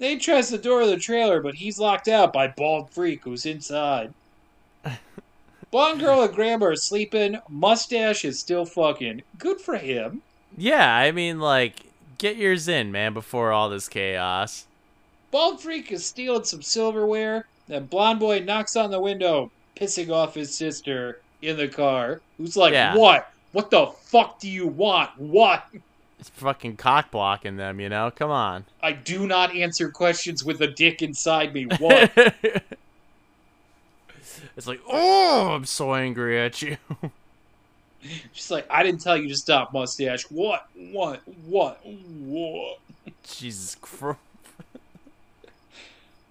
Then 0.00 0.10
he 0.10 0.18
tries 0.18 0.48
the 0.50 0.58
door 0.58 0.80
of 0.80 0.88
the 0.88 0.96
trailer, 0.96 1.40
but 1.40 1.54
he's 1.54 1.78
locked 1.78 2.08
out 2.08 2.32
by 2.32 2.48
Bald 2.48 2.90
Freak, 2.90 3.22
who's 3.22 3.46
inside. 3.46 4.12
Blonde 5.70 6.00
girl 6.00 6.22
and 6.22 6.34
grandma 6.34 6.66
are 6.66 6.76
sleeping. 6.76 7.38
Mustache 7.48 8.24
is 8.24 8.40
still 8.40 8.64
fucking. 8.64 9.22
Good 9.38 9.60
for 9.60 9.76
him. 9.76 10.22
yeah, 10.56 10.92
I 10.96 11.12
mean, 11.12 11.38
like, 11.38 11.86
get 12.18 12.36
yours 12.36 12.66
in, 12.66 12.90
man, 12.90 13.14
before 13.14 13.52
all 13.52 13.68
this 13.70 13.88
chaos. 13.88 14.66
Bald 15.30 15.60
Freak 15.60 15.92
is 15.92 16.04
stealing 16.04 16.42
some 16.44 16.62
silverware. 16.62 17.46
Then 17.68 17.86
Blonde 17.86 18.18
Boy 18.18 18.40
knocks 18.40 18.74
on 18.74 18.90
the 18.90 19.00
window, 19.00 19.52
pissing 19.76 20.10
off 20.10 20.34
his 20.34 20.52
sister 20.52 21.20
in 21.42 21.56
the 21.56 21.68
car, 21.68 22.20
who's 22.38 22.56
like, 22.56 22.72
Yeah. 22.72 22.96
What? 22.96 23.30
What 23.54 23.70
the 23.70 23.86
fuck 23.86 24.40
do 24.40 24.50
you 24.50 24.66
want? 24.66 25.16
What? 25.16 25.64
It's 26.18 26.28
fucking 26.30 26.76
cock 26.76 27.12
blocking 27.12 27.56
them, 27.56 27.78
you 27.78 27.88
know? 27.88 28.10
Come 28.10 28.32
on. 28.32 28.64
I 28.82 28.90
do 28.90 29.28
not 29.28 29.54
answer 29.54 29.90
questions 29.90 30.42
with 30.44 30.60
a 30.60 30.66
dick 30.66 31.02
inside 31.02 31.54
me. 31.54 31.66
What? 31.78 32.10
it's 34.56 34.66
like, 34.66 34.80
oh, 34.88 35.52
I'm 35.52 35.66
so 35.66 35.94
angry 35.94 36.40
at 36.40 36.62
you. 36.62 36.78
She's 38.32 38.50
like, 38.50 38.66
I 38.68 38.82
didn't 38.82 39.02
tell 39.02 39.16
you 39.16 39.28
to 39.28 39.36
stop, 39.36 39.72
mustache. 39.72 40.24
What? 40.24 40.66
What? 40.90 41.20
What? 41.46 41.78
What? 41.86 42.78
Jesus 43.22 43.76
Christ. 43.80 44.18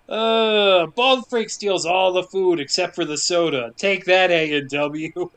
Uh, 0.09 0.85
Bald 0.87 1.29
Freak 1.29 1.49
steals 1.49 1.85
all 1.85 2.11
the 2.11 2.23
food 2.23 2.59
except 2.59 2.93
for 2.93 3.05
the 3.05 3.17
soda. 3.17 3.73
Take 3.77 4.03
that, 4.03 4.31
A 4.31 4.57
and 4.57 4.69
W. 4.69 5.31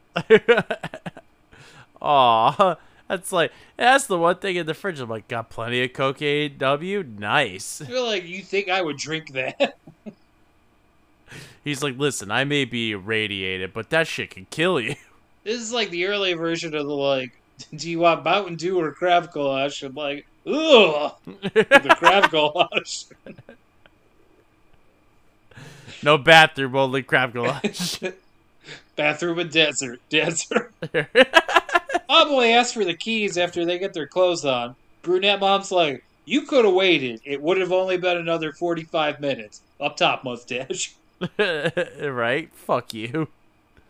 Aw, 2.03 2.77
that's 3.09 3.33
like 3.33 3.53
that's 3.77 4.07
the 4.07 4.19
one 4.19 4.37
thing 4.37 4.57
in 4.57 4.67
the 4.67 4.75
fridge. 4.75 5.01
I'm 5.01 5.09
like, 5.09 5.29
got 5.29 5.51
plenty 5.51 5.83
of 5.83 5.93
cocaine. 5.93 6.57
W, 6.59 7.03
nice. 7.03 7.81
I 7.81 7.87
feel 7.87 8.05
like 8.05 8.25
you 8.25 8.43
think 8.43 8.69
I 8.69 8.83
would 8.83 8.97
drink 8.97 9.33
that. 9.33 9.77
He's 11.65 11.83
like, 11.83 11.99
listen, 11.99 12.31
I 12.31 12.45
may 12.45 12.65
be 12.65 12.93
irradiated, 12.93 13.73
but 13.73 13.91
that 13.91 14.07
shit 14.07 14.31
can 14.31 14.47
kill 14.51 14.81
you. 14.81 14.95
This 15.45 15.61
is 15.61 15.73
like 15.73 15.91
the 15.91 16.07
early 16.07 16.35
version 16.35 16.75
of 16.75 16.89
the 16.89 16.93
like, 16.93 17.31
do 17.73 17.89
you 17.89 18.01
want 18.01 18.25
Mountain 18.25 18.57
Dew 18.57 18.81
or 18.81 18.93
Krav 18.93 19.33
Gulasch? 19.33 19.85
I'm 19.85 19.95
like, 19.95 20.27
ugh, 20.45 21.13
the 21.25 21.95
Krav 22.01 22.25
Gulasch. 22.25 23.05
no 26.03 26.19
bathroom, 26.19 26.75
only 26.75 27.05
crab 27.05 27.33
goulash. 27.33 28.01
Bathroom 28.97 29.39
and 29.39 29.53
desert, 29.53 30.01
desert. 30.09 30.73
Oh 32.09 32.29
boy 32.29 32.53
asks 32.53 32.73
for 32.73 32.85
the 32.85 32.95
keys 32.95 33.37
after 33.37 33.65
they 33.65 33.79
get 33.79 33.95
their 33.95 34.07
clothes 34.07 34.45
on. 34.45 34.77
Brunette 35.03 35.41
mom's 35.41 35.71
like, 35.73 36.05
you 36.25 36.43
could 36.43 36.65
have 36.65 36.75
waited. 36.75 37.21
It 37.25 37.41
would 37.41 37.59
have 37.59 37.73
only 37.73 37.97
been 37.97 38.17
another 38.17 38.53
45 38.53 39.21
minutes. 39.21 39.63
Up 39.81 39.97
top, 39.97 40.25
mustache. 40.25 40.95
right? 41.39 42.51
Fuck 42.53 42.93
you. 42.95 43.29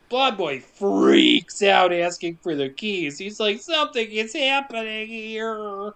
Blonde 0.08 0.36
boy 0.36 0.60
freaks 0.60 1.62
out 1.62 1.92
asking 1.92 2.36
for 2.36 2.54
the 2.54 2.68
keys. 2.68 3.18
He's 3.18 3.40
like, 3.40 3.60
something 3.60 4.08
is 4.08 4.34
happening 4.34 5.08
here. 5.08 5.94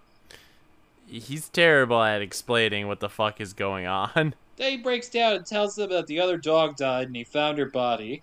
He's 1.07 1.49
terrible 1.49 2.01
at 2.01 2.21
explaining 2.21 2.87
what 2.87 2.99
the 2.99 3.09
fuck 3.09 3.39
is 3.39 3.53
going 3.53 3.87
on. 3.87 4.33
Then 4.57 4.71
he 4.73 4.77
breaks 4.77 5.09
down 5.09 5.37
and 5.37 5.45
tells 5.45 5.75
them 5.75 5.89
that 5.89 6.05
the 6.05 6.19
other 6.19 6.37
dog 6.37 6.75
died 6.75 7.07
and 7.07 7.15
he 7.15 7.23
found 7.23 7.57
her 7.57 7.65
body. 7.65 8.21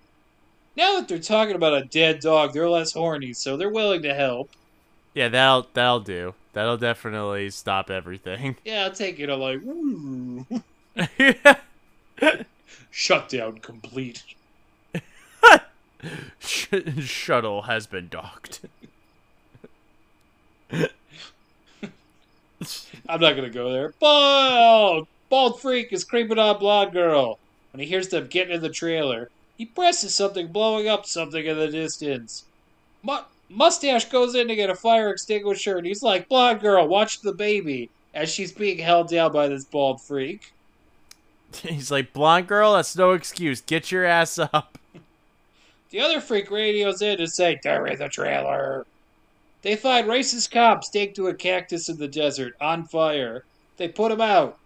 Now 0.78 0.94
that 0.94 1.08
they're 1.08 1.18
talking 1.18 1.56
about 1.56 1.74
a 1.74 1.84
dead 1.86 2.20
dog, 2.20 2.52
they're 2.52 2.68
less 2.68 2.92
horny, 2.92 3.32
so 3.32 3.56
they're 3.56 3.68
willing 3.68 4.02
to 4.02 4.14
help. 4.14 4.48
Yeah, 5.12 5.26
that'll 5.26 5.66
that'll 5.74 5.98
do. 5.98 6.34
That'll 6.52 6.76
definitely 6.76 7.50
stop 7.50 7.90
everything. 7.90 8.54
Yeah, 8.64 8.84
I'll 8.84 8.92
take 8.92 9.18
it. 9.18 9.28
I'm 9.28 9.40
like, 9.40 9.60
ooh. 9.64 10.46
Shutdown 12.92 13.58
complete. 13.58 14.22
Sh- 16.38 16.68
shuttle 17.00 17.62
has 17.62 17.88
been 17.88 18.06
docked. 18.06 18.60
I'm 20.70 20.90
not 23.20 23.34
gonna 23.34 23.50
go 23.50 23.72
there. 23.72 23.94
Bald! 23.98 25.08
Bald 25.28 25.60
freak 25.60 25.92
is 25.92 26.04
creeping 26.04 26.38
on 26.38 26.60
blonde 26.60 26.92
girl. 26.92 27.40
When 27.72 27.80
he 27.80 27.86
hears 27.86 28.10
them 28.10 28.28
getting 28.28 28.54
in 28.54 28.62
the 28.62 28.68
trailer, 28.68 29.28
he 29.59 29.66
presses 29.66 30.14
something 30.14 30.46
blowing 30.46 30.88
up 30.88 31.04
something 31.04 31.44
in 31.44 31.59
the 31.59 31.68
distance. 31.68 32.44
Mu- 33.02 33.18
Mustache 33.50 34.06
goes 34.06 34.34
in 34.34 34.48
to 34.48 34.56
get 34.56 34.70
a 34.70 34.74
fire 34.74 35.11
extinguisher 35.11 35.76
and 35.76 35.86
he's 35.86 36.02
like, 36.02 36.28
Blonde 36.28 36.61
girl, 36.61 36.88
watch 36.88 37.20
the 37.20 37.34
baby 37.34 37.90
as 38.14 38.30
she's 38.30 38.52
being 38.52 38.78
held 38.78 39.09
down 39.09 39.32
by 39.32 39.48
this 39.48 39.64
bald 39.64 40.00
freak. 40.00 40.52
He's 41.62 41.90
like, 41.90 42.12
blonde 42.12 42.46
girl, 42.46 42.74
that's 42.74 42.96
no 42.96 43.12
excuse. 43.12 43.61
Get 43.61 43.90
your 43.90 44.04
ass 44.04 44.38
up. 44.38 44.78
The 45.90 46.00
other 46.00 46.20
freak 46.20 46.50
radios 46.50 47.00
in 47.00 47.18
to 47.18 47.26
say, 47.26 47.59
They're 47.62 47.86
in 47.86 47.98
the 47.98 48.09
trailer. 48.09 48.84
They 49.62 49.74
find 49.74 50.06
racist 50.06 50.50
cop 50.50 50.84
staked 50.84 51.16
to 51.16 51.28
a 51.28 51.34
cactus 51.34 51.88
in 51.88 51.96
the 51.96 52.09
desert, 52.09 52.54
on 52.61 52.84
fire. 52.84 53.44
They 53.78 53.88
put 53.88 54.12
him 54.12 54.20
out. 54.20 54.59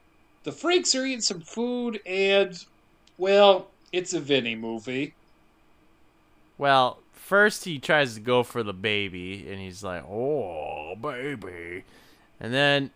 The 0.45 0.53
freaks 0.53 0.95
are 0.97 1.07
eating 1.07 1.21
some 1.21 1.41
food, 1.41 2.01
and, 2.05 2.63
well, 3.17 3.69
it's 3.93 4.15
a 4.15 4.21
Vinny 4.21 4.55
movie. 4.55 5.15
Well, 6.59 6.99
first 7.13 7.65
he 7.65 7.79
tries 7.79 8.15
to 8.15 8.21
go 8.21 8.43
for 8.43 8.63
the 8.63 8.73
baby, 8.73 9.47
and 9.49 9.61
he's 9.61 9.83
like, 9.83 10.05
"Oh, 10.09 10.95
baby," 10.97 11.85
and 12.41 12.53
then 12.53 12.91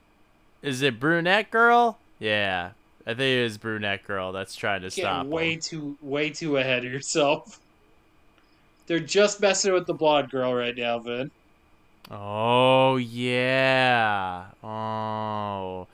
is 0.63 0.83
it 0.83 1.01
brunette 1.01 1.51
girl? 1.51 1.99
Yeah, 2.19 2.71
I 3.07 3.11
think 3.11 3.21
it 3.21 3.45
is 3.45 3.59
brunette 3.59 4.05
girl 4.07 4.33
that's 4.33 4.55
trying 4.57 4.83
to 4.83 4.91
stop 4.91 5.19
Getting 5.25 5.31
way 5.31 5.53
him. 5.55 5.61
too, 5.61 5.97
way 6.01 6.31
too 6.31 6.57
ahead 6.57 6.85
of 6.85 6.93
yourself. 6.93 7.61
They're 8.87 9.01
just 9.01 9.41
messing 9.41 9.73
with 9.73 9.87
the 9.87 9.95
blonde 9.95 10.31
girl 10.31 10.55
right 10.55 10.77
now, 10.77 10.99
Vin. 11.01 11.31
Oh 12.11 12.97
yeah. 12.97 14.45
Oh. 14.63 15.89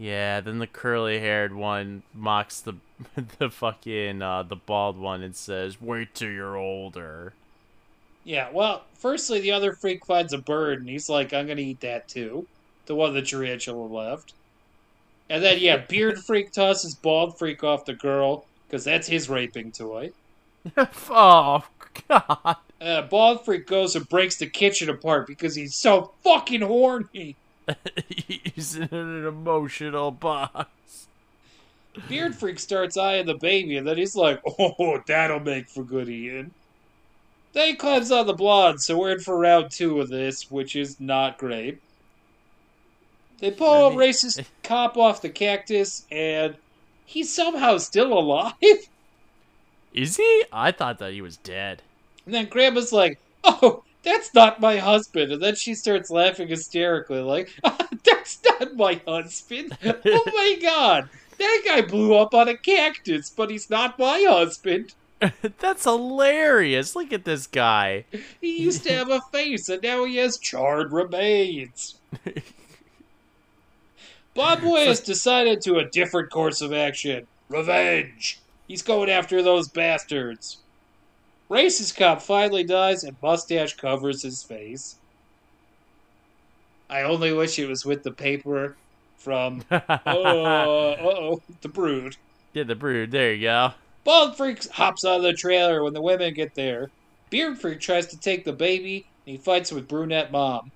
Yeah, 0.00 0.40
then 0.40 0.60
the 0.60 0.66
curly-haired 0.66 1.54
one 1.54 2.04
mocks 2.14 2.60
the 2.62 2.72
the 3.38 3.50
fucking 3.50 4.22
uh, 4.22 4.44
the 4.44 4.56
bald 4.56 4.96
one 4.96 5.22
and 5.22 5.36
says, 5.36 5.78
"Wait 5.78 6.14
till 6.14 6.30
you're 6.30 6.56
older." 6.56 7.34
Yeah, 8.24 8.48
well, 8.50 8.84
firstly, 8.94 9.40
the 9.40 9.52
other 9.52 9.74
freak 9.74 10.06
finds 10.06 10.32
a 10.32 10.38
bird, 10.38 10.80
and 10.80 10.88
he's 10.88 11.10
like, 11.10 11.34
I'm 11.34 11.46
gonna 11.46 11.60
eat 11.60 11.80
that 11.80 12.08
too. 12.08 12.46
The 12.86 12.94
one 12.94 13.12
the 13.12 13.20
tarantula 13.20 13.86
left. 13.86 14.32
And 15.28 15.44
then, 15.44 15.58
yeah, 15.58 15.76
Beard 15.88 16.18
Freak 16.18 16.50
tosses 16.50 16.94
Bald 16.94 17.38
Freak 17.38 17.62
off 17.62 17.84
the 17.84 17.92
girl, 17.92 18.46
because 18.66 18.84
that's 18.84 19.06
his 19.06 19.28
raping 19.28 19.70
toy. 19.70 20.12
oh 21.10 21.62
god. 22.08 22.56
Uh, 22.80 23.02
Bald 23.02 23.44
Freak 23.44 23.66
goes 23.66 23.96
and 23.96 24.08
breaks 24.08 24.36
the 24.36 24.46
kitchen 24.46 24.88
apart 24.88 25.26
because 25.26 25.54
he's 25.54 25.74
so 25.74 26.12
fucking 26.24 26.62
horny. 26.62 27.36
He's 28.08 28.76
in 28.76 28.88
an 28.92 29.26
emotional 29.26 30.10
box. 30.10 31.08
Beard 32.08 32.34
Freak 32.34 32.58
starts 32.58 32.96
eyeing 32.96 33.26
the 33.26 33.34
baby, 33.34 33.76
and 33.76 33.86
then 33.86 33.96
he's 33.96 34.14
like, 34.14 34.40
oh, 34.58 35.00
that'll 35.06 35.40
make 35.40 35.68
for 35.68 35.82
good. 35.82 36.06
Then 37.52 37.66
he 37.66 37.74
climbs 37.74 38.12
on 38.12 38.26
the 38.26 38.32
blonde, 38.32 38.80
so 38.80 38.96
we're 38.96 39.12
in 39.12 39.20
for 39.20 39.36
round 39.36 39.70
two 39.70 40.00
of 40.00 40.08
this, 40.08 40.50
which 40.50 40.76
is 40.76 41.00
not 41.00 41.38
great. 41.38 41.80
They 43.40 43.50
pull 43.50 43.88
I 43.88 43.92
a 43.92 43.96
racist 43.96 44.44
cop 44.62 44.96
off 44.96 45.22
the 45.22 45.30
cactus, 45.30 46.06
and 46.12 46.54
he's 47.06 47.34
somehow 47.34 47.78
still 47.78 48.12
alive. 48.12 48.52
Is 49.92 50.16
he? 50.16 50.44
I 50.52 50.70
thought 50.70 50.98
that 51.00 51.12
he 51.12 51.22
was 51.22 51.36
dead. 51.38 51.82
And 52.24 52.34
then 52.34 52.46
Grandma's 52.46 52.92
like, 52.92 53.18
oh, 53.42 53.82
that's 54.02 54.34
not 54.34 54.60
my 54.60 54.78
husband. 54.78 55.32
And 55.32 55.42
then 55.42 55.54
she 55.54 55.74
starts 55.74 56.10
laughing 56.10 56.48
hysterically, 56.48 57.20
like, 57.20 57.50
ah, 57.64 57.88
that's 58.04 58.38
not 58.44 58.76
my 58.76 59.00
husband. 59.06 59.76
oh 59.84 60.22
my 60.26 60.58
god, 60.60 61.08
that 61.38 61.62
guy 61.66 61.80
blew 61.82 62.14
up 62.14 62.34
on 62.34 62.48
a 62.48 62.56
cactus, 62.56 63.30
but 63.30 63.50
he's 63.50 63.70
not 63.70 63.98
my 63.98 64.24
husband. 64.28 64.94
That's 65.58 65.84
hilarious. 65.84 66.96
Look 66.96 67.12
at 67.12 67.26
this 67.26 67.46
guy. 67.46 68.06
He 68.40 68.62
used 68.62 68.84
to 68.84 68.92
have 68.94 69.10
a 69.10 69.20
face, 69.32 69.68
and 69.68 69.82
now 69.82 70.04
he 70.04 70.16
has 70.16 70.38
charred 70.38 70.92
remains. 70.92 71.96
Bob 74.34 74.62
Boy 74.62 74.86
has 74.86 75.00
decided 75.00 75.60
to 75.62 75.76
a 75.76 75.84
different 75.84 76.30
course 76.30 76.62
of 76.62 76.72
action. 76.72 77.26
Revenge. 77.50 78.40
He's 78.66 78.82
going 78.82 79.10
after 79.10 79.42
those 79.42 79.68
bastards. 79.68 80.58
Racist 81.50 81.96
cop 81.96 82.22
finally 82.22 82.62
dies, 82.62 83.02
and 83.02 83.16
mustache 83.20 83.76
covers 83.76 84.22
his 84.22 84.40
face. 84.44 84.94
I 86.88 87.02
only 87.02 87.32
wish 87.32 87.58
it 87.58 87.68
was 87.68 87.84
with 87.84 88.04
the 88.04 88.12
paper 88.12 88.76
from 89.16 89.64
uh 89.70 89.80
oh 90.06 91.42
the 91.60 91.68
brood. 91.68 92.16
yeah, 92.52 92.62
the 92.62 92.76
brood. 92.76 93.10
There 93.10 93.32
you 93.34 93.42
go. 93.42 93.72
Bald 94.04 94.36
Freak 94.36 94.64
hops 94.68 95.04
out 95.04 95.16
of 95.16 95.22
the 95.22 95.32
trailer 95.32 95.82
when 95.82 95.92
the 95.92 96.00
women 96.00 96.34
get 96.34 96.54
there. 96.54 96.88
Beard 97.30 97.60
Freak 97.60 97.80
tries 97.80 98.06
to 98.06 98.16
take 98.18 98.44
the 98.44 98.52
baby, 98.52 99.06
and 99.26 99.32
he 99.32 99.36
fights 99.36 99.72
with 99.72 99.88
Brunette 99.88 100.30
Mom. 100.30 100.70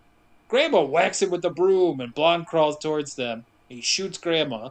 Grandma 0.48 0.82
whacks 0.82 1.22
him 1.22 1.30
with 1.30 1.42
the 1.42 1.50
broom, 1.50 2.00
and 2.00 2.12
Blonde 2.14 2.48
crawls 2.48 2.78
towards 2.78 3.14
them. 3.14 3.44
He 3.68 3.80
shoots 3.80 4.18
Grandma. 4.18 4.70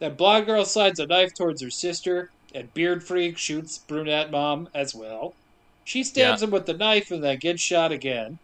Then 0.00 0.14
Blonde 0.16 0.46
Girl 0.46 0.64
slides 0.64 0.98
a 0.98 1.06
knife 1.06 1.32
towards 1.32 1.62
her 1.62 1.70
sister, 1.70 2.30
and 2.52 2.74
Beard 2.74 3.04
Freak 3.04 3.38
shoots 3.38 3.78
Brunette 3.78 4.32
Mom 4.32 4.68
as 4.74 4.94
well. 4.96 5.34
She 5.84 6.02
stabs 6.02 6.42
him 6.42 6.50
with 6.50 6.66
the 6.66 6.74
knife 6.74 7.10
and 7.10 7.22
then 7.22 7.38
gets 7.38 7.62
shot 7.62 7.92
again. 7.92 8.38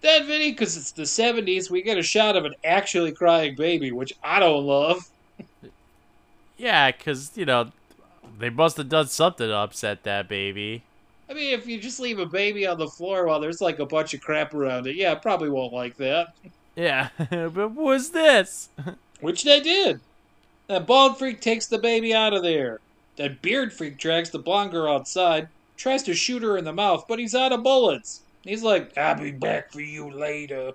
Then, 0.00 0.26
Vinny, 0.26 0.50
because 0.50 0.76
it's 0.76 0.92
the 0.92 1.02
70s, 1.02 1.70
we 1.70 1.82
get 1.82 1.98
a 1.98 2.02
shot 2.02 2.36
of 2.36 2.44
an 2.44 2.54
actually 2.64 3.12
crying 3.12 3.54
baby, 3.54 3.92
which 3.92 4.12
I 4.22 4.40
don't 4.40 4.64
love. 4.64 5.08
Yeah, 6.56 6.90
because, 6.92 7.32
you 7.36 7.44
know, 7.44 7.72
they 8.38 8.50
must 8.50 8.76
have 8.76 8.88
done 8.88 9.08
something 9.08 9.46
to 9.46 9.54
upset 9.54 10.02
that 10.04 10.28
baby. 10.28 10.82
I 11.28 11.34
mean, 11.34 11.54
if 11.54 11.66
you 11.66 11.80
just 11.80 12.00
leave 12.00 12.18
a 12.18 12.26
baby 12.26 12.66
on 12.66 12.78
the 12.78 12.88
floor 12.88 13.26
while 13.26 13.40
there's 13.40 13.60
like 13.60 13.78
a 13.78 13.86
bunch 13.86 14.12
of 14.12 14.20
crap 14.20 14.54
around 14.54 14.86
it, 14.86 14.96
yeah, 14.96 15.14
probably 15.14 15.48
won't 15.48 15.72
like 15.72 15.96
that. 15.96 16.34
Yeah, 16.76 17.08
but 17.18 17.54
what 17.54 17.74
was 17.74 18.10
this? 18.10 18.68
Which 19.20 19.44
they 19.44 19.60
did. 19.60 20.00
That 20.66 20.86
Bald 20.86 21.18
Freak 21.18 21.40
takes 21.40 21.66
the 21.66 21.78
baby 21.78 22.14
out 22.14 22.34
of 22.34 22.42
there. 22.42 22.80
That 23.16 23.42
Beard 23.42 23.72
Freak 23.72 23.98
drags 23.98 24.30
the 24.30 24.38
blonde 24.38 24.72
girl 24.72 24.92
outside, 24.92 25.48
tries 25.82 26.04
to 26.04 26.14
shoot 26.14 26.42
her 26.42 26.56
in 26.56 26.64
the 26.64 26.72
mouth, 26.72 27.04
but 27.08 27.18
he's 27.18 27.34
out 27.34 27.52
of 27.52 27.64
bullets. 27.64 28.22
He's 28.44 28.62
like, 28.62 28.96
I'll 28.96 29.20
be 29.20 29.32
back 29.32 29.72
for 29.72 29.80
you 29.80 30.10
later. 30.10 30.72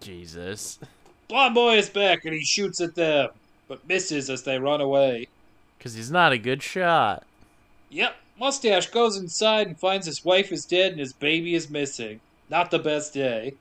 Jesus. 0.00 0.78
Blonde 1.28 1.54
Boy 1.54 1.78
is 1.78 1.88
back 1.88 2.24
and 2.24 2.34
he 2.34 2.44
shoots 2.44 2.80
at 2.80 2.94
them, 2.94 3.30
but 3.66 3.86
misses 3.88 4.28
as 4.28 4.42
they 4.42 4.58
run 4.58 4.80
away. 4.80 5.28
Because 5.78 5.94
he's 5.94 6.10
not 6.10 6.32
a 6.32 6.38
good 6.38 6.62
shot. 6.62 7.24
Yep, 7.88 8.14
Mustache 8.38 8.90
goes 8.90 9.16
inside 9.16 9.66
and 9.66 9.78
finds 9.78 10.06
his 10.06 10.24
wife 10.24 10.52
is 10.52 10.64
dead 10.66 10.92
and 10.92 11.00
his 11.00 11.14
baby 11.14 11.54
is 11.54 11.70
missing. 11.70 12.20
Not 12.50 12.70
the 12.70 12.78
best 12.78 13.14
day. 13.14 13.54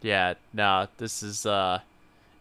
Yeah, 0.00 0.34
no, 0.52 0.88
this 0.96 1.22
is, 1.22 1.44
uh. 1.44 1.80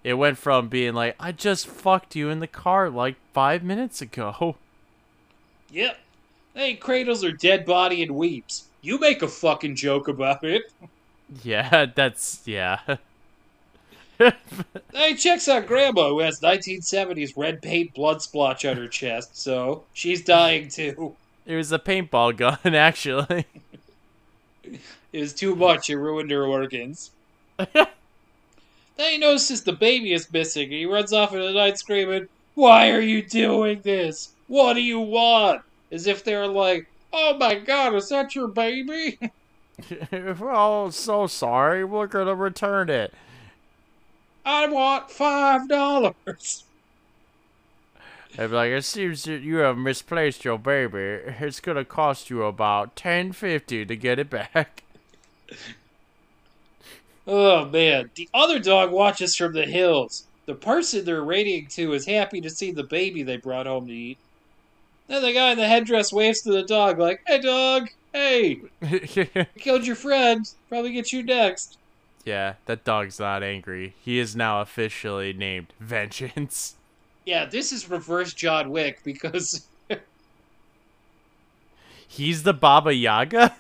It 0.04 0.14
went 0.14 0.38
from 0.38 0.70
being 0.70 0.94
like, 0.94 1.16
I 1.20 1.34
just 1.34 1.68
fucked 1.68 2.16
you 2.16 2.30
in 2.30 2.40
the 2.40 2.48
car 2.48 2.90
like 2.90 3.16
five 3.34 3.64
minutes 3.64 4.02
ago. 4.02 4.56
Yep. 5.70 5.98
Then 6.58 6.70
he 6.72 6.76
cradles 6.76 7.22
her 7.22 7.32
dead 7.32 7.66
body 7.66 8.02
and 8.02 8.16
weeps. 8.16 8.66
You 8.82 9.00
make 9.00 9.22
a 9.22 9.28
fucking 9.28 9.76
joke 9.76 10.08
about 10.08 10.44
it. 10.44 10.64
Yeah, 11.44 11.86
that's. 11.96 12.42
Yeah. 12.46 12.80
Then 14.18 14.34
he 15.10 15.14
checks 15.14 15.48
out 15.48 15.68
Grandma, 15.68 16.10
who 16.10 16.22
has 16.22 16.40
1970s 16.40 17.34
red 17.38 17.62
paint 17.62 17.94
blood 17.94 18.20
splotch 18.24 18.66
on 18.66 18.76
her 18.76 18.88
chest, 18.88 19.38
so 19.38 19.84
she's 19.94 20.24
dying 20.24 20.70
too. 20.70 21.16
it 21.46 21.56
was 21.56 21.72
a 21.72 21.78
paintball 21.78 22.36
gun, 22.36 22.58
actually. 22.74 23.46
It 24.64 25.20
was 25.20 25.36
too 25.36 25.56
much, 25.56 25.92
it 25.92 25.98
ruined 25.98 26.32
her 26.32 26.48
organs. 26.48 27.12
then 27.58 27.86
he 28.98 29.20
notices 29.20 29.62
the 29.62 29.74
baby 29.74 30.14
is 30.14 30.34
missing, 30.34 30.64
and 30.64 30.74
he 30.74 30.88
runs 30.88 31.14
off 31.14 31.32
in 31.34 31.40
the 31.40 31.54
night 31.54 31.78
screaming, 31.78 32.28
Why 32.56 32.90
are 32.90 33.00
you 33.00 33.22
doing 33.22 33.82
this? 33.84 34.30
What 34.48 34.74
do 34.74 34.82
you 34.82 35.00
want? 35.00 35.62
As 35.92 36.08
if 36.08 36.24
they're 36.24 36.48
like, 36.48 36.88
Oh 37.12 37.38
my 37.38 37.56
god, 37.56 37.96
is 37.96 38.10
that 38.10 38.36
your 38.36 38.48
baby? 38.48 39.20
oh, 40.12 40.90
so 40.90 41.28
sorry. 41.28 41.84
We're 41.84 42.08
gonna 42.08 42.36
return 42.36 42.90
it. 42.90 43.14
I 44.46 44.68
want 44.68 45.12
five 45.12 45.68
dollars. 45.68 46.66
I'd 48.38 48.50
be 48.50 48.56
like, 48.56 48.72
it 48.72 48.86
seems 48.86 49.24
that 49.24 49.42
you 49.42 49.58
have 49.58 49.78
misplaced 49.78 50.46
your 50.46 50.58
baby. 50.60 51.22
It's 51.40 51.60
gonna 51.60 51.86
cost 51.86 52.30
you 52.30 52.44
about 52.44 52.96
ten 52.96 53.32
fifty 53.32 53.86
to 53.86 53.96
get 53.96 54.20
it 54.20 54.30
back. 54.30 54.84
Oh 57.28 57.66
man, 57.66 58.10
the 58.16 58.28
other 58.34 58.58
dog 58.60 58.92
watches 58.92 59.36
from 59.36 59.54
the 59.54 59.66
hills. 59.66 60.28
The 60.46 60.56
person 60.56 61.06
they're 61.06 61.24
radiating 61.24 61.70
to 61.70 61.94
is 61.94 62.06
happy 62.06 62.42
to 62.42 62.50
see 62.50 62.72
the 62.72 62.84
baby 62.84 63.22
they 63.24 63.38
brought 63.38 63.66
home 63.68 63.88
to 63.88 63.94
eat. 63.94 64.20
Then 65.08 65.22
the 65.22 65.34
guy 65.34 65.52
in 65.52 65.58
the 65.58 65.68
headdress 65.68 66.12
waves 66.12 66.42
to 66.42 66.52
the 66.52 66.64
dog 66.64 67.00
like, 67.00 67.22
"Hey 67.26 67.40
dog, 67.40 67.90
hey, 68.14 68.62
killed 69.58 69.88
your 69.88 69.96
friend. 69.96 70.50
Probably 70.70 70.92
get 70.92 71.14
you 71.14 71.24
next." 71.24 71.78
yeah, 72.26 72.56
that 72.66 72.84
dog's 72.84 73.20
not 73.20 73.42
angry. 73.42 73.94
He 74.04 74.20
is 74.20 74.36
now 74.36 74.60
officially 74.62 75.32
named 75.32 75.68
Vengeance. 75.80 76.76
Yeah, 77.26 77.46
this 77.46 77.72
is 77.72 77.90
reverse 77.90 78.34
John 78.34 78.70
Wick 78.70 79.00
because 79.04 79.66
He's 82.08 82.44
the 82.44 82.54
Baba 82.54 82.94
Yaga? 82.94 83.56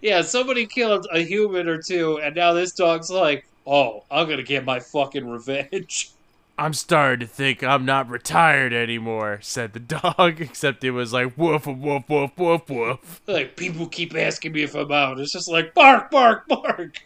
yeah, 0.00 0.22
somebody 0.22 0.66
killed 0.66 1.06
a 1.12 1.20
human 1.20 1.68
or 1.68 1.82
two, 1.82 2.20
and 2.20 2.36
now 2.36 2.52
this 2.52 2.72
dog's 2.72 3.10
like, 3.10 3.44
"Oh, 3.66 4.04
I'm 4.10 4.28
gonna 4.28 4.42
get 4.42 4.64
my 4.64 4.80
fucking 4.80 5.28
revenge." 5.28 6.10
I'm 6.58 6.74
starting 6.74 7.26
to 7.26 7.32
think 7.32 7.64
I'm 7.64 7.84
not 7.84 8.08
retired 8.08 8.72
anymore, 8.72 9.38
said 9.42 9.72
the 9.72 9.80
dog, 9.80 10.40
except 10.40 10.84
it 10.84 10.90
was 10.90 11.12
like 11.12 11.36
woof 11.36 11.66
woof 11.66 12.08
woof 12.08 12.30
woof 12.36 12.68
woof. 12.68 13.20
Like 13.26 13.56
people 13.56 13.86
keep 13.86 14.14
asking 14.14 14.52
me 14.52 14.62
if 14.62 14.74
I'm 14.74 14.92
out. 14.92 15.18
It's 15.18 15.32
just 15.32 15.48
like 15.48 15.74
bark, 15.74 16.10
bark, 16.10 16.46
bark. 16.46 17.02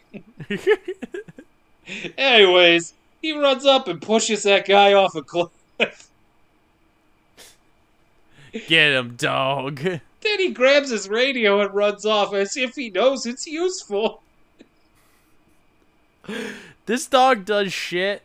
Anyways, 2.17 2.93
he 3.21 3.37
runs 3.37 3.65
up 3.65 3.87
and 3.87 4.01
pushes 4.01 4.43
that 4.43 4.67
guy 4.67 4.93
off 4.93 5.15
a 5.15 5.23
cliff. 5.23 6.09
Get 8.67 8.93
him, 8.93 9.15
dog. 9.15 9.81
Then 10.19 10.39
he 10.39 10.49
grabs 10.49 10.89
his 10.89 11.07
radio 11.07 11.61
and 11.61 11.73
runs 11.73 12.03
off 12.03 12.33
as 12.33 12.57
if 12.57 12.75
he 12.75 12.89
knows 12.89 13.27
it's 13.27 13.45
useful. 13.45 14.23
This 16.87 17.05
dog 17.05 17.45
does 17.45 17.71
shit 17.71 18.23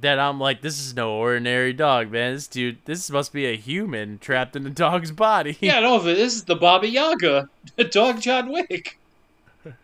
that 0.00 0.18
I'm 0.18 0.40
like, 0.40 0.62
this 0.62 0.78
is 0.78 0.94
no 0.94 1.12
ordinary 1.12 1.72
dog, 1.72 2.10
man. 2.10 2.34
This 2.34 2.46
dude, 2.46 2.78
this 2.84 3.10
must 3.10 3.32
be 3.32 3.46
a 3.46 3.56
human 3.56 4.18
trapped 4.18 4.56
in 4.56 4.66
a 4.66 4.70
dog's 4.70 5.10
body. 5.10 5.56
Yeah, 5.60 5.80
no, 5.80 5.98
this 5.98 6.34
is 6.34 6.44
the 6.44 6.56
Baba 6.56 6.88
Yaga, 6.88 7.48
the 7.76 7.84
dog 7.84 8.20
John 8.20 8.50
Wick. 8.50 8.98
the 9.64 9.74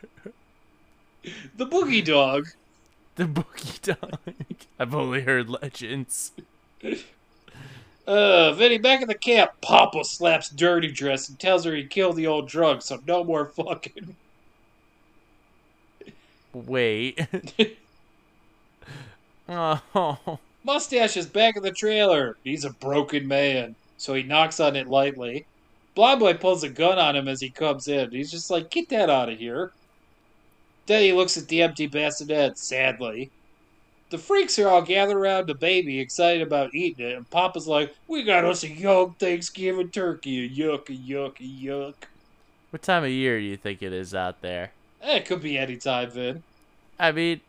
boogie 1.67 2.05
dog. 2.05 2.49
the 3.17 3.25
boogie 3.25 3.81
dog. 3.81 4.19
I've 4.79 4.95
only 4.95 5.23
heard 5.23 5.49
legends. 5.49 6.33
Uh, 8.07 8.53
Vinny, 8.55 8.79
back 8.79 9.03
at 9.03 9.09
the 9.09 9.15
camp, 9.15 9.53
Papa 9.61 10.05
slaps 10.05 10.49
Dirty 10.49 10.91
Dress 10.91 11.29
and 11.29 11.39
tells 11.39 11.65
her 11.65 11.75
he 11.75 11.85
killed 11.85 12.17
the 12.17 12.27
old 12.27 12.49
drug, 12.49 12.83
so 12.83 13.01
no 13.07 13.23
more 13.23 13.47
fucking. 13.47 14.17
Wait. 16.53 17.21
Oh. 19.55 20.39
Mustache 20.65 21.17
is 21.17 21.27
back 21.27 21.57
in 21.57 21.63
the 21.63 21.73
trailer. 21.73 22.37
He's 22.45 22.65
a 22.65 22.71
broken 22.71 23.27
man, 23.27 23.75
so 23.97 24.15
he 24.15 24.23
knocks 24.23 24.61
on 24.61 24.77
it 24.77 24.89
lightly. 24.89 25.47
Blind 25.95 26.21
Boy 26.21 26.35
pulls 26.35 26.63
a 26.63 26.69
gun 26.69 26.99
on 26.99 27.17
him 27.17 27.29
as 27.29 27.41
he 27.41 27.51
comes 27.51 27.89
in. 27.89 28.11
He's 28.11 28.31
just 28.31 28.51
like, 28.51 28.71
get 28.71 28.89
that 28.91 29.11
out 29.11 29.29
of 29.29 29.39
here. 29.39 29.73
Then 30.87 31.03
he 31.03 31.13
looks 31.13 31.37
at 31.37 31.49
the 31.49 31.63
empty 31.63 31.87
bassinet, 31.87 32.59
sadly. 32.59 33.31
The 34.11 34.19
freaks 34.19 34.59
are 34.59 34.69
all 34.69 34.83
gathered 34.83 35.17
around 35.17 35.47
the 35.47 35.55
baby, 35.55 35.99
excited 35.99 36.43
about 36.43 36.75
eating 36.75 37.07
it, 37.07 37.17
and 37.17 37.29
Papa's 37.31 37.67
like, 37.67 37.95
we 38.09 38.23
got 38.23 38.45
us 38.45 38.63
a 38.63 38.69
young 38.69 39.15
Thanksgiving 39.15 39.91
turkey, 39.91 40.45
a 40.45 40.49
yuck, 40.49 40.89
a 40.91 40.93
yuck, 40.93 41.41
a 41.41 41.65
yuck. 41.67 41.95
What 42.71 42.83
time 42.83 43.05
of 43.05 43.11
year 43.11 43.39
do 43.39 43.45
you 43.45 43.57
think 43.57 43.83
it 43.83 43.93
is 43.93 44.15
out 44.15 44.41
there? 44.43 44.73
Eh, 45.03 45.17
It 45.17 45.27
could 45.27 45.41
be 45.41 45.57
any 45.59 45.77
time, 45.77 46.11
Vin. 46.11 46.43
I 46.99 47.13
mean, 47.13 47.41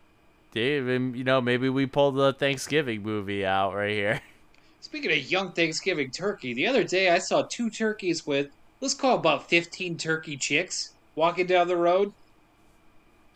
Dave, 0.54 0.88
and, 0.88 1.16
you 1.16 1.24
know, 1.24 1.42
maybe 1.42 1.68
we 1.68 1.88
pulled 1.88 2.16
the 2.16 2.32
Thanksgiving 2.32 3.02
movie 3.02 3.44
out 3.44 3.74
right 3.74 3.92
here. 3.92 4.22
Speaking 4.82 5.12
of 5.12 5.32
young 5.32 5.52
Thanksgiving 5.52 6.12
turkey, 6.12 6.54
the 6.54 6.68
other 6.68 6.84
day 6.84 7.10
I 7.10 7.18
saw 7.18 7.42
two 7.42 7.72
turkeys 7.72 8.28
with, 8.28 8.50
let's 8.80 8.94
call 8.94 9.18
about 9.18 9.50
15 9.50 9.98
turkey 9.98 10.38
chicks 10.38 10.94
walking 11.16 11.48
down 11.48 11.68
the 11.68 11.76
road. 11.76 12.14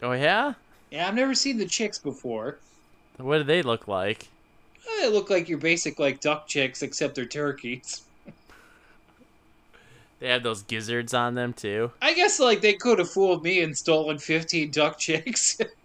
Oh 0.04 0.12
yeah? 0.12 0.54
Yeah, 0.92 1.08
I've 1.08 1.16
never 1.16 1.34
seen 1.34 1.58
the 1.58 1.66
chicks 1.66 1.98
before. 1.98 2.58
What 3.18 3.40
do 3.40 3.44
they 3.44 3.64
look 3.64 3.88
like? 3.88 4.28
They 5.00 5.10
look 5.10 5.32
like 5.32 5.50
your 5.50 5.58
basic 5.58 5.98
like 5.98 6.22
duck 6.22 6.48
chicks, 6.48 6.84
except 6.84 7.16
they're 7.16 7.26
turkeys. 7.26 8.04
They 10.20 10.30
have 10.30 10.42
those 10.42 10.64
gizzards 10.64 11.14
on 11.14 11.36
them 11.36 11.54
too. 11.54 11.92
I 12.02 12.16
guess 12.16 12.40
like 12.40 12.62
they 12.62 12.74
could 12.74 12.98
have 12.98 13.12
fooled 13.12 13.44
me 13.44 13.62
and 13.62 13.78
stolen 13.78 14.18
15 14.18 14.72
duck 14.72 14.98
chicks. 14.98 15.60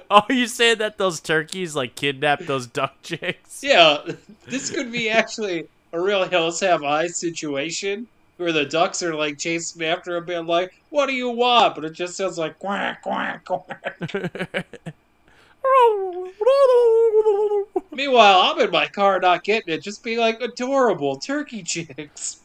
Oh, 0.10 0.24
you 0.28 0.46
saying 0.46 0.78
that 0.78 0.98
those 0.98 1.20
turkeys 1.20 1.74
like 1.74 1.94
kidnapped 1.94 2.46
those 2.46 2.66
duck 2.66 2.96
chicks? 3.02 3.62
yeah, 3.62 3.98
this 4.46 4.70
could 4.70 4.92
be 4.92 5.08
actually 5.10 5.66
a 5.92 6.00
real 6.00 6.24
Hills 6.24 6.60
Have 6.60 6.82
Eyes 6.82 7.16
situation 7.16 8.06
where 8.36 8.52
the 8.52 8.64
ducks 8.64 9.02
are 9.02 9.14
like 9.14 9.38
chasing 9.38 9.82
after 9.84 10.16
him 10.16 10.28
and 10.28 10.46
like, 10.48 10.74
"What 10.90 11.06
do 11.06 11.12
you 11.12 11.30
want?" 11.30 11.74
But 11.74 11.84
it 11.84 11.92
just 11.92 12.16
sounds 12.16 12.38
like 12.38 12.58
quack 12.58 13.02
quack 13.02 13.44
quack. 13.44 14.00
Meanwhile, 17.92 18.40
I'm 18.40 18.60
in 18.60 18.70
my 18.70 18.86
car 18.86 19.20
not 19.20 19.44
getting 19.44 19.74
it, 19.74 19.82
just 19.82 20.02
being 20.02 20.18
like 20.18 20.40
adorable 20.40 21.16
turkey 21.16 21.62
chicks. 21.62 22.40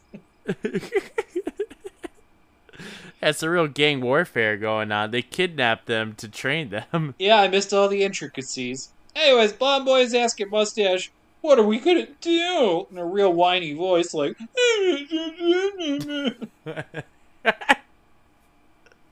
That's 3.20 3.42
a 3.42 3.50
real 3.50 3.66
gang 3.66 4.00
warfare 4.00 4.56
going 4.56 4.92
on. 4.92 5.10
They 5.10 5.22
kidnapped 5.22 5.86
them 5.86 6.14
to 6.16 6.28
train 6.28 6.70
them. 6.70 7.14
Yeah, 7.18 7.40
I 7.40 7.48
missed 7.48 7.72
all 7.72 7.88
the 7.88 8.04
intricacies. 8.04 8.90
Anyways, 9.16 9.52
Blonde 9.52 9.84
Boy 9.84 10.02
is 10.02 10.14
asking 10.14 10.50
Mustache, 10.50 11.10
what 11.40 11.58
are 11.58 11.64
we 11.64 11.78
gonna 11.78 12.06
do? 12.20 12.86
In 12.90 12.98
a 12.98 13.04
real 13.04 13.32
whiny 13.32 13.72
voice, 13.72 14.14
like. 14.14 14.36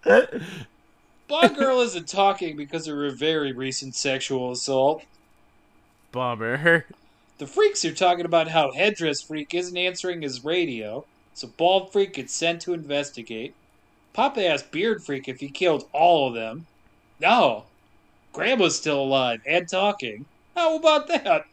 Blonde 1.29 1.57
Girl 1.57 1.81
isn't 1.81 2.09
talking 2.09 2.57
because 2.57 2.87
of 2.87 2.97
her 2.97 3.11
very 3.11 3.53
recent 3.53 3.95
sexual 3.95 4.53
assault. 4.53 5.03
Bummer. 6.13 6.87
The 7.39 7.47
freaks 7.47 7.85
are 7.85 7.93
talking 7.93 8.25
about 8.25 8.49
how 8.49 8.73
Headdress 8.73 9.23
Freak 9.23 9.53
isn't 9.53 9.77
answering 9.77 10.23
his 10.23 10.45
radio, 10.45 11.05
so 11.35 11.49
Bald 11.49 11.93
Freak 11.93 12.15
gets 12.15 12.33
sent 12.33 12.63
to 12.63 12.73
investigate. 12.73 13.55
Papa 14.17 14.43
asks 14.47 14.67
Beard 14.69 15.05
Freak 15.05 15.29
if 15.29 15.41
he 15.41 15.51
killed 15.51 15.87
all 15.93 16.29
of 16.29 16.35
them. 16.35 16.65
No. 17.21 17.65
Grandma's 18.33 18.75
still 18.75 19.03
alive 19.03 19.43
and 19.45 19.69
talking. 19.69 20.25
How 20.57 20.77
about 20.77 21.07
that? 21.09 21.45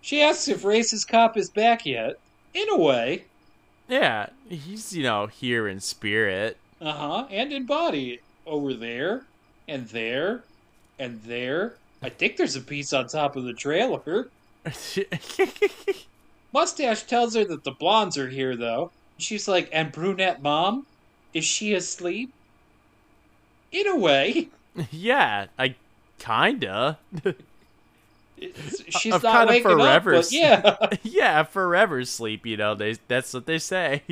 She 0.00 0.20
asks 0.20 0.48
if 0.48 0.64
Racist 0.64 1.06
Cop 1.06 1.36
is 1.36 1.48
back 1.48 1.86
yet. 1.86 2.18
In 2.52 2.68
a 2.68 2.76
way. 2.76 3.26
Yeah, 3.86 4.30
he's, 4.48 4.92
you 4.92 5.04
know, 5.04 5.28
here 5.28 5.68
in 5.68 5.78
spirit. 5.78 6.56
Uh 6.80 6.92
huh. 6.92 7.26
And 7.30 7.52
in 7.52 7.64
body. 7.64 8.18
Over 8.44 8.74
there. 8.74 9.22
And 9.68 9.88
there. 9.90 10.42
And 10.98 11.22
there. 11.22 11.74
I 12.02 12.08
think 12.08 12.38
there's 12.38 12.56
a 12.56 12.60
piece 12.60 12.92
on 12.92 13.06
top 13.06 13.36
of 13.36 13.44
the 13.44 13.54
trailer. 13.54 14.28
Mustache 16.52 17.04
tells 17.04 17.36
her 17.36 17.44
that 17.44 17.62
the 17.62 17.70
blondes 17.70 18.18
are 18.18 18.28
here, 18.28 18.56
though. 18.56 18.90
She's 19.18 19.46
like, 19.46 19.68
and 19.72 19.92
brunette 19.92 20.42
mom? 20.42 20.86
Is 21.34 21.44
she 21.44 21.74
asleep? 21.74 22.32
In 23.72 23.86
a 23.88 23.96
way. 23.96 24.48
yeah, 24.90 25.46
I 25.58 25.74
kinda. 26.18 26.98
She's 28.88 29.14
Of 29.14 29.22
not 29.22 29.48
kinda 29.48 29.52
waking 29.52 29.80
up, 29.80 30.02
forever 30.02 30.12
but 30.12 30.32
yeah. 30.32 30.76
yeah, 31.02 31.42
forever 31.42 32.04
sleep, 32.04 32.46
you 32.46 32.56
know, 32.56 32.74
they 32.74 32.94
that's 33.08 33.34
what 33.34 33.46
they 33.46 33.58
say. 33.58 34.02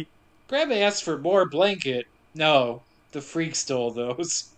Grandma 0.48 0.74
asks 0.76 1.00
for 1.00 1.18
more 1.18 1.46
blanket. 1.46 2.06
No, 2.34 2.82
the 3.12 3.20
freak 3.20 3.54
stole 3.54 3.90
those. 3.90 4.50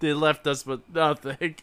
they 0.00 0.12
left 0.12 0.46
us 0.46 0.66
with 0.66 0.82
nothing. 0.92 1.56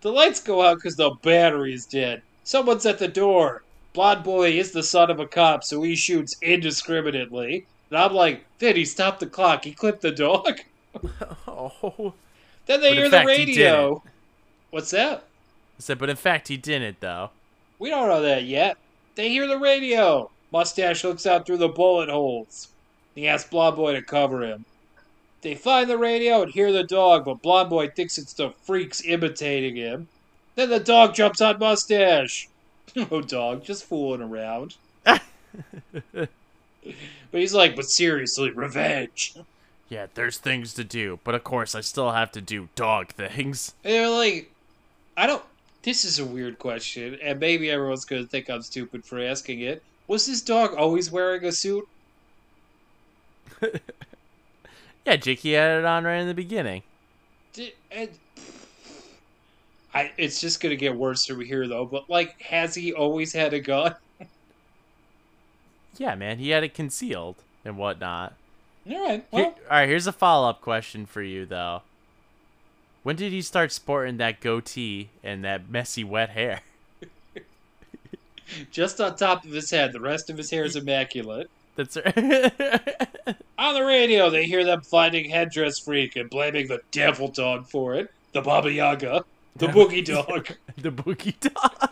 The 0.00 0.10
lights 0.12 0.40
go 0.40 0.62
out 0.62 0.76
because 0.76 0.96
the 0.96 1.10
battery's 1.22 1.86
dead. 1.86 2.22
Someone's 2.42 2.86
at 2.86 2.98
the 2.98 3.08
door. 3.08 3.62
Blonde 3.92 4.24
boy 4.24 4.52
is 4.52 4.72
the 4.72 4.82
son 4.82 5.10
of 5.10 5.20
a 5.20 5.26
cop, 5.26 5.62
so 5.64 5.82
he 5.82 5.94
shoots 5.94 6.36
indiscriminately. 6.42 7.66
And 7.90 7.98
I'm 7.98 8.12
like, 8.14 8.44
did 8.58 8.76
he 8.76 8.84
stop 8.84 9.18
the 9.18 9.26
clock. 9.26 9.64
He 9.64 9.72
clipped 9.72 10.02
the 10.02 10.10
dog. 10.12 10.60
Oh. 11.46 12.12
Then 12.66 12.80
they 12.80 12.90
But 12.90 12.96
hear 12.98 13.10
fact, 13.10 13.26
the 13.26 13.34
he 13.34 13.46
radio. 13.46 14.02
What's 14.70 14.90
that? 14.90 15.18
I 15.78 15.80
said, 15.80 15.98
but 15.98 16.10
in 16.10 16.16
fact, 16.16 16.48
he 16.48 16.56
didn't, 16.56 17.00
though. 17.00 17.30
We 17.78 17.90
don't 17.90 18.08
know 18.08 18.20
that 18.22 18.44
yet. 18.44 18.76
They 19.14 19.28
hear 19.30 19.46
the 19.46 19.58
radio. 19.58 20.30
Mustache 20.52 21.04
looks 21.04 21.26
out 21.26 21.46
through 21.46 21.58
the 21.58 21.68
bullet 21.68 22.08
holes. 22.08 22.68
He 23.14 23.28
asks 23.28 23.48
Blonde 23.48 23.76
Boy 23.76 23.94
to 23.94 24.02
cover 24.02 24.42
him. 24.42 24.64
They 25.42 25.54
find 25.54 25.88
the 25.88 25.98
radio 25.98 26.42
and 26.42 26.52
hear 26.52 26.72
the 26.72 26.84
dog, 26.84 27.24
but 27.24 27.42
Blonde 27.42 27.70
Boy 27.70 27.88
thinks 27.88 28.18
it's 28.18 28.32
the 28.32 28.50
freaks 28.62 29.04
imitating 29.04 29.76
him. 29.76 30.08
Then 30.56 30.70
the 30.70 30.80
dog 30.80 31.14
jumps 31.14 31.40
on 31.40 31.58
Mustache. 31.58 32.48
oh, 33.10 33.20
dog, 33.20 33.64
just 33.64 33.84
fooling 33.84 34.22
around. 34.22 34.76
but 36.82 37.40
he's 37.40 37.54
like, 37.54 37.76
but 37.76 37.86
seriously, 37.86 38.50
revenge. 38.50 39.34
Yeah, 39.88 40.06
there's 40.14 40.38
things 40.38 40.74
to 40.74 40.84
do, 40.84 41.18
but 41.24 41.34
of 41.34 41.44
course, 41.44 41.74
I 41.74 41.80
still 41.80 42.12
have 42.12 42.30
to 42.32 42.40
do 42.40 42.68
dog 42.74 43.08
things. 43.08 43.74
And 43.84 43.94
they're 43.94 44.10
like, 44.10 44.50
I 45.16 45.26
don't. 45.26 45.42
This 45.82 46.04
is 46.04 46.18
a 46.18 46.24
weird 46.24 46.58
question, 46.58 47.18
and 47.22 47.40
maybe 47.40 47.70
everyone's 47.70 48.04
going 48.04 48.22
to 48.22 48.28
think 48.28 48.50
I'm 48.50 48.62
stupid 48.62 49.04
for 49.04 49.20
asking 49.20 49.60
it. 49.60 49.82
Was 50.06 50.26
this 50.26 50.42
dog 50.42 50.74
always 50.74 51.10
wearing 51.10 51.44
a 51.44 51.52
suit? 51.52 51.88
Yeah, 55.08 55.16
Jakey 55.16 55.54
had 55.54 55.78
it 55.78 55.84
on 55.86 56.04
right 56.04 56.18
in 56.18 56.28
the 56.28 56.34
beginning. 56.34 56.82
Did, 57.54 57.72
and, 57.90 58.10
I, 59.94 60.12
it's 60.18 60.38
just 60.38 60.60
going 60.60 60.68
to 60.68 60.76
get 60.76 60.94
worse 60.94 61.24
from 61.24 61.40
here, 61.40 61.66
though. 61.66 61.86
But, 61.86 62.10
like, 62.10 62.38
has 62.42 62.74
he 62.74 62.92
always 62.92 63.32
had 63.32 63.54
a 63.54 63.60
gun? 63.60 63.94
Yeah, 65.98 66.14
man, 66.14 66.38
he 66.38 66.50
had 66.50 66.64
it 66.64 66.74
concealed 66.74 67.36
and 67.64 67.76
whatnot. 67.76 68.34
All 68.88 69.06
right, 69.08 69.24
Here- 69.30 69.44
all 69.44 69.54
right, 69.70 69.88
here's 69.88 70.06
a 70.06 70.12
follow 70.12 70.48
up 70.48 70.60
question 70.62 71.04
for 71.04 71.22
you, 71.22 71.44
though. 71.44 71.82
When 73.02 73.16
did 73.16 73.32
he 73.32 73.42
start 73.42 73.72
sporting 73.72 74.16
that 74.18 74.40
goatee 74.40 75.08
and 75.22 75.44
that 75.44 75.68
messy 75.68 76.04
wet 76.04 76.30
hair? 76.30 76.60
just 78.70 79.00
on 79.00 79.16
top 79.16 79.44
of 79.44 79.50
his 79.50 79.70
head. 79.70 79.92
The 79.92 80.00
rest 80.00 80.30
of 80.30 80.36
his 80.36 80.50
hair 80.50 80.64
is 80.64 80.76
immaculate. 80.76 81.50
That's 81.76 81.96
On 83.58 83.74
the 83.74 83.84
radio, 83.84 84.30
they 84.30 84.46
hear 84.46 84.64
them 84.64 84.80
finding 84.80 85.30
Headdress 85.30 85.78
Freak 85.78 86.16
and 86.16 86.28
blaming 86.28 86.66
the 86.68 86.80
Devil 86.90 87.28
Dog 87.28 87.68
for 87.68 87.94
it. 87.94 88.10
The 88.32 88.40
Baba 88.42 88.72
Yaga. 88.72 89.24
The 89.56 89.66
Boogie 89.68 90.04
Dog. 90.04 90.48
the 90.76 90.90
boogie 90.90 91.34
dog. 91.40 91.90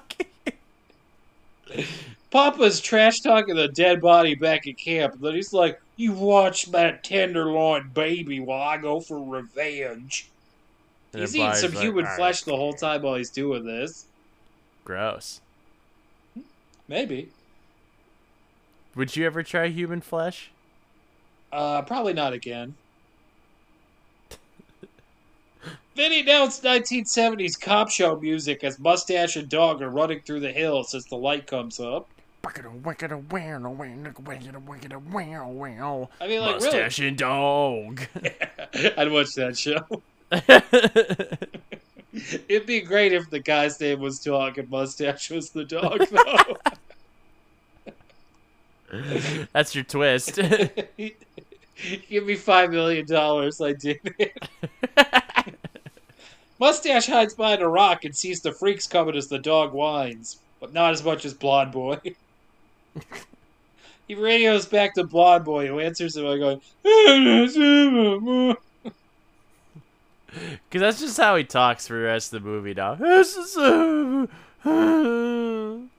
Papa's 2.37 2.83
trash 2.83 3.21
talking 3.21 3.57
the 3.57 3.69
dead 3.69 4.03
body 4.03 4.35
back 4.35 4.67
at 4.67 4.77
camp, 4.77 5.15
and 5.15 5.23
then 5.23 5.35
he's 5.35 5.55
like, 5.55 5.81
You 5.97 6.13
watch 6.13 6.67
that 6.67 7.03
tenderloin 7.03 7.89
baby 7.95 8.41
while 8.41 8.61
I 8.61 8.77
go 8.77 9.01
for 9.01 9.19
revenge. 9.19 10.29
And 11.15 11.23
He's 11.23 11.35
eating 11.35 11.55
some 11.55 11.73
like, 11.73 11.83
human 11.83 12.05
"All 12.05 12.11
right, 12.11 12.17
flesh 12.17 12.43
the 12.43 12.55
whole 12.55 12.75
time 12.75 13.01
while 13.01 13.15
he's 13.15 13.31
doing 13.31 13.65
this. 13.65 14.05
Gross. 14.85 15.41
Maybe. 16.87 17.31
Would 18.95 19.17
you 19.17 19.25
ever 19.25 19.43
try 19.43 19.69
human 19.69 20.03
flesh? 20.03 20.51
Uh, 21.51 21.81
probably 21.81 22.13
not 22.13 22.35
again. 22.35 22.75
then 25.95 26.13
he 26.13 26.21
announced 26.21 26.63
1970s 26.63 27.59
cop 27.59 27.89
show 27.89 28.21
music 28.21 28.63
as 28.63 28.79
Mustache 28.79 29.37
and 29.37 29.49
Dog 29.49 29.81
are 29.81 29.89
running 29.89 30.21
through 30.21 30.41
the 30.41 30.53
hills 30.53 30.95
as 30.95 31.07
the 31.07 31.17
light 31.17 31.47
comes 31.47 31.81
up. 31.81 32.07
I 36.21 36.21
I 36.21 36.29
mean, 36.29 36.41
like, 36.41 36.57
Mustache 36.57 36.99
and 37.01 37.17
dog. 37.17 38.03
really, 38.75 38.97
I'd 38.97 39.11
watch 39.11 39.35
that 39.35 39.59
show. 39.59 39.85
It'd 42.49 42.67
be 42.67 42.81
great 42.81 43.13
if 43.13 43.29
the 43.31 43.41
guy's 43.41 43.81
name 43.81 44.01
was 44.01 44.21
Dog 44.21 44.59
and 44.59 44.71
Mustache 44.71 45.31
was 45.31 45.51
the 45.51 45.65
dog, 45.65 46.07
though. 46.09 46.57
That's 49.53 49.75
your 49.75 49.85
twist. 49.85 50.39
Give 50.97 52.25
me 52.25 52.37
five 52.37 52.71
million 52.71 53.07
dollars, 53.07 53.61
I 53.61 53.73
did 53.73 53.99
it. 54.19 54.49
Mustache 56.59 57.07
hides 57.07 57.35
behind 57.35 57.61
a 57.61 57.69
rock 57.69 58.05
and 58.05 58.17
sees 58.17 58.41
the 58.41 58.53
freaks 58.53 58.87
coming 58.87 59.15
as 59.15 59.29
the 59.29 59.39
dog 59.39 59.73
whines, 59.73 60.39
but 60.59 60.73
not 60.73 60.93
as 60.93 61.05
much 61.05 61.27
as 61.27 61.35
Blonde 61.35 61.73
Boy. 61.73 61.99
He 64.09 64.15
radios 64.15 64.67
back 64.67 64.95
to 64.95 65.05
Blonde 65.05 65.45
Boy, 65.45 65.67
who 65.67 65.81
answers 65.81 66.17
him 66.17 66.25
by 66.25 66.39
going, 66.39 66.61
Because 70.33 70.71
that's 70.71 71.01
just 71.01 71.17
how 71.17 71.35
he 71.35 71.43
talks 71.43 71.89
for 71.89 71.95
the 71.95 72.05
rest 72.05 72.33
of 72.33 72.43
the 72.43 72.49
movie 72.49 72.75
now. 72.75 72.95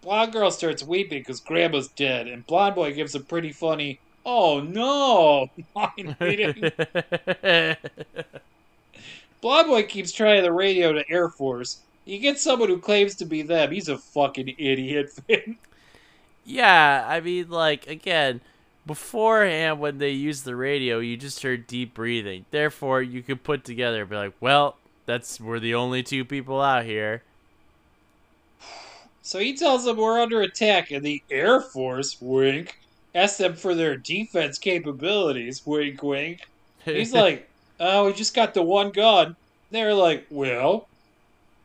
Blonde 0.01 0.31
Girl 0.31 0.51
starts 0.51 0.83
weeping 0.83 1.19
because 1.19 1.41
Grandma's 1.41 1.89
dead, 1.89 2.27
and 2.27 2.47
Blonde 2.47 2.75
Boy 2.75 2.93
gives 2.93 3.13
a 3.13 3.19
pretty 3.19 3.51
funny, 3.51 3.99
oh 4.25 4.61
no, 4.61 5.49
line 5.75 6.15
reading. 6.21 6.71
Blonde 9.41 9.67
Boy 9.67 9.83
keeps 9.83 10.13
trying 10.13 10.43
the 10.43 10.53
radio 10.53 10.93
to 10.93 11.03
Air 11.09 11.27
Force. 11.27 11.81
You 12.05 12.19
get 12.19 12.39
someone 12.39 12.69
who 12.69 12.79
claims 12.79 13.15
to 13.15 13.25
be 13.25 13.41
them, 13.41 13.71
he's 13.71 13.89
a 13.89 13.97
fucking 13.97 14.55
idiot, 14.57 15.11
Vin. 15.27 15.57
Yeah, 16.47 17.05
I 17.05 17.19
mean, 17.19 17.49
like, 17.49 17.87
again, 17.87 18.39
beforehand, 18.85 19.81
when 19.81 19.97
they 19.97 20.11
used 20.11 20.45
the 20.45 20.55
radio, 20.55 20.99
you 20.99 21.17
just 21.17 21.43
heard 21.43 21.67
deep 21.67 21.93
breathing. 21.93 22.45
Therefore, 22.51 23.01
you 23.01 23.21
could 23.21 23.43
put 23.43 23.65
together 23.65 24.01
and 24.01 24.09
be 24.09 24.15
like, 24.15 24.33
well, 24.39 24.77
that's 25.05 25.41
we're 25.41 25.59
the 25.59 25.75
only 25.75 26.03
two 26.03 26.23
people 26.23 26.61
out 26.61 26.85
here. 26.85 27.21
So 29.21 29.39
he 29.39 29.57
tells 29.57 29.83
them 29.83 29.97
we're 29.97 30.21
under 30.21 30.41
attack, 30.41 30.89
and 30.91 31.05
the 31.05 31.21
Air 31.29 31.59
Force, 31.59 32.15
wink, 32.21 32.79
asks 33.13 33.39
them 33.39 33.55
for 33.55 33.75
their 33.75 33.97
defense 33.97 34.57
capabilities, 34.57 35.65
wink, 35.65 36.01
wink. 36.01 36.47
He's 36.85 37.11
like, 37.23 37.49
oh, 37.77 38.05
we 38.05 38.13
just 38.13 38.33
got 38.33 38.53
the 38.53 38.63
one 38.63 38.91
gun. 38.91 39.35
They're 39.69 39.93
like, 39.93 40.25
well, 40.29 40.87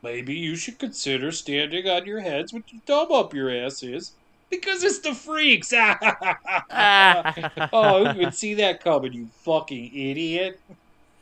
maybe 0.03 0.35
you 0.35 0.57
should 0.57 0.81
consider 0.81 1.31
standing 1.31 1.89
on 1.89 2.05
your 2.05 2.19
heads 2.19 2.53
with 2.53 2.65
your 2.73 2.83
thumb 2.85 3.13
up 3.13 3.33
your 3.33 3.49
asses. 3.49 4.11
Because 4.53 4.85
it's 4.85 5.01
the 5.01 5.15
freaks! 5.15 5.73
Ah. 6.75 7.69
oh, 7.73 8.05
who 8.05 8.25
could 8.25 8.35
see 8.35 8.55
that 8.55 8.83
coming, 8.85 9.13
you 9.13 9.29
fucking 9.45 9.91
idiot? 9.95 10.61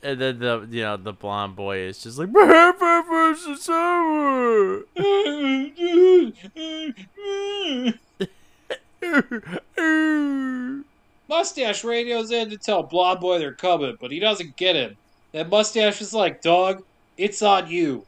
and 0.03 0.19
then 0.19 0.39
the 0.39 0.67
you 0.69 0.81
know 0.81 0.97
the 0.97 1.13
blonde 1.13 1.55
boy 1.55 1.77
is 1.77 2.01
just 2.01 2.17
like 2.17 2.29
versus 2.29 3.63
sour. 3.63 4.83
Mustache 11.27 11.83
radios 11.83 12.31
in 12.31 12.49
to 12.49 12.57
tell 12.57 12.83
Blonde 12.83 13.21
Boy 13.21 13.39
they're 13.39 13.53
coming, 13.53 13.97
but 14.01 14.11
he 14.11 14.19
doesn't 14.19 14.57
get 14.57 14.75
him. 14.75 14.97
That 15.31 15.49
Mustache 15.49 16.01
is 16.01 16.13
like, 16.13 16.41
Dog, 16.41 16.83
it's 17.17 17.41
on 17.41 17.69
you. 17.69 18.05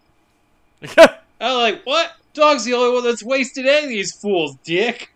I'm 0.97 1.57
like, 1.57 1.85
what? 1.85 2.11
Dog's 2.33 2.65
the 2.65 2.73
only 2.73 2.93
one 2.93 3.03
that's 3.03 3.23
wasted 3.23 3.65
any 3.65 3.85
of 3.85 3.89
these 3.89 4.11
fools, 4.11 4.57
dick. 4.63 5.12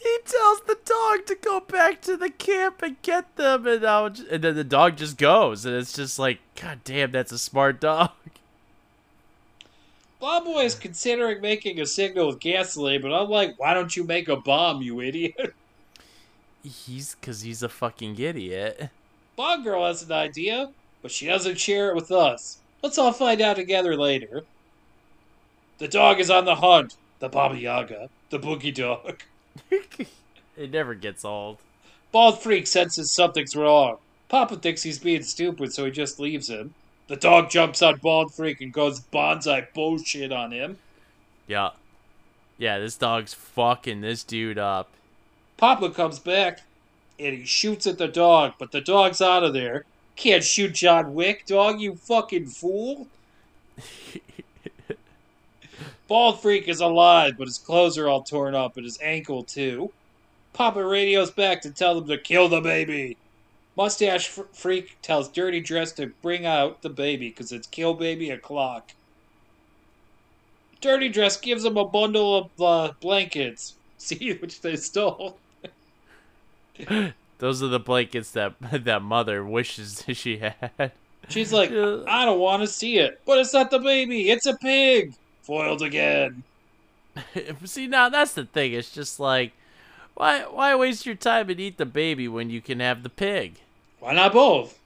He 0.00 0.18
tells 0.24 0.60
the 0.60 0.78
dog 0.84 1.26
to 1.26 1.36
go 1.40 1.60
back 1.60 2.00
to 2.02 2.16
the 2.16 2.30
camp 2.30 2.82
and 2.82 3.00
get 3.02 3.36
them, 3.36 3.66
and, 3.66 3.84
and 3.84 4.44
then 4.44 4.54
the 4.54 4.64
dog 4.64 4.96
just 4.96 5.18
goes, 5.18 5.64
and 5.64 5.74
it's 5.74 5.92
just 5.92 6.18
like, 6.18 6.38
God 6.60 6.80
damn, 6.84 7.10
that's 7.10 7.32
a 7.32 7.38
smart 7.38 7.80
dog. 7.80 8.10
Blonde 10.20 10.44
Boy 10.44 10.64
is 10.64 10.74
considering 10.74 11.40
making 11.40 11.80
a 11.80 11.86
signal 11.86 12.26
with 12.26 12.40
gasoline, 12.40 13.02
but 13.02 13.12
I'm 13.12 13.28
like, 13.28 13.58
why 13.58 13.74
don't 13.74 13.96
you 13.96 14.04
make 14.04 14.28
a 14.28 14.36
bomb, 14.36 14.82
you 14.82 15.00
idiot? 15.00 15.54
He's 16.62 17.14
because 17.14 17.42
he's 17.42 17.62
a 17.62 17.68
fucking 17.68 18.18
idiot. 18.18 18.90
Blonde 19.36 19.62
Girl 19.62 19.86
has 19.86 20.02
an 20.02 20.12
idea, 20.12 20.70
but 21.02 21.12
she 21.12 21.26
doesn't 21.26 21.58
share 21.58 21.90
it 21.90 21.94
with 21.94 22.10
us. 22.10 22.58
Let's 22.82 22.98
all 22.98 23.12
find 23.12 23.40
out 23.40 23.56
together 23.56 23.96
later. 23.96 24.42
The 25.78 25.88
dog 25.88 26.18
is 26.18 26.30
on 26.30 26.44
the 26.44 26.56
hunt. 26.56 26.96
The 27.20 27.28
Baba 27.28 27.56
Yaga. 27.56 28.10
The 28.30 28.40
Boogie 28.40 28.74
Dog. 28.74 29.22
it 29.70 30.70
never 30.70 30.94
gets 30.94 31.24
old. 31.24 31.58
Bald 32.12 32.40
Freak 32.40 32.66
senses 32.66 33.10
something's 33.10 33.56
wrong. 33.56 33.98
Papa 34.28 34.56
thinks 34.56 34.82
he's 34.82 34.98
being 34.98 35.22
stupid, 35.22 35.72
so 35.72 35.84
he 35.84 35.90
just 35.90 36.20
leaves 36.20 36.48
him. 36.48 36.74
The 37.08 37.16
dog 37.16 37.50
jumps 37.50 37.80
on 37.80 37.98
Bald 37.98 38.34
Freak 38.34 38.60
and 38.60 38.72
goes 38.72 39.00
bonsai 39.00 39.72
bullshit 39.72 40.32
on 40.32 40.52
him. 40.52 40.78
Yeah, 41.46 41.70
yeah, 42.58 42.78
this 42.78 42.96
dog's 42.96 43.32
fucking 43.32 44.00
this 44.00 44.24
dude 44.24 44.58
up. 44.58 44.90
Papa 45.56 45.90
comes 45.90 46.18
back 46.18 46.60
and 47.18 47.34
he 47.36 47.44
shoots 47.46 47.86
at 47.86 47.98
the 47.98 48.08
dog, 48.08 48.54
but 48.58 48.72
the 48.72 48.80
dog's 48.80 49.22
out 49.22 49.44
of 49.44 49.54
there. 49.54 49.84
Can't 50.16 50.44
shoot 50.44 50.74
John 50.74 51.14
Wick, 51.14 51.46
dog, 51.46 51.80
you 51.80 51.94
fucking 51.94 52.48
fool. 52.48 53.06
Bald 56.08 56.40
Freak 56.40 56.68
is 56.68 56.80
alive, 56.80 57.34
but 57.38 57.46
his 57.46 57.58
clothes 57.58 57.98
are 57.98 58.08
all 58.08 58.22
torn 58.22 58.54
up 58.54 58.76
and 58.76 58.84
his 58.84 58.98
ankle 59.02 59.44
too. 59.44 59.92
Papa 60.54 60.84
radios 60.84 61.30
back 61.30 61.60
to 61.62 61.70
tell 61.70 61.94
them 61.94 62.08
to 62.08 62.18
kill 62.18 62.48
the 62.48 62.62
baby. 62.62 63.18
Mustache 63.76 64.26
Fr- 64.26 64.42
Freak 64.52 64.96
tells 65.02 65.28
Dirty 65.28 65.60
Dress 65.60 65.92
to 65.92 66.08
bring 66.22 66.46
out 66.46 66.82
the 66.82 66.90
baby 66.90 67.28
because 67.28 67.52
it's 67.52 67.66
kill 67.68 67.94
baby 67.94 68.30
o'clock. 68.30 68.92
Dirty 70.80 71.10
Dress 71.10 71.36
gives 71.36 71.64
him 71.64 71.76
a 71.76 71.84
bundle 71.84 72.36
of 72.36 72.62
uh, 72.62 72.92
blankets, 73.00 73.74
see 73.98 74.32
which 74.34 74.62
they 74.62 74.76
stole. 74.76 75.38
Those 77.38 77.62
are 77.62 77.68
the 77.68 77.78
blankets 77.78 78.32
that 78.32 78.54
that 78.84 79.02
mother 79.02 79.44
wishes 79.44 80.04
she 80.12 80.38
had. 80.38 80.92
She's 81.28 81.52
like, 81.52 81.70
I 81.70 82.24
don't 82.24 82.40
want 82.40 82.62
to 82.62 82.66
see 82.66 82.98
it, 82.98 83.20
but 83.26 83.38
it's 83.38 83.52
not 83.52 83.70
the 83.70 83.78
baby, 83.78 84.30
it's 84.30 84.46
a 84.46 84.56
pig. 84.56 85.14
Foiled 85.48 85.80
again. 85.80 86.42
See, 87.64 87.86
now 87.86 88.10
that's 88.10 88.34
the 88.34 88.44
thing. 88.44 88.74
It's 88.74 88.92
just 88.92 89.18
like, 89.18 89.52
why 90.12 90.42
why 90.42 90.74
waste 90.74 91.06
your 91.06 91.14
time 91.14 91.48
and 91.48 91.58
eat 91.58 91.78
the 91.78 91.86
baby 91.86 92.28
when 92.28 92.50
you 92.50 92.60
can 92.60 92.80
have 92.80 93.02
the 93.02 93.08
pig? 93.08 93.54
Why 93.98 94.12
not 94.12 94.34
both? 94.34 94.78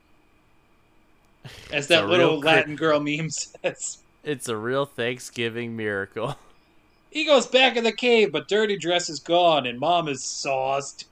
As 1.73 1.89
that 1.89 2.07
little 2.07 2.39
Latin 2.39 2.77
girl 2.77 3.01
meme 3.01 3.29
says. 3.31 3.99
It's 4.23 4.49
a 4.49 4.57
real 4.57 4.87
Thanksgiving 4.87 5.77
miracle. 5.77 6.37
He 7.11 7.25
goes 7.25 7.49
back 7.49 7.77
in 7.77 7.83
the 7.83 7.91
cave, 7.91 8.31
but 8.31 8.47
Dirty 8.47 8.79
Dress 8.79 9.11
is 9.11 9.19
gone, 9.19 9.67
and 9.67 9.81
Mom 9.81 10.07
is 10.07 10.25
sauced. 10.25 11.07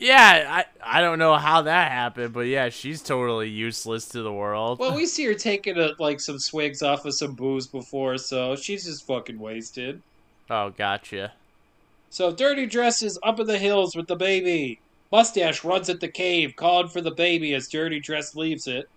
Yeah, 0.00 0.64
I 0.82 0.98
I 0.98 1.00
don't 1.02 1.18
know 1.18 1.36
how 1.36 1.62
that 1.62 1.92
happened, 1.92 2.32
but 2.32 2.40
yeah, 2.40 2.70
she's 2.70 3.02
totally 3.02 3.50
useless 3.50 4.06
to 4.08 4.22
the 4.22 4.32
world. 4.32 4.78
Well, 4.78 4.94
we 4.96 5.04
see 5.14 5.26
her 5.26 5.34
taking 5.34 5.76
a, 5.76 5.90
like 5.98 6.20
some 6.20 6.38
swigs 6.38 6.82
off 6.82 7.04
of 7.04 7.14
some 7.14 7.34
booze 7.34 7.66
before, 7.66 8.16
so 8.16 8.56
she's 8.56 8.86
just 8.86 9.06
fucking 9.06 9.38
wasted. 9.38 10.00
oh, 10.48 10.70
gotcha. 10.70 11.32
So 12.08 12.32
Dirty 12.32 12.66
Dress 12.66 13.02
is 13.02 13.18
up 13.22 13.38
in 13.38 13.46
the 13.46 13.58
hills 13.58 13.94
with 13.94 14.08
the 14.08 14.16
baby. 14.16 14.80
Mustache 15.12 15.64
runs 15.64 15.90
at 15.90 16.00
the 16.00 16.08
cave, 16.08 16.56
calling 16.56 16.88
for 16.88 17.00
the 17.00 17.10
baby 17.10 17.54
as 17.54 17.68
Dirty 17.68 18.00
Dress 18.00 18.34
leaves 18.34 18.66
it. 18.66 18.88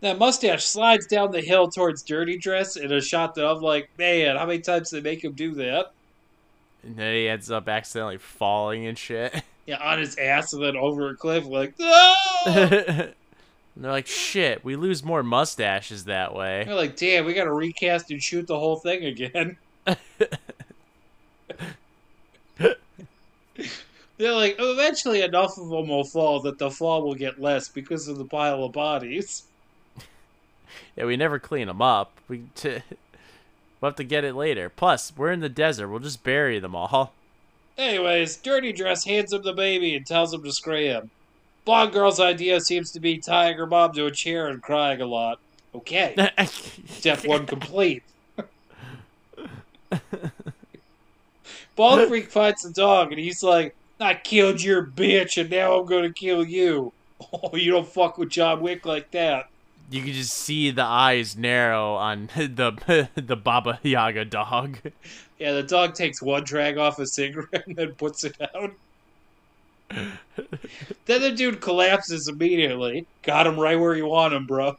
Then 0.00 0.18
Mustache 0.18 0.64
slides 0.64 1.06
down 1.06 1.30
the 1.30 1.40
hill 1.42 1.68
towards 1.68 2.02
Dirty 2.02 2.38
Dress 2.38 2.76
in 2.76 2.90
a 2.90 3.00
shot 3.00 3.34
that 3.34 3.46
I'm 3.46 3.60
like, 3.60 3.90
man, 3.98 4.36
how 4.36 4.46
many 4.46 4.60
times 4.60 4.90
did 4.90 5.04
they 5.04 5.10
make 5.10 5.22
him 5.22 5.32
do 5.32 5.54
that? 5.56 5.92
And 6.82 6.96
then 6.96 7.14
he 7.14 7.28
ends 7.28 7.50
up 7.50 7.68
accidentally 7.68 8.18
falling 8.18 8.86
and 8.86 8.98
shit. 8.98 9.42
Yeah, 9.66 9.76
on 9.76 9.98
his 9.98 10.16
ass 10.16 10.52
and 10.52 10.62
then 10.62 10.76
over 10.76 11.10
a 11.10 11.14
cliff, 11.14 11.46
like, 11.46 11.78
no! 11.78 12.14
and 12.46 12.70
they're 13.76 13.90
like, 13.90 14.08
shit, 14.08 14.64
we 14.64 14.74
lose 14.74 15.04
more 15.04 15.22
mustaches 15.22 16.04
that 16.04 16.34
way. 16.34 16.64
They're 16.64 16.74
like, 16.74 16.96
damn, 16.96 17.24
we 17.24 17.34
gotta 17.34 17.52
recast 17.52 18.10
and 18.10 18.22
shoot 18.22 18.46
the 18.46 18.58
whole 18.58 18.76
thing 18.76 19.04
again. 19.04 19.56
They're 24.18 24.34
like, 24.34 24.56
oh, 24.60 24.72
eventually 24.72 25.22
enough 25.22 25.58
of 25.58 25.68
them 25.68 25.88
will 25.88 26.04
fall 26.04 26.40
that 26.42 26.56
the 26.58 26.70
fall 26.70 27.02
will 27.02 27.16
get 27.16 27.40
less 27.40 27.68
because 27.68 28.06
of 28.06 28.18
the 28.18 28.24
pile 28.24 28.64
of 28.64 28.72
bodies. 28.72 29.44
Yeah, 30.94 31.06
we 31.06 31.16
never 31.16 31.38
clean 31.38 31.68
them 31.68 31.80
up. 31.80 32.18
We 32.28 32.44
t- 32.54 32.82
we'll 33.80 33.90
have 33.90 33.96
to 33.96 34.04
get 34.04 34.24
it 34.24 34.34
later. 34.34 34.68
Plus, 34.68 35.10
we're 35.16 35.32
in 35.32 35.40
the 35.40 35.48
desert. 35.48 35.88
We'll 35.88 36.00
just 36.00 36.22
bury 36.22 36.58
them 36.58 36.74
all. 36.74 37.14
Anyways, 37.78 38.36
Dirty 38.36 38.72
Dress 38.72 39.04
hands 39.04 39.32
him 39.32 39.42
the 39.42 39.52
baby 39.52 39.94
and 39.94 40.06
tells 40.06 40.32
him 40.34 40.42
to 40.42 40.76
him. 40.76 41.10
Blonde 41.64 41.92
Girl's 41.92 42.20
idea 42.20 42.60
seems 42.60 42.90
to 42.92 43.00
be 43.00 43.18
tying 43.18 43.56
her 43.56 43.66
mom 43.66 43.92
to 43.92 44.06
a 44.06 44.10
chair 44.10 44.48
and 44.48 44.62
crying 44.62 45.00
a 45.00 45.06
lot. 45.06 45.38
Okay, 45.74 46.14
step 46.46 47.24
one 47.24 47.46
complete. 47.46 48.02
Bald 51.76 52.08
Freak 52.08 52.30
fights 52.30 52.62
the 52.62 52.70
dog 52.70 53.12
and 53.12 53.20
he's 53.20 53.42
like, 53.42 53.74
I 53.98 54.14
killed 54.14 54.62
your 54.62 54.84
bitch 54.84 55.40
and 55.40 55.48
now 55.50 55.78
I'm 55.78 55.86
gonna 55.86 56.12
kill 56.12 56.44
you. 56.44 56.92
Oh, 57.32 57.56
you 57.56 57.70
don't 57.70 57.88
fuck 57.88 58.18
with 58.18 58.28
John 58.28 58.60
Wick 58.60 58.84
like 58.84 59.10
that. 59.12 59.48
you 59.90 60.02
can 60.02 60.12
just 60.12 60.34
see 60.34 60.70
the 60.70 60.84
eyes 60.84 61.36
narrow 61.36 61.94
on 61.94 62.28
the 62.36 63.08
the 63.14 63.36
Baba 63.36 63.78
Yaga 63.82 64.24
dog. 64.26 64.78
Yeah, 65.42 65.54
the 65.54 65.64
dog 65.64 65.94
takes 65.94 66.22
one 66.22 66.44
drag 66.44 66.78
off 66.78 67.00
a 67.00 67.06
cigarette 67.06 67.66
and 67.66 67.74
then 67.74 67.94
puts 67.94 68.22
it 68.22 68.36
out. 68.54 68.70
then 71.06 71.20
the 71.20 71.32
dude 71.32 71.60
collapses 71.60 72.28
immediately. 72.28 73.06
Got 73.24 73.48
him 73.48 73.58
right 73.58 73.74
where 73.74 73.96
you 73.96 74.06
want 74.06 74.34
him, 74.34 74.46
bro. 74.46 74.76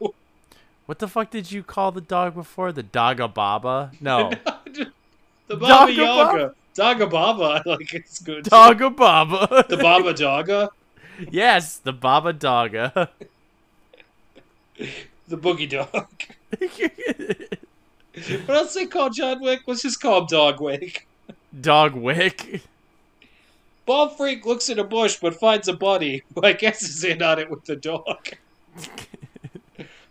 What 0.86 1.00
the 1.00 1.06
fuck 1.06 1.30
did 1.30 1.52
you 1.52 1.62
call 1.62 1.92
the 1.92 2.00
dog 2.00 2.34
before? 2.34 2.72
The 2.72 2.82
Daga 2.82 3.32
Baba? 3.32 3.92
No. 4.00 4.30
the 4.64 5.56
Baba 5.56 5.92
Dogga 5.92 5.96
Yaga. 5.96 6.54
Dogga 6.74 7.10
Baba, 7.10 7.44
I 7.44 7.68
like 7.68 7.92
it's 7.92 8.20
good. 8.20 8.44
Daga 8.46 8.96
Baba. 8.96 9.66
The 9.68 9.76
Baba 9.76 10.14
Dogga. 10.14 10.70
yes, 11.30 11.76
the 11.76 11.92
Baba 11.92 12.32
Daga. 12.32 13.10
The 15.28 15.36
Boogie 15.36 15.68
Dog. 15.68 16.08
What 18.14 18.56
else 18.56 18.74
they 18.74 18.86
call 18.86 19.10
John 19.10 19.40
Wick? 19.40 19.62
Let's 19.66 19.82
just 19.82 20.00
call 20.00 20.20
him 20.20 20.26
Dog 20.26 20.60
Wick. 20.60 21.06
Dog 21.60 21.94
Wick. 21.94 22.62
Bald 23.86 24.16
Freak 24.16 24.46
looks 24.46 24.68
in 24.68 24.78
a 24.78 24.84
bush 24.84 25.18
but 25.20 25.34
finds 25.34 25.68
a 25.68 25.72
buddy 25.72 26.22
who 26.34 26.42
I 26.42 26.52
guess 26.52 26.82
is 26.82 27.04
in 27.04 27.22
on 27.22 27.38
it 27.38 27.50
with 27.50 27.64
the 27.64 27.76
dog. 27.76 28.30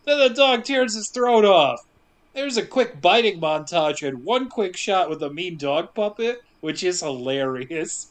then 0.05 0.19
the 0.19 0.29
dog 0.29 0.63
tears 0.63 0.95
his 0.95 1.09
throat 1.09 1.45
off. 1.45 1.85
There's 2.33 2.57
a 2.57 2.65
quick 2.65 3.01
biting 3.01 3.39
montage 3.39 4.05
and 4.07 4.25
one 4.25 4.49
quick 4.49 4.75
shot 4.75 5.09
with 5.09 5.23
a 5.23 5.29
mean 5.29 5.57
dog 5.57 5.93
puppet, 5.93 6.43
which 6.61 6.83
is 6.83 7.01
hilarious. 7.01 8.07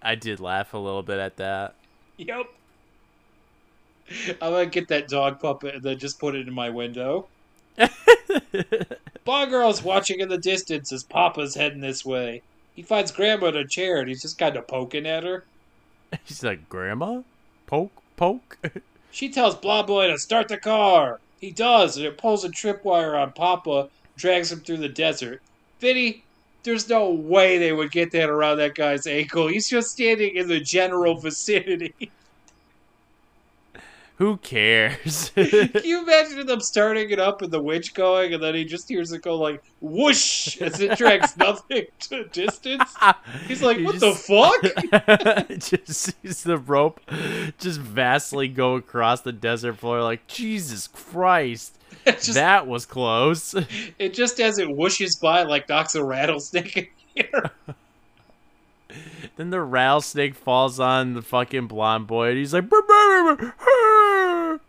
I 0.00 0.14
did 0.14 0.40
laugh 0.40 0.74
a 0.74 0.78
little 0.78 1.02
bit 1.02 1.18
at 1.18 1.36
that. 1.36 1.74
Yep. 2.16 2.46
I'm 4.40 4.52
gonna 4.52 4.66
get 4.66 4.88
that 4.88 5.08
dog 5.08 5.38
puppet 5.40 5.76
and 5.76 5.82
then 5.82 5.98
just 5.98 6.18
put 6.18 6.34
it 6.34 6.48
in 6.48 6.54
my 6.54 6.70
window. 6.70 7.28
Girl's 9.28 9.82
watching 9.82 10.20
in 10.20 10.28
the 10.28 10.38
distance 10.38 10.90
as 10.90 11.04
Papa's 11.04 11.54
heading 11.54 11.80
this 11.80 12.04
way. 12.04 12.40
He 12.74 12.82
finds 12.82 13.12
Grandma 13.12 13.48
in 13.48 13.56
a 13.56 13.66
chair 13.66 13.98
and 13.98 14.08
he's 14.08 14.22
just 14.22 14.38
kind 14.38 14.56
of 14.56 14.66
poking 14.66 15.06
at 15.06 15.24
her. 15.24 15.44
She's 16.24 16.42
like, 16.42 16.68
Grandma? 16.68 17.22
Poke? 17.66 17.92
Poke? 18.16 18.58
She 19.10 19.30
tells 19.30 19.54
Blah 19.54 19.84
Boy 19.84 20.08
to 20.08 20.18
start 20.18 20.48
the 20.48 20.58
car. 20.58 21.18
He 21.40 21.50
does, 21.50 21.96
and 21.96 22.04
it 22.04 22.18
pulls 22.18 22.44
a 22.44 22.50
tripwire 22.50 23.20
on 23.20 23.32
Papa, 23.32 23.88
drags 24.16 24.52
him 24.52 24.60
through 24.60 24.76
the 24.76 24.88
desert. 24.88 25.40
Vinny, 25.80 26.24
there's 26.62 26.90
no 26.90 27.10
way 27.10 27.56
they 27.56 27.72
would 27.72 27.90
get 27.90 28.12
that 28.12 28.28
around 28.28 28.58
that 28.58 28.74
guy's 28.74 29.06
ankle. 29.06 29.46
He's 29.48 29.68
just 29.68 29.90
standing 29.90 30.36
in 30.36 30.46
the 30.46 30.60
general 30.60 31.16
vicinity. 31.16 31.94
Who 34.18 34.36
cares? 34.38 35.30
Can 35.34 35.70
you 35.84 36.02
imagine 36.02 36.44
them 36.46 36.60
starting 36.60 37.10
it 37.10 37.20
up 37.20 37.40
and 37.40 37.52
the 37.52 37.62
winch 37.62 37.94
going, 37.94 38.34
and 38.34 38.42
then 38.42 38.54
he 38.56 38.64
just 38.64 38.88
hears 38.88 39.12
it 39.12 39.22
go 39.22 39.36
like 39.36 39.62
whoosh 39.80 40.60
as 40.60 40.80
it 40.80 40.98
drags 40.98 41.36
nothing 41.36 41.86
to 42.00 42.24
distance? 42.24 42.96
He's 43.46 43.62
like, 43.62 43.78
what 43.78 43.94
just- 44.00 44.26
the 44.26 45.48
fuck? 45.48 45.58
just 45.60 46.16
sees 46.22 46.42
the 46.42 46.58
rope 46.58 47.00
just 47.58 47.78
vastly 47.80 48.48
go 48.48 48.74
across 48.74 49.20
the 49.20 49.32
desert 49.32 49.78
floor 49.78 50.02
like 50.02 50.26
Jesus 50.26 50.88
Christ. 50.88 51.76
Just, 52.04 52.34
that 52.34 52.66
was 52.66 52.86
close. 52.86 53.54
it 53.98 54.14
just 54.14 54.40
as 54.40 54.58
it 54.58 54.68
whooshes 54.68 55.20
by, 55.20 55.42
like 55.44 55.68
knocks 55.68 55.94
a 55.94 56.02
rattlesnake 56.02 56.76
in 56.76 56.88
here. 57.14 57.50
Then 59.36 59.50
the 59.50 59.60
rattlesnake 59.60 60.34
falls 60.34 60.80
on 60.80 61.14
the 61.14 61.22
fucking 61.22 61.66
blonde 61.66 62.06
boy 62.06 62.30
and 62.30 62.38
he's 62.38 62.54
like 62.54 62.68
"Brr, 62.68 62.82
brr, 62.82 63.36
brr, 63.36 63.54
brr." 63.58 64.60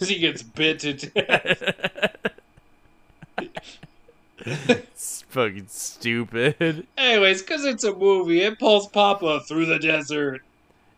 as 0.00 0.08
he 0.08 0.18
gets 0.18 0.42
bit 0.42 0.80
to 0.80 0.92
death. 0.94 1.62
it's 4.46 5.22
fucking 5.28 5.66
stupid. 5.68 6.86
Anyways, 6.98 7.42
because 7.42 7.64
it's 7.64 7.84
a 7.84 7.94
movie, 7.94 8.40
it 8.40 8.58
pulls 8.58 8.88
Papa 8.88 9.40
through 9.46 9.66
the 9.66 9.78
desert. 9.78 10.42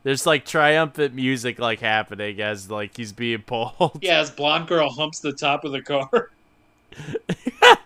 There's 0.03 0.27
like 0.27 0.45
triumphant 0.45 1.15
music 1.15 1.59
like 1.59 1.81
happening 1.81 2.41
as 2.41 2.71
like 2.71 2.97
he's 2.97 3.13
being 3.13 3.43
pulled. 3.43 3.99
Yeah, 4.01 4.21
as 4.21 4.31
blonde 4.31 4.69
girl 4.69 4.89
humps 4.89 5.21
the 5.21 5.33
top 5.33 5.65
of 5.65 5.73
the 5.73 5.83
car. 5.83 6.31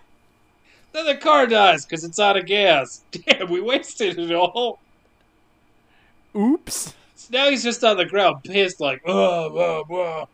then 0.93 1.07
the 1.07 1.16
car 1.16 1.47
dies 1.47 1.84
because 1.84 2.05
it's 2.05 2.18
out 2.18 2.36
of 2.36 2.47
gas. 2.47 3.03
Damn, 3.11 3.51
we 3.51 3.61
wasted 3.61 4.18
it 4.18 4.32
all. 4.32 4.80
Oops. 6.34 6.95
So 7.16 7.28
now 7.30 7.51
he's 7.51 7.62
just 7.62 7.84
on 7.84 7.97
the 7.97 8.05
ground, 8.05 8.45
pissed, 8.45 8.80
like, 8.80 9.03
oh, 9.07 9.59
oh, 9.59 9.84
oh. 9.95 10.28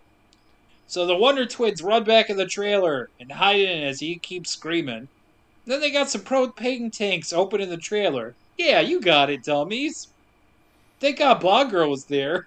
So 0.86 1.07
the 1.07 1.16
Wonder 1.16 1.46
Twins 1.46 1.82
run 1.82 2.04
back 2.04 2.30
in 2.30 2.36
the 2.36 2.46
trailer 2.46 3.11
and 3.18 3.32
hide 3.32 3.61
in 3.61 3.82
as 3.82 4.00
he 4.00 4.16
keeps 4.16 4.50
screaming. 4.50 5.09
Then 5.64 5.80
they 5.80 5.90
got 5.90 6.09
some 6.09 6.20
propane 6.20 6.92
tanks 6.92 7.32
open 7.32 7.61
in 7.61 7.70
the 7.70 7.76
trailer. 7.76 8.34
Yeah, 8.57 8.80
you 8.80 9.00
got 9.00 9.30
it, 9.30 9.42
dummies. 9.42 10.09
Thank 11.00 11.18
God 11.18 11.40
Blonde 11.40 11.70
Girl 11.70 11.90
was 11.90 12.04
there. 12.04 12.46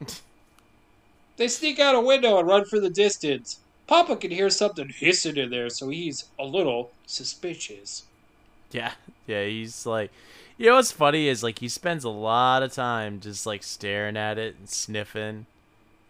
they 1.36 1.48
sneak 1.48 1.80
out 1.80 1.96
a 1.96 2.00
window 2.00 2.38
and 2.38 2.46
run 2.46 2.64
for 2.64 2.78
the 2.78 2.90
distance. 2.90 3.58
Papa 3.86 4.16
can 4.16 4.30
hear 4.30 4.50
something 4.50 4.88
hissing 4.88 5.36
in 5.36 5.50
there, 5.50 5.70
so 5.70 5.88
he's 5.88 6.24
a 6.38 6.44
little 6.44 6.90
suspicious. 7.06 8.04
Yeah, 8.72 8.92
yeah, 9.26 9.44
he's 9.44 9.86
like, 9.86 10.10
you 10.58 10.66
know 10.66 10.76
what's 10.76 10.92
funny 10.92 11.28
is 11.28 11.42
like 11.42 11.58
he 11.60 11.68
spends 11.68 12.04
a 12.04 12.10
lot 12.10 12.62
of 12.62 12.72
time 12.72 13.20
just 13.20 13.46
like 13.46 13.62
staring 13.62 14.16
at 14.16 14.38
it 14.38 14.56
and 14.58 14.68
sniffing, 14.68 15.46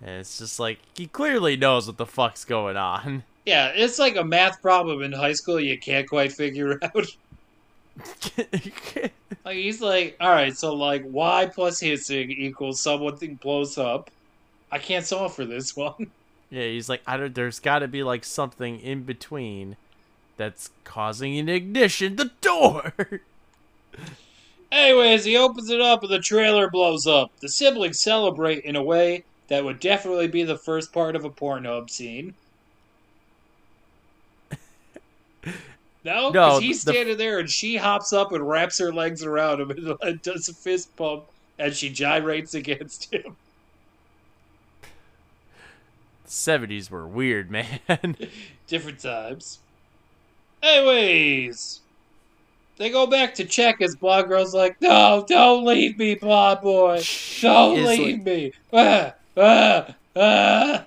and 0.01 0.21
it's 0.21 0.39
just 0.39 0.59
like 0.61 0.79
he 0.95 1.07
clearly 1.07 1.57
knows 1.57 1.87
what 1.87 1.97
the 1.99 2.07
fuck's 2.07 2.45
going 2.45 2.77
on. 2.77 3.25
Yeah, 3.47 3.69
it's 3.69 4.01
like 4.01 4.17
a 4.17 4.25
math 4.25 4.61
problem 4.61 5.03
in 5.05 5.13
high 5.13 5.35
school 5.35 5.61
you 5.61 5.79
can't 5.79 6.09
quite 6.09 6.33
figure 6.33 6.81
out. 6.83 7.07
Like 9.45 9.57
he's 9.57 9.81
like, 9.81 10.17
all 10.21 10.31
right, 10.31 10.57
so 10.57 10.75
like 10.75 11.05
y 11.07 11.47
plus 11.47 11.79
hissing 11.81 12.31
equals 12.33 12.81
something 12.81 13.37
blows 13.37 13.79
up. 13.79 14.11
I 14.73 14.79
can't 14.79 15.07
solve 15.07 15.35
for 15.35 15.45
this 15.45 15.77
one. 15.77 16.11
Yeah, 16.51 16.63
he's 16.65 16.89
like, 16.89 17.03
I 17.07 17.17
don't. 17.17 17.35
There's 17.35 17.59
got 17.61 17.81
to 17.81 17.89
be 17.89 18.03
like 18.03 18.25
something 18.25 18.79
in 18.81 19.03
between 19.03 19.77
that's 20.37 20.71
causing 20.85 21.39
an 21.39 21.49
ignition. 21.49 22.17
The 22.17 22.31
door. 22.41 22.93
Anyways, 24.73 25.25
he 25.25 25.37
opens 25.37 25.71
it 25.71 25.81
up 25.81 26.03
and 26.03 26.13
the 26.13 26.19
trailer 26.19 26.69
blows 26.69 27.07
up. 27.07 27.31
The 27.41 27.49
siblings 27.49 28.01
celebrate 28.01 28.65
in 28.65 28.77
a 28.77 28.83
way 28.83 29.25
that 29.49 29.65
would 29.65 29.81
definitely 29.81 30.27
be 30.29 30.43
the 30.43 30.59
first 30.59 30.93
part 30.93 31.15
of 31.17 31.25
a 31.25 31.31
Pornhub 31.31 31.89
scene. 31.89 32.35
No, 36.05 36.31
No, 36.31 36.31
because 36.33 36.63
he's 36.63 36.85
the- 36.85 36.93
standing 36.93 37.17
there 37.17 37.39
and 37.39 37.51
she 37.51 37.77
hops 37.77 38.13
up 38.13 38.33
and 38.33 38.47
wraps 38.49 38.79
her 38.79 38.93
legs 38.93 39.23
around 39.25 39.61
him 39.61 39.97
and 40.03 40.23
does 40.23 40.49
a 40.49 40.55
fist 40.55 40.95
pump 40.97 41.25
and 41.59 41.75
she 41.75 41.89
gyrates 41.89 42.55
against 42.55 43.13
him. 43.13 43.37
70s 46.27 46.91
were 46.91 47.07
weird, 47.07 47.51
man. 47.89 48.17
different 48.67 49.01
times. 49.01 49.59
Anyways, 50.63 51.81
they 52.77 52.91
go 52.91 53.07
back 53.07 53.35
to 53.37 53.45
check 53.45 53.81
as 53.81 53.95
Blonde 53.97 54.29
Girl's 54.29 54.55
like, 54.55 54.81
"No, 54.81 55.25
don't 55.29 55.65
leave 55.65 55.99
me, 55.99 56.15
Blonde 56.15 56.61
Boy. 56.61 57.03
Don't 57.41 57.85
leave 57.85 58.25
me." 58.25 58.53
Ah, 58.73 59.15
ah, 59.37 59.95
ah. 60.17 60.85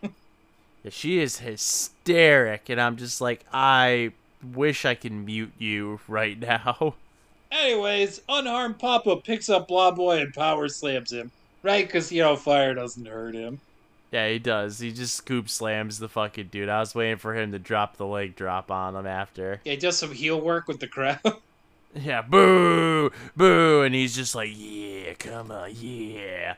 Yeah, 0.84 0.92
she 0.92 1.20
is 1.20 1.40
hysteric, 1.40 2.70
and 2.70 2.80
I'm 2.80 2.98
just 2.98 3.22
like, 3.22 3.46
I 3.52 4.12
wish 4.54 4.86
I 4.86 4.96
could 4.96 5.12
mute 5.12 5.54
you 5.58 6.00
right 6.08 6.38
now. 6.40 6.96
Anyways, 7.52 8.22
unharmed 8.30 8.78
Papa 8.80 9.18
picks 9.18 9.50
up 9.50 9.68
Blonde 9.68 9.96
Boy 9.96 10.20
and 10.20 10.34
power 10.34 10.68
slams 10.68 11.12
him. 11.12 11.32
Right, 11.64 11.86
because 11.86 12.12
you 12.12 12.22
know 12.22 12.36
fire 12.36 12.74
doesn't 12.74 13.06
hurt 13.06 13.36
him. 13.36 13.60
Yeah, 14.12 14.28
he 14.28 14.39
does. 14.39 14.80
He 14.80 14.91
just 14.91 15.16
scoop 15.16 15.49
slams 15.49 15.99
the 15.99 16.10
fucking 16.10 16.47
dude. 16.47 16.70
I 16.70 16.80
was 16.80 16.95
waiting 16.95 17.18
for 17.18 17.36
him 17.36 17.51
to 17.51 17.60
drop 17.60 17.97
the 17.97 18.07
leg 18.07 18.36
drop 18.36 18.72
on 18.72 18.95
him 18.95 19.05
after. 19.05 19.62
Yeah, 19.64 19.74
he 19.74 19.78
does 19.78 19.97
some 19.97 20.12
heel 20.12 20.41
work 20.41 20.68
with 20.68 20.80
the 20.80 20.88
crowd. 20.88 21.20
Yeah, 21.95 22.22
boo, 22.22 23.10
boo, 23.36 23.82
and 23.82 23.95
he's 23.95 24.16
just 24.16 24.36
like, 24.36 24.51
yeah, 24.53 25.14
come 25.16 25.49
on, 25.49 25.72
yeah. 25.76 26.53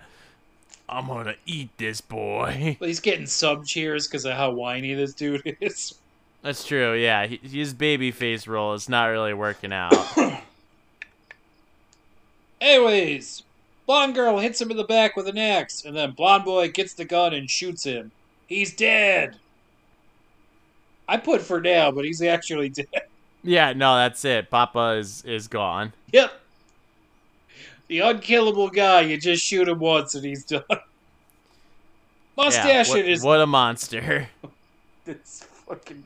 I'm 0.89 1.07
gonna 1.07 1.35
eat 1.45 1.69
this 1.77 2.01
boy. 2.01 2.75
Well, 2.81 2.89
he's 2.89 2.99
getting 2.99 3.25
sub 3.25 3.65
cheers 3.65 4.07
because 4.07 4.25
of 4.25 4.33
how 4.33 4.51
whiny 4.51 4.93
this 4.93 5.13
dude 5.13 5.55
is. 5.61 5.95
That's 6.41 6.67
true. 6.67 6.95
Yeah, 6.95 7.27
he, 7.27 7.37
his 7.37 7.73
baby 7.73 8.11
face 8.11 8.45
role 8.45 8.73
is 8.73 8.89
not 8.89 9.05
really 9.05 9.33
working 9.33 9.71
out. 9.71 9.95
Anyways, 12.59 13.43
blonde 13.91 14.15
girl 14.15 14.39
hits 14.39 14.61
him 14.61 14.71
in 14.71 14.77
the 14.77 14.85
back 14.85 15.17
with 15.17 15.27
an 15.27 15.37
axe, 15.37 15.83
and 15.83 15.97
then 15.97 16.11
blonde 16.11 16.45
boy 16.45 16.71
gets 16.71 16.93
the 16.93 17.03
gun 17.03 17.33
and 17.33 17.49
shoots 17.49 17.83
him. 17.83 18.09
He's 18.47 18.73
dead. 18.73 19.35
I 21.09 21.17
put 21.17 21.41
for 21.41 21.59
now, 21.59 21.91
but 21.91 22.05
he's 22.05 22.21
actually 22.21 22.69
dead. 22.69 22.87
yeah, 23.43 23.73
no, 23.73 23.97
that's 23.97 24.23
it. 24.23 24.49
Papa 24.49 24.95
is 24.97 25.25
is 25.25 25.49
gone. 25.49 25.91
Yep. 26.13 26.31
The 27.89 27.99
unkillable 27.99 28.69
guy, 28.69 29.01
you 29.01 29.17
just 29.17 29.43
shoot 29.43 29.67
him 29.67 29.79
once 29.79 30.15
and 30.15 30.23
he's 30.23 30.45
done. 30.45 30.63
Yeah, 30.69 30.77
Mustache 32.37 32.89
what, 32.91 33.05
in 33.05 33.19
what 33.19 33.41
a 33.41 33.47
monster. 33.47 34.29
This 35.03 35.43
fucking 35.67 36.03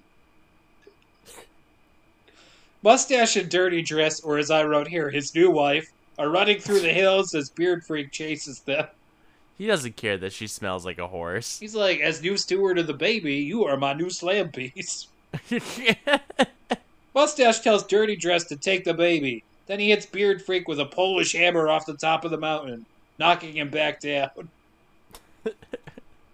Mustache 2.81 3.35
and 3.35 3.49
Dirty 3.49 3.83
Dress, 3.83 4.21
or 4.21 4.39
as 4.39 4.49
I 4.49 4.63
wrote 4.63 4.87
here, 4.87 5.11
his 5.11 5.35
new 5.35 5.51
wife, 5.51 5.91
are 6.17 6.29
running 6.29 6.59
through 6.59 6.81
the 6.81 6.93
hills 6.93 7.33
as 7.35 7.49
Beard 7.49 7.85
Freak 7.85 8.11
chases 8.11 8.59
them. 8.61 8.87
He 9.57 9.67
doesn't 9.67 9.95
care 9.95 10.17
that 10.17 10.33
she 10.33 10.47
smells 10.47 10.85
like 10.85 10.97
a 10.97 11.07
horse. 11.07 11.59
He's 11.59 11.75
like, 11.75 11.99
as 11.99 12.21
new 12.21 12.35
steward 12.37 12.77
of 12.77 12.87
the 12.87 12.93
baby, 12.93 13.35
you 13.35 13.63
are 13.65 13.77
my 13.77 13.93
new 13.93 14.09
slam 14.09 14.51
piece. 14.51 15.07
Mustache 17.15 17.59
tells 17.61 17.83
Dirty 17.85 18.17
Dress 18.17 18.43
to 18.45 18.57
take 18.57 18.83
the 18.83 18.93
baby. 18.93 19.43
Then 19.67 19.79
he 19.79 19.89
hits 19.89 20.05
Beard 20.05 20.41
Freak 20.41 20.67
with 20.67 20.79
a 20.79 20.85
Polish 20.85 21.33
hammer 21.33 21.69
off 21.69 21.85
the 21.85 21.95
top 21.95 22.25
of 22.25 22.31
the 22.31 22.37
mountain, 22.37 22.85
knocking 23.17 23.55
him 23.55 23.69
back 23.69 24.01
down. 24.01 24.49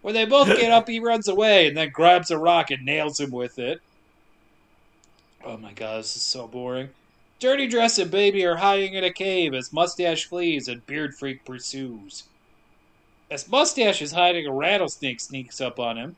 when 0.02 0.14
they 0.14 0.26
both 0.26 0.48
get 0.48 0.72
up, 0.72 0.88
he 0.88 1.00
runs 1.00 1.28
away 1.28 1.68
and 1.68 1.78
then 1.78 1.92
grabs 1.92 2.32
a 2.32 2.38
rock 2.38 2.72
and 2.72 2.84
nails 2.84 3.20
him 3.20 3.32
with 3.32 3.60
it. 3.60 3.82
Oh 5.44 5.58
my 5.58 5.74
god, 5.74 6.00
this 6.00 6.16
is 6.16 6.22
so 6.24 6.48
boring. 6.48 6.90
Dirty 7.42 7.66
Dress 7.66 7.98
and 7.98 8.12
Baby 8.12 8.46
are 8.46 8.58
hiding 8.58 8.94
in 8.94 9.04
a 9.04 9.12
cave 9.12 9.56
as 9.56 9.74
Mustache 9.74 10.26
flees 10.26 10.68
and 10.68 10.86
Beard 10.86 11.16
Freak 11.16 11.44
pursues. 11.44 12.26
As 13.32 13.50
Mustache 13.50 14.00
is 14.00 14.12
hiding, 14.12 14.46
a 14.46 14.54
rattlesnake 14.54 15.20
sneaks 15.20 15.60
up 15.60 15.80
on 15.80 15.98
him. 15.98 16.16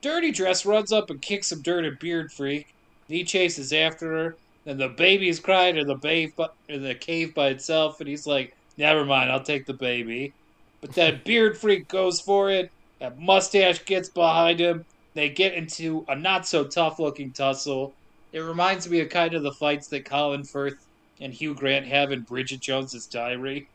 Dirty 0.00 0.32
Dress 0.32 0.66
runs 0.66 0.90
up 0.90 1.10
and 1.10 1.22
kicks 1.22 1.46
some 1.46 1.62
dirt 1.62 1.84
at 1.84 2.00
Beard 2.00 2.32
Freak. 2.32 2.74
He 3.06 3.22
chases 3.22 3.72
after 3.72 4.10
her. 4.10 4.36
Then 4.64 4.78
the 4.78 4.88
baby's 4.88 5.38
crying 5.38 5.76
in 5.76 5.86
the, 5.86 5.94
babe, 5.94 6.32
in 6.68 6.82
the 6.82 6.96
cave 6.96 7.36
by 7.36 7.50
itself, 7.50 8.00
and 8.00 8.08
he's 8.08 8.26
like, 8.26 8.56
Never 8.76 9.04
mind, 9.04 9.30
I'll 9.30 9.44
take 9.44 9.66
the 9.66 9.74
baby. 9.74 10.32
But 10.80 10.94
then 10.94 11.20
Beard 11.24 11.56
Freak 11.56 11.86
goes 11.86 12.20
for 12.20 12.50
it, 12.50 12.72
and 13.00 13.16
Mustache 13.16 13.84
gets 13.84 14.08
behind 14.08 14.58
him. 14.58 14.86
They 15.14 15.28
get 15.28 15.54
into 15.54 16.04
a 16.08 16.16
not 16.16 16.48
so 16.48 16.64
tough 16.64 16.98
looking 16.98 17.30
tussle. 17.30 17.94
It 18.34 18.40
reminds 18.40 18.88
me 18.88 18.98
of 18.98 19.08
kind 19.10 19.32
of 19.32 19.44
the 19.44 19.52
fights 19.52 19.86
that 19.88 20.04
Colin 20.04 20.42
Firth 20.42 20.84
and 21.20 21.32
Hugh 21.32 21.54
Grant 21.54 21.86
have 21.86 22.10
in 22.10 22.22
Bridget 22.22 22.58
Jones's 22.60 23.06
Diary. 23.06 23.68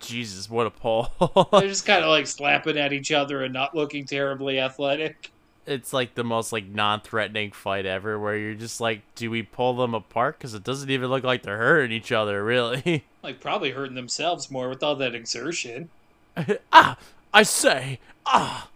Jesus, 0.00 0.48
what 0.48 0.66
a 0.66 0.70
pull. 0.70 1.12
They're 1.52 1.60
just 1.68 1.84
kind 1.84 2.02
of 2.02 2.08
like 2.08 2.26
slapping 2.26 2.78
at 2.78 2.94
each 2.94 3.12
other 3.12 3.44
and 3.44 3.52
not 3.52 3.74
looking 3.74 4.06
terribly 4.06 4.58
athletic. 4.58 5.30
it's 5.66 5.92
like 5.92 6.14
the 6.14 6.24
most 6.24 6.52
like 6.52 6.64
non-threatening 6.64 7.52
fight 7.52 7.84
ever 7.84 8.18
where 8.18 8.36
you're 8.38 8.54
just 8.54 8.80
like 8.80 9.02
do 9.14 9.30
we 9.30 9.42
pull 9.42 9.74
them 9.76 9.92
apart 9.94 10.38
because 10.38 10.54
it 10.54 10.64
doesn't 10.64 10.88
even 10.90 11.10
look 11.10 11.22
like 11.22 11.42
they're 11.42 11.58
hurting 11.58 11.92
each 11.94 12.10
other 12.10 12.42
really 12.42 13.04
Like, 13.22 13.38
probably 13.40 13.70
hurting 13.70 13.94
themselves 13.94 14.50
more 14.50 14.68
with 14.68 14.82
all 14.82 14.96
that 14.96 15.14
exertion. 15.14 15.90
ah 16.72 16.96
i 17.34 17.42
say 17.42 17.98
ah 18.24 18.68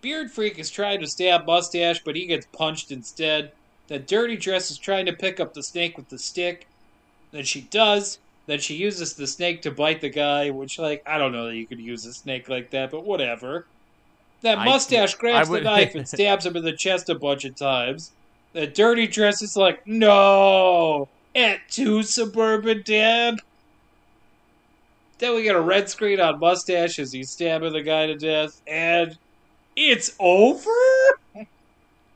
Beard 0.00 0.32
Freak 0.32 0.58
is 0.58 0.68
trying 0.70 0.98
to 1.00 1.06
stab 1.06 1.46
Mustache, 1.46 2.02
but 2.02 2.16
he 2.16 2.26
gets 2.26 2.46
punched 2.46 2.90
instead. 2.90 3.52
The 3.92 3.98
Dirty 3.98 4.38
Dress 4.38 4.70
is 4.70 4.78
trying 4.78 5.04
to 5.04 5.12
pick 5.12 5.38
up 5.38 5.52
the 5.52 5.62
snake 5.62 5.98
with 5.98 6.08
the 6.08 6.18
stick. 6.18 6.66
Then 7.30 7.44
she 7.44 7.60
does. 7.60 8.20
Then 8.46 8.58
she 8.58 8.74
uses 8.74 9.12
the 9.12 9.26
snake 9.26 9.60
to 9.62 9.70
bite 9.70 10.00
the 10.00 10.08
guy, 10.08 10.48
which, 10.48 10.78
like, 10.78 11.02
I 11.06 11.18
don't 11.18 11.30
know 11.30 11.44
that 11.48 11.56
you 11.56 11.66
could 11.66 11.78
use 11.78 12.06
a 12.06 12.14
snake 12.14 12.48
like 12.48 12.70
that, 12.70 12.90
but 12.90 13.04
whatever. 13.04 13.66
I- 14.42 14.64
Mustache 14.64 15.12
grabs 15.16 15.46
I 15.46 15.50
would- 15.50 15.60
the 15.60 15.64
knife 15.64 15.94
and 15.94 16.08
stabs 16.08 16.46
him 16.46 16.56
in 16.56 16.64
the 16.64 16.72
chest 16.72 17.10
a 17.10 17.14
bunch 17.14 17.44
of 17.44 17.54
times. 17.54 18.12
The 18.54 18.66
Dirty 18.66 19.06
Dress 19.06 19.42
is 19.42 19.58
like, 19.58 19.86
no! 19.86 21.10
At 21.36 21.58
two 21.70 22.02
Suburban 22.02 22.80
Dad! 22.86 23.40
Then 25.18 25.34
we 25.34 25.42
get 25.42 25.54
a 25.54 25.60
red 25.60 25.90
screen 25.90 26.18
on 26.18 26.40
Mustache 26.40 26.98
as 26.98 27.12
he's 27.12 27.28
stabbing 27.28 27.74
the 27.74 27.82
guy 27.82 28.06
to 28.06 28.14
death, 28.16 28.62
and 28.66 29.18
it's 29.76 30.16
over? 30.18 30.70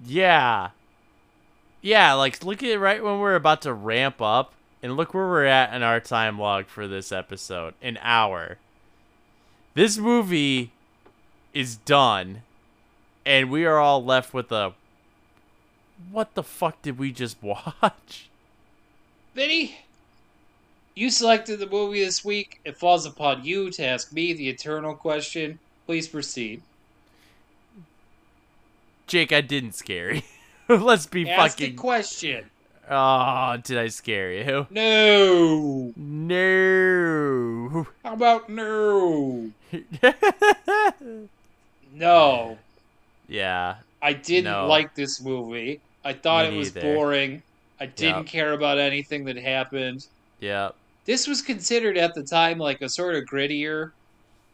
yeah 0.07 0.71
yeah 1.87 2.13
like 2.15 2.45
look 2.45 2.65
at 2.65 2.69
it 2.69 2.79
right 2.79 3.03
when 3.05 3.21
we're 3.21 3.37
about 3.37 3.63
to 3.63 3.73
ramp 3.73 4.21
up 4.21 4.53
and 4.83 4.97
look 4.97 5.15
where 5.15 5.27
we're 5.27 5.45
at 5.45 5.73
in 5.73 5.85
our 5.85 6.01
time 6.01 6.37
log 6.37 6.67
for 6.67 6.89
this 6.89 7.13
episode 7.13 7.75
an 7.81 7.97
hour 8.03 8.59
this 9.75 9.97
movie 9.97 10.73
is 11.55 11.77
done 11.77 12.43
and 13.25 13.51
we 13.53 13.65
are 13.65 13.79
all 13.79 14.05
left 14.05 14.35
with 14.35 14.51
a 14.51 14.73
what 16.11 16.35
the 16.35 16.43
fuck 16.43 16.83
did 16.83 16.99
we 16.99 17.13
just 17.13 17.41
watch 17.43 18.29
Vinny, 19.37 19.77
you 20.95 21.11
selected 21.11 21.59
the 21.59 21.69
movie 21.69 22.03
this 22.03 22.25
week. 22.25 22.59
It 22.65 22.79
falls 22.79 23.05
upon 23.05 23.45
you 23.45 23.71
to 23.73 23.85
ask 23.85 24.15
me 24.15 24.33
the 24.33 24.49
eternal 24.49 24.95
question. 24.95 25.59
Please 25.85 26.09
proceed. 26.09 26.63
Jake, 29.07 29.31
I 29.31 29.43
didn't 29.43 29.75
scare 29.75 30.15
you. 30.15 30.23
Let's 30.81 31.07
be 31.07 31.29
Ask 31.31 31.59
fucking. 31.59 31.77
question. 31.77 32.45
Oh, 32.89 33.57
did 33.65 33.79
I 33.79 33.89
scare 33.89 34.33
you? 34.33 34.67
No. 34.71 35.93
No. 35.97 37.87
How 38.05 38.13
about 38.13 38.49
no? 38.49 39.51
No. 41.93 42.59
yeah. 43.29 43.77
I 44.03 44.13
didn't 44.13 44.45
No. 44.53 44.67
like 44.67 44.95
this 44.95 45.21
movie. 45.23 45.81
I 46.05 46.13
thought 46.13 46.49
Me 46.49 46.55
it 46.55 46.59
was 46.59 46.75
neither. 46.75 46.95
boring. 46.95 47.43
I 47.81 47.87
didn't 47.87 48.25
Yep. 48.25 48.27
care 48.27 48.53
about 48.53 48.79
anything 48.79 49.25
that 49.25 49.37
happened. 49.37 50.07
Yeah. 50.41 50.71
This 51.07 51.27
was 51.27 51.41
considered 51.43 51.97
at 51.97 52.15
the 52.15 52.23
time 52.23 52.59
like 52.59 52.83
a 52.83 52.89
sort 52.89 53.15
of 53.15 53.25
grittier 53.25 53.93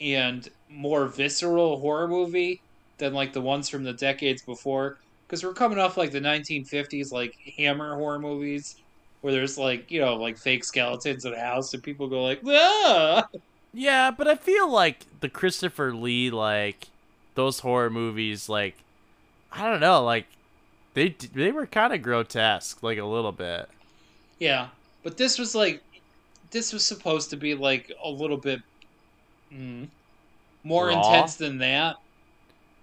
and 0.01 0.49
more 0.71 1.07
visceral 1.07 1.79
horror 1.81 2.09
movie 2.09 2.61
than 2.99 3.13
like 3.13 3.33
the 3.33 3.41
ones 3.41 3.69
from 3.69 3.85
the 3.85 3.93
decades 3.93 4.43
before. 4.43 4.99
Because 5.33 5.45
we're 5.45 5.55
coming 5.55 5.79
off 5.79 5.97
like 5.97 6.11
the 6.11 6.21
1950s, 6.21 7.11
like 7.11 7.35
Hammer 7.57 7.95
horror 7.95 8.19
movies, 8.19 8.77
where 9.23 9.33
there's 9.33 9.57
like, 9.57 9.91
you 9.91 9.99
know, 9.99 10.17
like 10.17 10.37
fake 10.37 10.63
skeletons 10.63 11.25
in 11.25 11.33
a 11.33 11.41
house 11.41 11.73
and 11.73 11.83
people 11.83 12.07
go 12.07 12.23
like, 12.23 12.43
ah! 12.47 13.27
Yeah, 13.73 14.11
but 14.11 14.29
I 14.29 14.35
feel 14.35 14.71
like 14.71 15.07
the 15.21 15.31
Christopher 15.31 15.95
Lee, 15.95 16.29
like 16.29 16.89
those 17.35 17.61
horror 17.61 17.89
movies, 17.89 18.51
like 18.51 18.77
I 19.51 19.71
don't 19.71 19.81
know, 19.81 20.05
like 20.05 20.27
they 20.93 21.17
they 21.33 21.51
were 21.51 21.65
kind 21.65 21.95
of 21.95 22.03
grotesque, 22.03 22.83
like 22.83 22.99
a 22.99 23.05
little 23.07 23.33
bit. 23.33 23.71
Yeah. 24.39 24.69
But 25.03 25.17
this 25.17 25.39
was 25.39 25.55
like, 25.55 25.83
this 26.51 26.75
was 26.75 26.85
supposed 26.85 27.31
to 27.31 27.39
be 27.39 27.55
like 27.55 27.91
a 28.05 28.11
little 28.11 28.37
bit 28.37 28.61
mm, 29.51 29.87
more 30.63 30.89
Raw? 30.89 30.97
intense 30.99 31.37
than 31.37 31.57
that. 31.57 31.97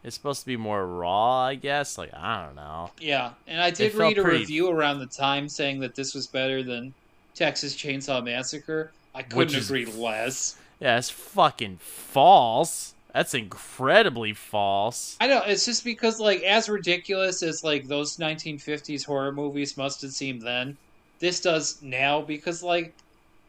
It's 0.03 0.15
supposed 0.15 0.39
to 0.41 0.45
be 0.45 0.55
more 0.57 0.85
raw, 0.85 1.43
I 1.45 1.55
guess. 1.55 1.97
Like 1.97 2.13
I 2.13 2.45
don't 2.45 2.55
know. 2.55 2.91
Yeah, 2.99 3.31
and 3.47 3.61
I 3.61 3.69
did 3.71 3.93
read 3.95 4.17
a 4.17 4.21
pretty- 4.21 4.39
review 4.39 4.69
around 4.69 4.99
the 4.99 5.05
time 5.07 5.49
saying 5.49 5.79
that 5.81 5.95
this 5.95 6.13
was 6.15 6.25
better 6.27 6.63
than 6.63 6.93
Texas 7.35 7.75
Chainsaw 7.75 8.23
Massacre. 8.23 8.91
I 9.13 9.23
couldn't 9.23 9.55
is- 9.55 9.69
agree 9.69 9.85
less. 9.85 10.55
Yeah, 10.79 10.97
it's 10.97 11.09
fucking 11.09 11.77
false. 11.77 12.93
That's 13.13 13.33
incredibly 13.33 14.33
false. 14.33 15.17
I 15.19 15.27
know 15.27 15.41
it's 15.45 15.65
just 15.65 15.83
because 15.83 16.19
like 16.19 16.41
as 16.43 16.69
ridiculous 16.69 17.43
as 17.43 17.63
like 17.63 17.87
those 17.87 18.17
1950s 18.17 19.03
horror 19.05 19.31
movies 19.31 19.75
must 19.77 20.01
have 20.03 20.11
seemed 20.11 20.43
then, 20.43 20.77
this 21.19 21.41
does 21.41 21.81
now 21.81 22.21
because 22.21 22.63
like 22.63 22.93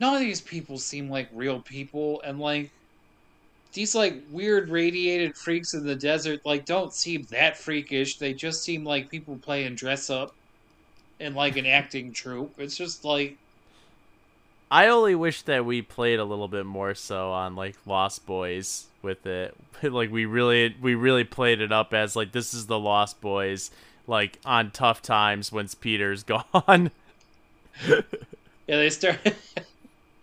none 0.00 0.14
of 0.14 0.20
these 0.20 0.40
people 0.40 0.78
seem 0.78 1.10
like 1.10 1.28
real 1.32 1.60
people 1.60 2.20
and 2.22 2.40
like 2.40 2.70
these 3.72 3.94
like 3.94 4.22
weird 4.30 4.68
radiated 4.68 5.36
freaks 5.36 5.74
in 5.74 5.86
the 5.86 5.94
desert 5.94 6.40
like 6.44 6.64
don't 6.64 6.92
seem 6.92 7.22
that 7.30 7.56
freakish. 7.56 8.18
They 8.18 8.34
just 8.34 8.62
seem 8.62 8.84
like 8.84 9.10
people 9.10 9.38
playing 9.40 9.76
dress 9.76 10.10
up 10.10 10.34
in 11.18 11.34
like 11.34 11.56
an 11.56 11.66
acting 11.66 12.12
troupe. 12.12 12.54
It's 12.58 12.76
just 12.76 13.04
like 13.04 13.36
I 14.70 14.86
only 14.88 15.14
wish 15.14 15.42
that 15.42 15.64
we 15.64 15.82
played 15.82 16.18
a 16.18 16.24
little 16.24 16.48
bit 16.48 16.66
more 16.66 16.94
so 16.94 17.30
on 17.30 17.56
like 17.56 17.76
Lost 17.86 18.26
Boys 18.26 18.86
with 19.02 19.26
it. 19.26 19.56
like 19.82 20.10
we 20.10 20.24
really 20.26 20.74
we 20.80 20.94
really 20.94 21.24
played 21.24 21.60
it 21.60 21.72
up 21.72 21.94
as 21.94 22.16
like 22.16 22.32
this 22.32 22.54
is 22.54 22.66
the 22.66 22.78
Lost 22.78 23.20
Boys 23.20 23.70
like 24.06 24.38
on 24.44 24.70
tough 24.70 25.02
times 25.02 25.52
once 25.52 25.74
Peter's 25.74 26.22
gone. 26.54 26.90
Yeah, 27.86 28.76
they 28.76 28.90
start. 28.90 29.18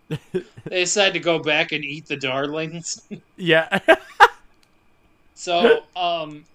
they 0.31 0.43
decide 0.69 1.13
to 1.13 1.19
go 1.19 1.39
back 1.39 1.71
and 1.71 1.83
eat 1.83 2.05
the 2.07 2.17
darlings. 2.17 3.01
Yeah. 3.37 3.79
So, 5.39 5.83
um, 5.95 6.45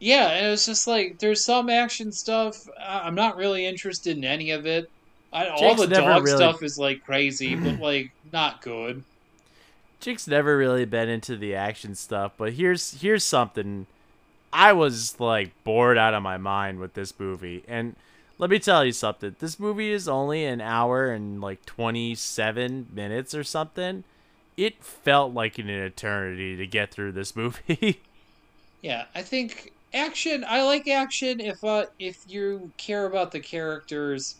yeah, 0.00 0.30
and 0.30 0.46
it 0.46 0.50
was 0.50 0.66
just 0.66 0.88
like 0.88 1.20
there's 1.20 1.44
some 1.44 1.70
action 1.70 2.10
stuff. 2.10 2.68
I'm 2.84 3.14
not 3.14 3.36
really 3.36 3.64
interested 3.64 4.16
in 4.16 4.24
any 4.24 4.50
of 4.50 4.66
it. 4.66 4.90
I, 5.32 5.46
all 5.46 5.76
the 5.76 5.86
dog 5.86 6.24
really- 6.24 6.36
stuff 6.36 6.64
is 6.64 6.78
like 6.78 7.04
crazy, 7.04 7.54
but 7.54 7.78
like 7.80 8.10
not 8.32 8.60
good. 8.60 9.04
Chick's 10.00 10.26
never 10.26 10.56
really 10.56 10.84
been 10.84 11.08
into 11.08 11.36
the 11.36 11.54
action 11.54 11.94
stuff, 11.94 12.32
but 12.36 12.54
here's 12.54 13.00
here's 13.00 13.22
something. 13.22 13.86
I 14.52 14.72
was 14.72 15.20
like 15.20 15.52
bored 15.62 15.96
out 15.96 16.12
of 16.12 16.24
my 16.24 16.38
mind 16.38 16.80
with 16.80 16.94
this 16.94 17.14
movie, 17.20 17.62
and 17.68 17.94
let 18.40 18.48
me 18.48 18.58
tell 18.58 18.86
you 18.86 18.92
something. 18.92 19.36
This 19.38 19.60
movie 19.60 19.92
is 19.92 20.08
only 20.08 20.46
an 20.46 20.62
hour 20.62 21.12
and 21.12 21.42
like 21.42 21.66
27 21.66 22.88
minutes 22.90 23.34
or 23.34 23.44
something. 23.44 24.02
It 24.56 24.82
felt 24.82 25.34
like 25.34 25.58
an 25.58 25.68
eternity 25.68 26.56
to 26.56 26.66
get 26.66 26.90
through 26.90 27.12
this 27.12 27.36
movie. 27.36 28.00
Yeah, 28.82 29.04
I 29.14 29.20
think 29.20 29.74
action. 29.92 30.42
I 30.48 30.62
like 30.62 30.88
action 30.88 31.38
if 31.38 31.62
uh, 31.62 31.84
if 31.98 32.24
you 32.26 32.70
care 32.78 33.04
about 33.04 33.30
the 33.30 33.40
characters 33.40 34.36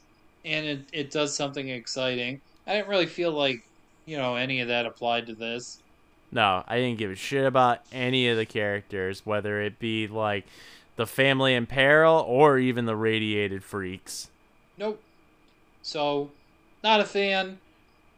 and 0.47 0.65
it, 0.65 0.81
it 0.95 1.11
does 1.11 1.37
something 1.37 1.69
exciting. 1.69 2.41
I 2.67 2.77
didn't 2.77 2.89
really 2.89 3.05
feel 3.05 3.33
like 3.33 3.63
you 4.07 4.17
know 4.17 4.37
any 4.37 4.61
of 4.61 4.69
that 4.69 4.87
applied 4.87 5.27
to 5.27 5.35
this. 5.35 5.83
No, 6.33 6.65
I 6.67 6.79
didn't 6.79 6.97
give 6.97 7.11
a 7.11 7.17
shit 7.17 7.45
about 7.45 7.81
any 7.93 8.29
of 8.29 8.39
the 8.39 8.47
characters, 8.47 9.27
whether 9.27 9.61
it 9.61 9.79
be 9.79 10.07
like 10.07 10.47
the 11.01 11.07
family 11.07 11.55
in 11.55 11.65
peril 11.65 12.23
or 12.29 12.59
even 12.59 12.85
the 12.85 12.95
radiated 12.95 13.65
freaks. 13.65 14.29
Nope. 14.77 15.01
So, 15.81 16.31
not 16.85 17.01
a 17.01 17.07
fan. 17.07 17.59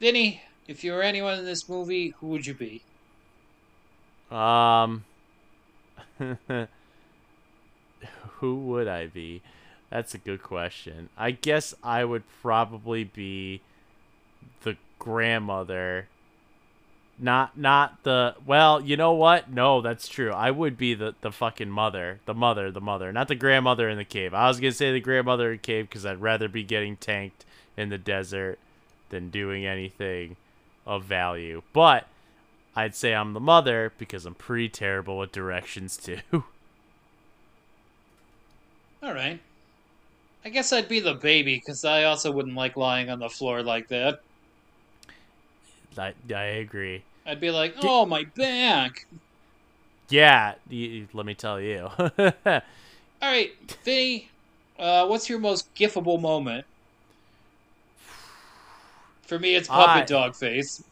Vinny, 0.01 0.43
if 0.67 0.83
you 0.83 0.91
were 0.91 1.01
anyone 1.01 1.39
in 1.39 1.45
this 1.45 1.69
movie, 1.69 2.09
who 2.19 2.27
would 2.27 2.45
you 2.45 2.55
be? 2.55 2.83
Um, 4.33 5.05
who 8.41 8.57
would 8.57 8.89
I 8.89 9.07
be? 9.07 9.43
That's 9.89 10.15
a 10.15 10.19
good 10.19 10.43
question. 10.43 11.09
I 11.17 11.31
guess 11.31 11.75
I 11.85 12.05
would 12.05 12.25
probably 12.41 13.05
be 13.05 13.61
the 14.63 14.77
grandmother. 14.99 16.09
Not 17.19 17.57
not 17.57 18.03
the 18.03 18.35
well, 18.45 18.81
you 18.81 18.97
know 18.97 19.13
what? 19.13 19.51
No, 19.51 19.81
that's 19.81 20.09
true. 20.09 20.33
I 20.33 20.51
would 20.51 20.77
be 20.77 20.95
the 20.95 21.15
the 21.21 21.31
fucking 21.31 21.71
mother, 21.71 22.21
the 22.25 22.35
mother, 22.35 22.71
the 22.71 22.81
mother, 22.81 23.13
not 23.13 23.29
the 23.29 23.35
grandmother 23.35 23.89
in 23.89 23.99
the 23.99 24.05
cave. 24.05 24.35
I 24.35 24.49
was 24.49 24.59
gonna 24.59 24.73
say 24.73 24.93
the 24.93 25.01
grandmother 25.01 25.53
in 25.53 25.53
the 25.53 25.59
cave 25.59 25.89
because 25.89 26.07
I'd 26.07 26.21
rather 26.21 26.49
be 26.49 26.65
getting 26.65 26.97
tanked 26.97 27.45
in 27.77 27.91
the 27.91 27.99
desert 27.99 28.59
than 29.11 29.31
doing 29.31 29.65
anything 29.67 30.37
of 30.87 31.05
value. 31.05 31.63
But 31.73 32.07
I'd 32.75 32.97
say 32.97 33.15
I'm 33.15 33.35
the 33.35 33.41
mother 33.41 33.93
because 33.99 34.27
I'm 34.27 34.35
pretty 34.35 34.69
terrible 34.69 35.19
with 35.19 35.33
directions 35.33 35.97
too. 35.97 36.19
All 39.03 39.13
right. 39.15 39.39
I 40.45 40.49
guess 40.49 40.73
I'd 40.73 40.89
be 40.89 41.01
the 41.01 41.15
baby 41.15 41.57
because 41.57 41.85
I 41.85 42.05
also 42.05 42.33
wouldn't 42.33 42.57
like 42.57 42.77
lying 42.77 43.11
on 43.11 43.21
the 43.21 43.29
floor 43.29 43.63
like 43.63 43.89
that. 43.89 44.23
I, 45.99 46.15
I 46.35 46.43
agree. 46.45 47.05
I'd 47.27 47.41
be 47.41 47.51
like, 47.51 47.75
"Oh, 47.83 48.07
my 48.07 48.25
back." 48.25 49.07
Yeah, 50.09 50.55
y 50.71 51.07
let 51.13 51.25
me 51.27 51.35
tell 51.35 51.61
you. 51.61 51.89
All 51.99 53.29
right, 53.31 53.53
Vinny, 53.85 54.29
uh, 54.79 55.07
what's 55.07 55.29
your 55.29 55.39
most 55.39 55.75
gifable 55.75 56.21
moment? 56.21 56.67
For 59.23 59.39
me, 59.39 59.55
it's 59.55 59.69
puppet 59.69 60.03
I- 60.03 60.07
dog 60.07 60.35
face, 60.37 60.83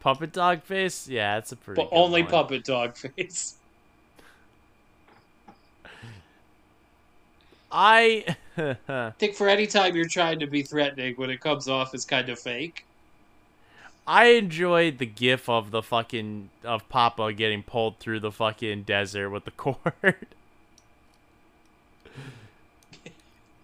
puppet 0.00 0.32
dog 0.32 0.62
face? 0.62 1.08
Yeah, 1.08 1.34
that's 1.36 1.52
a 1.52 1.56
pretty 1.56 1.82
but 1.82 1.88
only 1.92 2.22
one. 2.22 2.30
puppet 2.30 2.64
dog 2.64 2.96
face. 3.16 3.56
I 7.70 8.36
I 8.56 9.12
think 9.18 9.34
for 9.34 9.48
any 9.48 9.66
time 9.66 9.96
you're 9.96 10.08
trying 10.08 10.38
to 10.40 10.46
be 10.46 10.62
threatening, 10.62 11.14
when 11.16 11.30
it 11.30 11.40
comes 11.40 11.68
off 11.68 11.94
as 11.94 12.04
kind 12.04 12.28
of 12.28 12.38
fake. 12.38 12.84
I 14.06 14.26
enjoyed 14.26 14.98
the 14.98 15.06
gif 15.06 15.48
of 15.48 15.70
the 15.70 15.82
fucking 15.82 16.50
of 16.64 16.88
Papa 16.88 17.32
getting 17.32 17.62
pulled 17.62 17.98
through 17.98 18.20
the 18.20 18.32
fucking 18.32 18.82
desert 18.82 19.30
with 19.30 19.44
the 19.44 19.50
cord. 19.56 20.26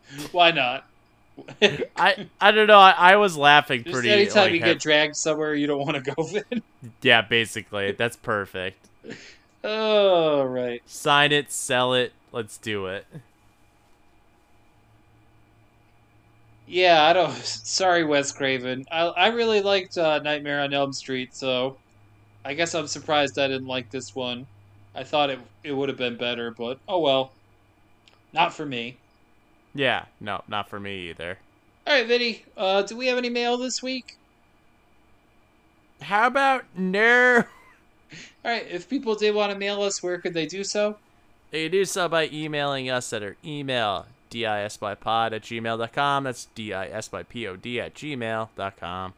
Why 0.32 0.50
not? 0.50 0.86
I 1.96 2.26
I 2.40 2.50
don't 2.50 2.66
know. 2.66 2.78
I, 2.78 2.90
I 2.90 3.16
was 3.16 3.36
laughing 3.36 3.84
Just 3.84 3.94
pretty. 3.94 4.10
anytime 4.10 4.44
like, 4.44 4.52
you 4.52 4.60
get 4.60 4.80
dragged 4.80 5.16
somewhere 5.16 5.54
you 5.54 5.66
don't 5.66 5.78
want 5.78 6.04
to 6.04 6.12
go, 6.12 6.60
yeah, 7.02 7.22
basically, 7.22 7.92
that's 7.92 8.16
perfect. 8.16 8.88
Oh, 9.62 10.42
right. 10.44 10.82
Sign 10.86 11.32
it, 11.32 11.52
sell 11.52 11.94
it. 11.94 12.12
Let's 12.32 12.58
do 12.58 12.86
it. 12.86 13.06
Yeah, 16.68 17.04
I 17.04 17.12
don't. 17.12 17.34
Sorry, 17.44 18.04
Wes 18.04 18.30
Craven. 18.32 18.86
I 18.90 19.06
I 19.06 19.26
really 19.28 19.62
liked 19.62 19.96
uh, 19.96 20.18
Nightmare 20.20 20.60
on 20.60 20.74
Elm 20.74 20.92
Street, 20.92 21.34
so 21.34 21.76
I 22.44 22.54
guess 22.54 22.74
I'm 22.74 22.86
surprised 22.86 23.38
I 23.38 23.48
didn't 23.48 23.66
like 23.66 23.90
this 23.90 24.14
one. 24.14 24.46
I 24.94 25.04
thought 25.04 25.30
it 25.30 25.40
it 25.64 25.72
would 25.72 25.88
have 25.88 25.98
been 25.98 26.16
better, 26.16 26.50
but 26.50 26.78
oh 26.88 27.00
well. 27.00 27.32
Not 28.32 28.52
for 28.52 28.66
me. 28.66 28.98
Yeah, 29.74 30.04
no, 30.20 30.42
not 30.48 30.68
for 30.68 30.78
me 30.78 31.08
either. 31.08 31.38
All 31.86 31.94
right, 31.94 32.06
Vinny. 32.06 32.44
Uh, 32.56 32.82
do 32.82 32.96
we 32.96 33.06
have 33.06 33.16
any 33.16 33.30
mail 33.30 33.56
this 33.56 33.82
week? 33.82 34.18
How 36.02 36.26
about 36.26 36.64
no? 36.76 37.44
All 38.44 38.50
right. 38.50 38.66
If 38.70 38.88
people 38.88 39.14
did 39.14 39.34
want 39.34 39.52
to 39.52 39.58
mail 39.58 39.82
us, 39.82 40.02
where 40.02 40.18
could 40.18 40.34
they 40.34 40.46
do 40.46 40.62
so? 40.64 40.98
You 41.52 41.68
do 41.70 41.84
so 41.86 42.08
by 42.08 42.28
emailing 42.30 42.90
us 42.90 43.12
at 43.12 43.22
our 43.22 43.36
email, 43.44 44.06
disbypod 44.30 45.32
at 45.32 45.42
gmail.com. 45.42 46.24
That's 46.24 46.48
disbypod 46.56 47.78
at 47.78 47.94
gmail.com. 47.94 49.12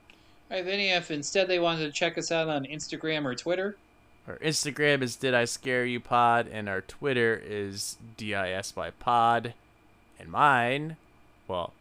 All 0.50 0.56
right, 0.56 0.64
Vinny. 0.64 0.88
If 0.90 1.10
instead 1.10 1.46
they 1.48 1.58
wanted 1.58 1.86
to 1.86 1.92
check 1.92 2.18
us 2.18 2.32
out 2.32 2.48
on 2.48 2.64
Instagram 2.64 3.24
or 3.24 3.34
Twitter, 3.36 3.76
Our 4.26 4.36
Instagram 4.38 5.02
is 5.02 5.16
Did 5.16 5.34
I 5.34 5.44
Scare 5.44 5.86
You 5.86 6.00
Pod, 6.00 6.48
and 6.50 6.68
our 6.68 6.80
Twitter 6.80 7.40
is 7.44 7.96
disbypod. 8.18 9.52
And 10.18 10.28
mine, 10.28 10.96
well, 11.48 11.72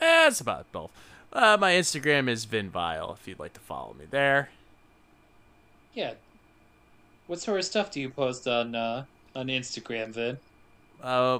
eh, 0.00 0.28
it's 0.28 0.40
about 0.40 0.70
both. 0.70 0.90
Uh, 1.32 1.56
my 1.58 1.72
Instagram 1.72 2.28
is 2.28 2.46
vinvile 2.46 3.14
if 3.14 3.26
you'd 3.26 3.40
like 3.40 3.54
to 3.54 3.60
follow 3.60 3.94
me 3.98 4.04
there. 4.10 4.50
yeah. 5.94 6.14
What 7.26 7.40
sort 7.40 7.58
of 7.58 7.64
stuff 7.64 7.90
do 7.90 8.00
you 8.02 8.10
post 8.10 8.46
on 8.46 8.74
uh, 8.74 9.04
on 9.34 9.46
Instagram, 9.46 10.10
Vin? 10.10 10.36
Uh, 11.02 11.38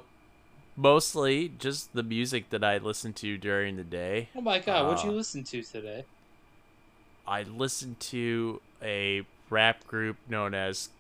mostly 0.77 1.49
just 1.59 1.93
the 1.95 2.03
music 2.03 2.51
that 2.51 2.65
I 2.65 2.79
listen 2.79 3.13
to 3.15 3.37
during 3.39 3.77
the 3.77 3.85
day. 3.85 4.29
Oh 4.37 4.41
my 4.41 4.59
God, 4.59 4.87
what'd 4.89 5.05
you 5.05 5.11
Uh, 5.11 5.15
listen 5.15 5.45
to 5.45 5.63
today? 5.63 6.05
I 7.27 7.43
listened 7.43 8.01
to 8.01 8.61
a 8.83 9.23
rap 9.51 9.87
group 9.87 10.17
known 10.29 10.55
as 10.55 10.91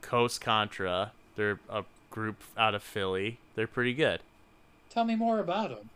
Coast 0.00 0.40
Contra. 0.40 1.12
They're 1.36 1.60
a 1.70 1.84
group 2.10 2.42
out 2.58 2.74
of 2.74 2.82
Philly. 2.82 3.38
They're 3.54 3.66
pretty 3.66 3.94
good. 3.94 4.20
Tell 4.90 5.04
me 5.04 5.14
more 5.16 5.38
about 5.38 5.70
them. 5.70 5.90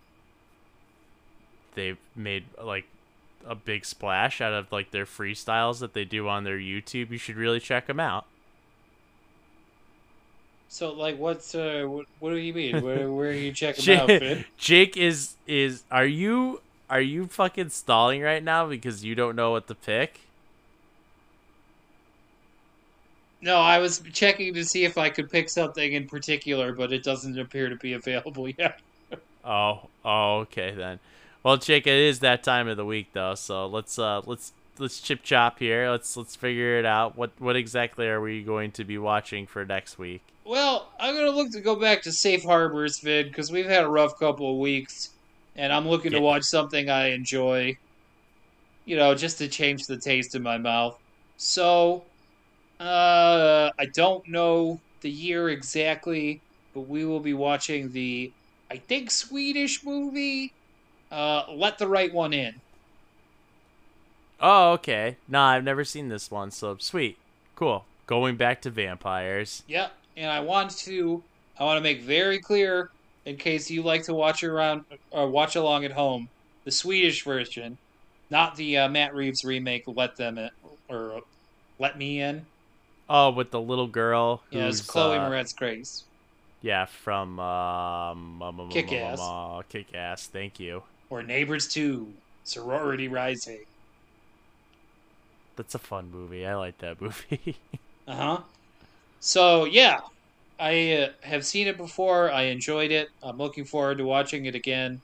They've 1.75 1.99
made 2.15 2.45
like 2.63 2.87
a 3.47 3.55
big 3.55 3.85
splash 3.85 4.41
out 4.41 4.53
of 4.55 4.73
like 4.73 4.91
their 4.93 5.05
freestyles 5.05 5.81
that 5.81 5.93
they 5.93 6.05
do 6.05 6.27
on 6.29 6.45
their 6.45 6.59
YouTube. 6.59 7.11
You 7.11 7.19
should 7.19 7.37
really 7.37 7.61
check 7.61 7.87
them 7.87 8.01
out. 8.01 8.27
So, 10.69 10.93
like, 10.93 11.19
what's 11.19 11.55
uh, 11.55 11.85
what, 11.87 12.07
what 12.19 12.31
do 12.31 12.37
you 12.37 12.53
mean? 12.53 12.83
Where 12.85 13.11
where 13.11 13.31
are 13.31 13.33
you 13.33 13.53
checking 13.53 13.97
out, 13.97 14.09
Jake, 14.09 14.21
Vin? 14.21 14.45
Jake 14.59 14.97
is 14.97 15.35
is 15.47 15.85
are 15.91 16.07
you 16.07 16.61
are 16.91 17.01
you 17.01 17.27
fucking 17.27 17.71
stalling 17.71 18.23
right 18.23 18.43
now 18.43 18.69
because 18.69 19.05
you 19.05 19.15
don't 19.15 19.37
know 19.37 19.53
what 19.53 19.69
to 19.69 19.75
pick? 19.75 20.21
No, 23.41 23.59
I 23.59 23.79
was 23.79 24.03
checking 24.13 24.55
to 24.55 24.65
see 24.65 24.85
if 24.85 24.99
I 24.99 25.11
could 25.11 25.31
pick 25.31 25.49
something 25.49 25.93
in 25.93 26.09
particular, 26.09 26.73
but 26.73 26.93
it 26.93 27.03
doesn't 27.03 27.39
appear 27.39 27.69
to 27.69 27.77
be 27.77 27.93
available 27.93 28.49
yet. 28.59 28.81
Oh, 29.45 29.89
oh, 30.05 30.39
okay 30.41 30.75
then. 30.75 30.99
Well, 31.43 31.57
Jake, 31.57 31.87
it 31.87 31.95
is 31.95 32.21
that 32.21 32.43
time 32.43 32.67
of 32.67 32.77
the 32.77 32.85
week 32.85 33.09
though, 33.13 33.37
so 33.37 33.67
let's 33.67 33.99
uh 33.99 34.23
let's 34.27 34.53
let's 34.79 35.01
chip 35.01 35.23
chop 35.23 35.59
here. 35.59 35.91
Let's 35.91 36.17
let's 36.17 36.37
figure 36.37 36.79
it 36.79 36.85
out. 36.85 37.17
What 37.17 37.33
what 37.39 37.57
exactly 37.57 38.07
are 38.07 38.21
we 38.21 38.43
going 38.43 38.73
to 38.73 38.85
be 38.85 38.99
watching 38.99 39.47
for 39.47 39.65
next 39.65 39.99
week? 39.99 40.23
Well, 40.45 40.89
I'm 41.01 41.15
gonna 41.15 41.31
look 41.31 41.51
to 41.53 41.61
go 41.61 41.77
back 41.77 42.03
to 42.03 42.13
Safe 42.13 42.45
Harbors, 42.45 43.01
Vid, 43.01 43.29
because 43.29 43.51
we've 43.51 43.69
had 43.69 43.85
a 43.85 43.89
rough 43.89 44.19
couple 44.19 44.51
of 44.51 44.59
weeks, 44.59 45.11
and 45.57 45.73
I'm 45.73 45.89
looking 45.89 46.13
to 46.13 46.21
watch 46.21 46.45
something 46.45 46.89
I 46.89 47.11
enjoy. 47.11 47.77
You 48.85 48.97
know, 48.97 49.15
just 49.15 49.39
to 49.39 49.49
change 49.49 49.87
the 49.87 49.97
taste 49.97 50.37
in 50.37 50.43
my 50.43 50.59
mouth. 50.59 50.97
So, 51.37 52.05
uh, 52.79 53.71
I 53.77 53.87
don't 53.93 54.29
know 54.29 54.81
the 55.01 55.11
year 55.11 55.49
exactly, 55.49 56.41
but 56.73 56.83
we 56.83 57.05
will 57.05 57.19
be 57.19 57.35
watching 57.35 57.91
the, 57.91 58.31
I 58.71 58.77
think, 58.77 59.11
Swedish 59.11 59.85
movie, 59.85 60.53
uh, 61.11 61.45
Let 61.53 61.79
the 61.79 61.89
Right 61.89 62.13
One 62.15 62.33
In. 62.33 62.55
Oh, 64.41 64.73
okay. 64.73 65.17
Nah, 65.29 65.51
I've 65.51 65.65
never 65.65 65.85
seen 65.85 66.09
this 66.09 66.31
one, 66.31 66.51
so 66.51 66.77
sweet. 66.79 67.19
Cool. 67.55 67.85
Going 68.07 68.37
back 68.37 68.63
to 68.63 68.71
vampires. 68.71 69.63
Yep. 69.67 69.93
And 70.17 70.31
I 70.31 70.41
want 70.41 70.71
to 70.79 71.23
I 71.59 71.65
want 71.65 71.79
to 71.79 71.83
make 71.83 72.03
very 72.03 72.39
clear 72.39 72.91
in 73.25 73.37
case 73.37 73.71
you 73.71 73.83
like 73.83 74.05
to 74.05 74.15
watch 74.15 74.45
around 74.45 74.85
or 75.11 75.29
watch 75.29 75.57
along 75.57 75.85
at 75.85 75.93
home, 75.93 76.29
the 76.65 76.71
Swedish 76.71 77.25
version, 77.25 77.77
not 78.31 78.57
the 78.57 78.79
uh, 78.79 78.89
Matt 78.89 79.15
Reeves 79.15 79.45
remake 79.45 79.85
Let 79.87 80.17
Them 80.17 80.39
In 80.39 80.51
or 80.89 81.13
uh, 81.17 81.21
Let 81.79 81.99
Me 81.99 82.21
In. 82.21 82.47
Oh, 83.09 83.31
with 83.31 83.51
the 83.51 83.61
little 83.61 83.87
girl. 83.87 84.43
Yeah, 84.51 84.67
it's 84.67 84.81
Chloe 84.81 85.17
uh, 85.17 85.29
Moretz 85.29 85.55
Grace. 85.55 86.05
Yeah, 86.63 86.87
from 86.87 87.39
um, 87.39 88.43
um, 88.43 88.69
Kick-Ass. 88.71 89.21
um, 89.21 89.59
uh, 89.59 89.63
Kick-Ass. 89.69 90.27
Thank 90.27 90.59
you. 90.59 90.83
Or 91.11 91.23
Neighbors 91.23 91.69
2, 91.69 92.13
Sorority 92.45 93.07
Rising. 93.07 93.61
That's 95.57 95.75
a 95.75 95.79
fun 95.79 96.11
movie. 96.11 96.47
I 96.47 96.55
like 96.55 96.79
that 96.79 97.01
movie. 97.01 97.59
Uh 98.07 98.15
huh. 98.17 98.45
So 99.21 99.65
yeah, 99.67 100.01
I 100.59 100.93
uh, 100.95 101.13
have 101.23 101.47
seen 101.47 101.69
it 101.69 101.77
before. 101.79 102.31
I 102.33 102.45
enjoyed 102.45 102.91
it. 102.93 103.11
I'm 103.23 103.39
looking 103.39 103.65
forward 103.67 103.99
to 103.99 104.05
watching 104.07 104.47
it 104.47 104.55
again. 104.55 105.03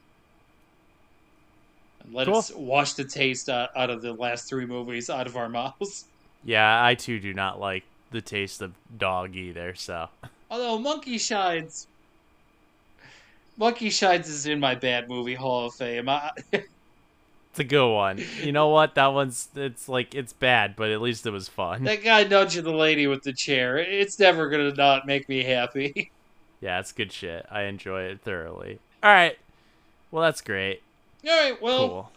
And 2.00 2.12
let 2.12 2.28
Cool. 2.28 2.36
us 2.36 2.50
wash 2.54 2.94
the 2.94 3.04
taste 3.04 3.48
uh, 3.48 3.68
out 3.76 3.90
of 3.90 4.02
the 4.02 4.12
last 4.12 4.48
three 4.48 4.66
movies 4.66 5.08
out 5.10 5.26
of 5.26 5.36
our 5.36 5.48
mouths. 5.48 6.06
yeah, 6.42 6.84
I 6.84 6.94
too 6.94 7.20
do 7.20 7.32
not 7.34 7.60
like 7.60 7.84
the 8.10 8.20
taste 8.22 8.60
of 8.62 8.74
dog 8.96 9.36
either. 9.36 9.74
So 9.74 10.08
Although 10.50 10.78
Monkey 10.78 11.18
Shines, 11.18 11.88
Monkey 13.56 13.90
Shines 13.90 14.28
is 14.28 14.46
in 14.46 14.60
my 14.60 14.74
bad 14.74 15.08
movie 15.08 15.34
Hall 15.34 15.66
of 15.66 15.74
Fame. 15.74 16.08
I, 16.08 16.30
it's 17.52 17.60
a 17.60 17.64
good 17.64 17.92
one. 17.94 18.18
You 18.42 18.50
know 18.50 18.68
what? 18.68 18.94
That 18.94 19.08
one's 19.08 19.48
it's 19.54 19.86
like 19.86 20.14
it's 20.14 20.32
bad, 20.32 20.74
but 20.74 20.88
at 20.88 21.02
least 21.02 21.26
it 21.26 21.32
was 21.32 21.48
fun. 21.48 21.84
that 21.84 22.02
guy 22.02 22.24
nudging 22.24 22.64
the 22.64 22.72
lady 22.72 23.06
with 23.06 23.24
the 23.24 23.34
chair. 23.34 23.76
It's 23.76 24.18
never 24.18 24.48
gonna 24.48 24.72
not 24.72 25.06
make 25.06 25.28
me 25.28 25.42
happy. 25.42 26.10
Yeah, 26.62 26.78
it's 26.78 26.92
good 26.92 27.10
shit. 27.12 27.44
I 27.50 27.62
enjoy 27.62 28.02
it 28.02 28.20
thoroughly. 28.20 28.78
All 29.02 29.10
right. 29.10 29.36
Well, 30.12 30.22
that's 30.22 30.40
great. 30.42 30.80
All 31.28 31.30
right, 31.36 31.60
well, 31.60 32.12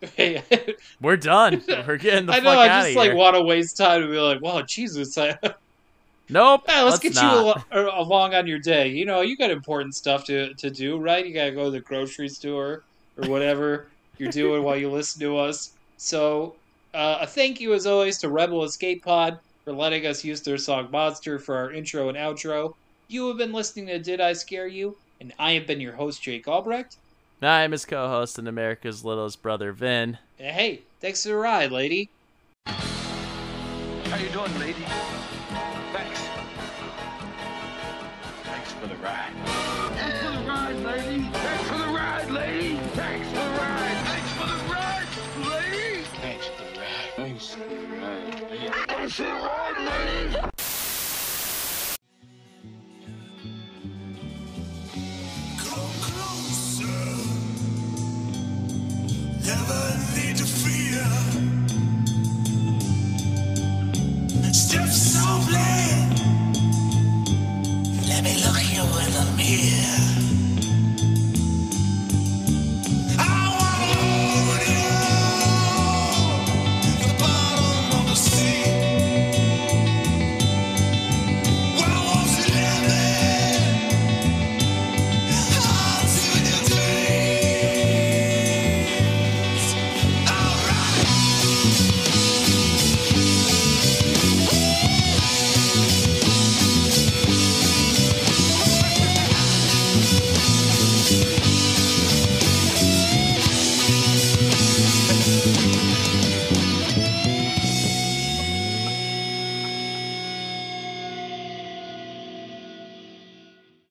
Cool. 0.00 0.10
hey, 0.16 0.40
We're 1.00 1.16
done. 1.16 1.60
We're 1.66 1.96
getting 1.96 2.26
the 2.26 2.32
I 2.32 2.36
fuck 2.36 2.44
know. 2.44 2.50
I 2.50 2.68
out 2.68 2.82
just 2.82 2.90
of 2.90 2.96
like 2.96 3.14
want 3.14 3.34
to 3.34 3.42
waste 3.42 3.76
time 3.76 4.02
to 4.02 4.06
be 4.06 4.18
like, 4.18 4.40
"Wow, 4.40 4.62
Jesus!" 4.62 5.18
I, 5.18 5.36
Nope. 6.28 6.62
Yeah, 6.68 6.82
let's, 6.82 7.00
get 7.00 7.16
not. 7.16 7.22
you 7.24 7.48
al- 7.48 7.64
er, 7.72 7.86
along 7.88 8.34
on 8.34 8.46
your 8.46 8.60
day. 8.60 8.86
You 8.86 9.04
know, 9.04 9.22
you 9.22 9.36
got 9.36 9.50
important 9.50 9.96
stuff 9.96 10.24
to, 10.26 10.54
to 10.54 10.70
do, 10.70 10.96
right? 10.98 11.26
You 11.26 11.34
got 11.34 11.46
to 11.46 11.50
go 11.50 11.64
to 11.64 11.70
the 11.72 11.80
grocery 11.80 12.28
store 12.28 12.84
or 13.20 13.28
whatever 13.28 13.88
you're 14.18 14.32
doing 14.32 14.62
while 14.62 14.76
you 14.76 14.90
listen 14.90 15.20
to 15.20 15.38
us. 15.38 15.72
So, 15.96 16.54
uh, 16.92 17.18
a 17.20 17.26
thank 17.26 17.60
you 17.60 17.74
as 17.74 17.86
always 17.86 18.18
to 18.18 18.28
Rebel 18.28 18.64
Escape 18.64 19.04
Pod 19.04 19.38
for 19.64 19.72
letting 19.72 20.06
us 20.06 20.24
use 20.24 20.42
their 20.42 20.58
song 20.58 20.88
Monster 20.90 21.38
for 21.38 21.56
our 21.56 21.72
intro 21.72 22.08
and 22.08 22.18
outro. 22.18 22.74
You 23.08 23.28
have 23.28 23.38
been 23.38 23.52
listening 23.52 23.86
to 23.86 23.98
Did 23.98 24.20
I 24.20 24.32
Scare 24.32 24.66
You? 24.66 24.96
And 25.20 25.32
I 25.38 25.52
have 25.52 25.66
been 25.66 25.80
your 25.80 25.94
host, 25.94 26.22
Jake 26.22 26.46
Albrecht. 26.46 26.96
I'm 27.42 27.72
his 27.72 27.84
co-host 27.84 28.38
and 28.38 28.48
America's 28.48 29.04
littlest 29.04 29.42
brother, 29.42 29.72
Vin. 29.72 30.18
And 30.38 30.54
hey, 30.54 30.82
thanks 31.00 31.22
for 31.22 31.30
the 31.30 31.36
ride, 31.36 31.72
lady. 31.72 32.08
How 32.66 34.16
you 34.16 34.28
doing, 34.30 34.58
lady? 34.58 34.84
Thanks. 35.92 36.20
Thanks 38.44 38.72
for 38.72 38.86
the 38.86 38.96
ride. 38.96 39.53
Lady. 49.04 49.10
Thanks 49.10 49.16
for 49.16 49.22
the 49.24 49.30
ride, 49.30 49.78
lady. 49.78 50.36
Come 55.58 55.92
closer. 56.00 57.00
Never 59.44 59.82
need 60.16 60.36
to 60.36 60.44
fear. 60.44 61.06
Step 64.52 64.88
softly. 64.88 65.58
Let 68.08 68.22
me 68.22 68.34
look 68.44 68.62
you 68.72 68.82
in 68.82 69.10
the 69.12 69.24
mirror. 69.36 70.23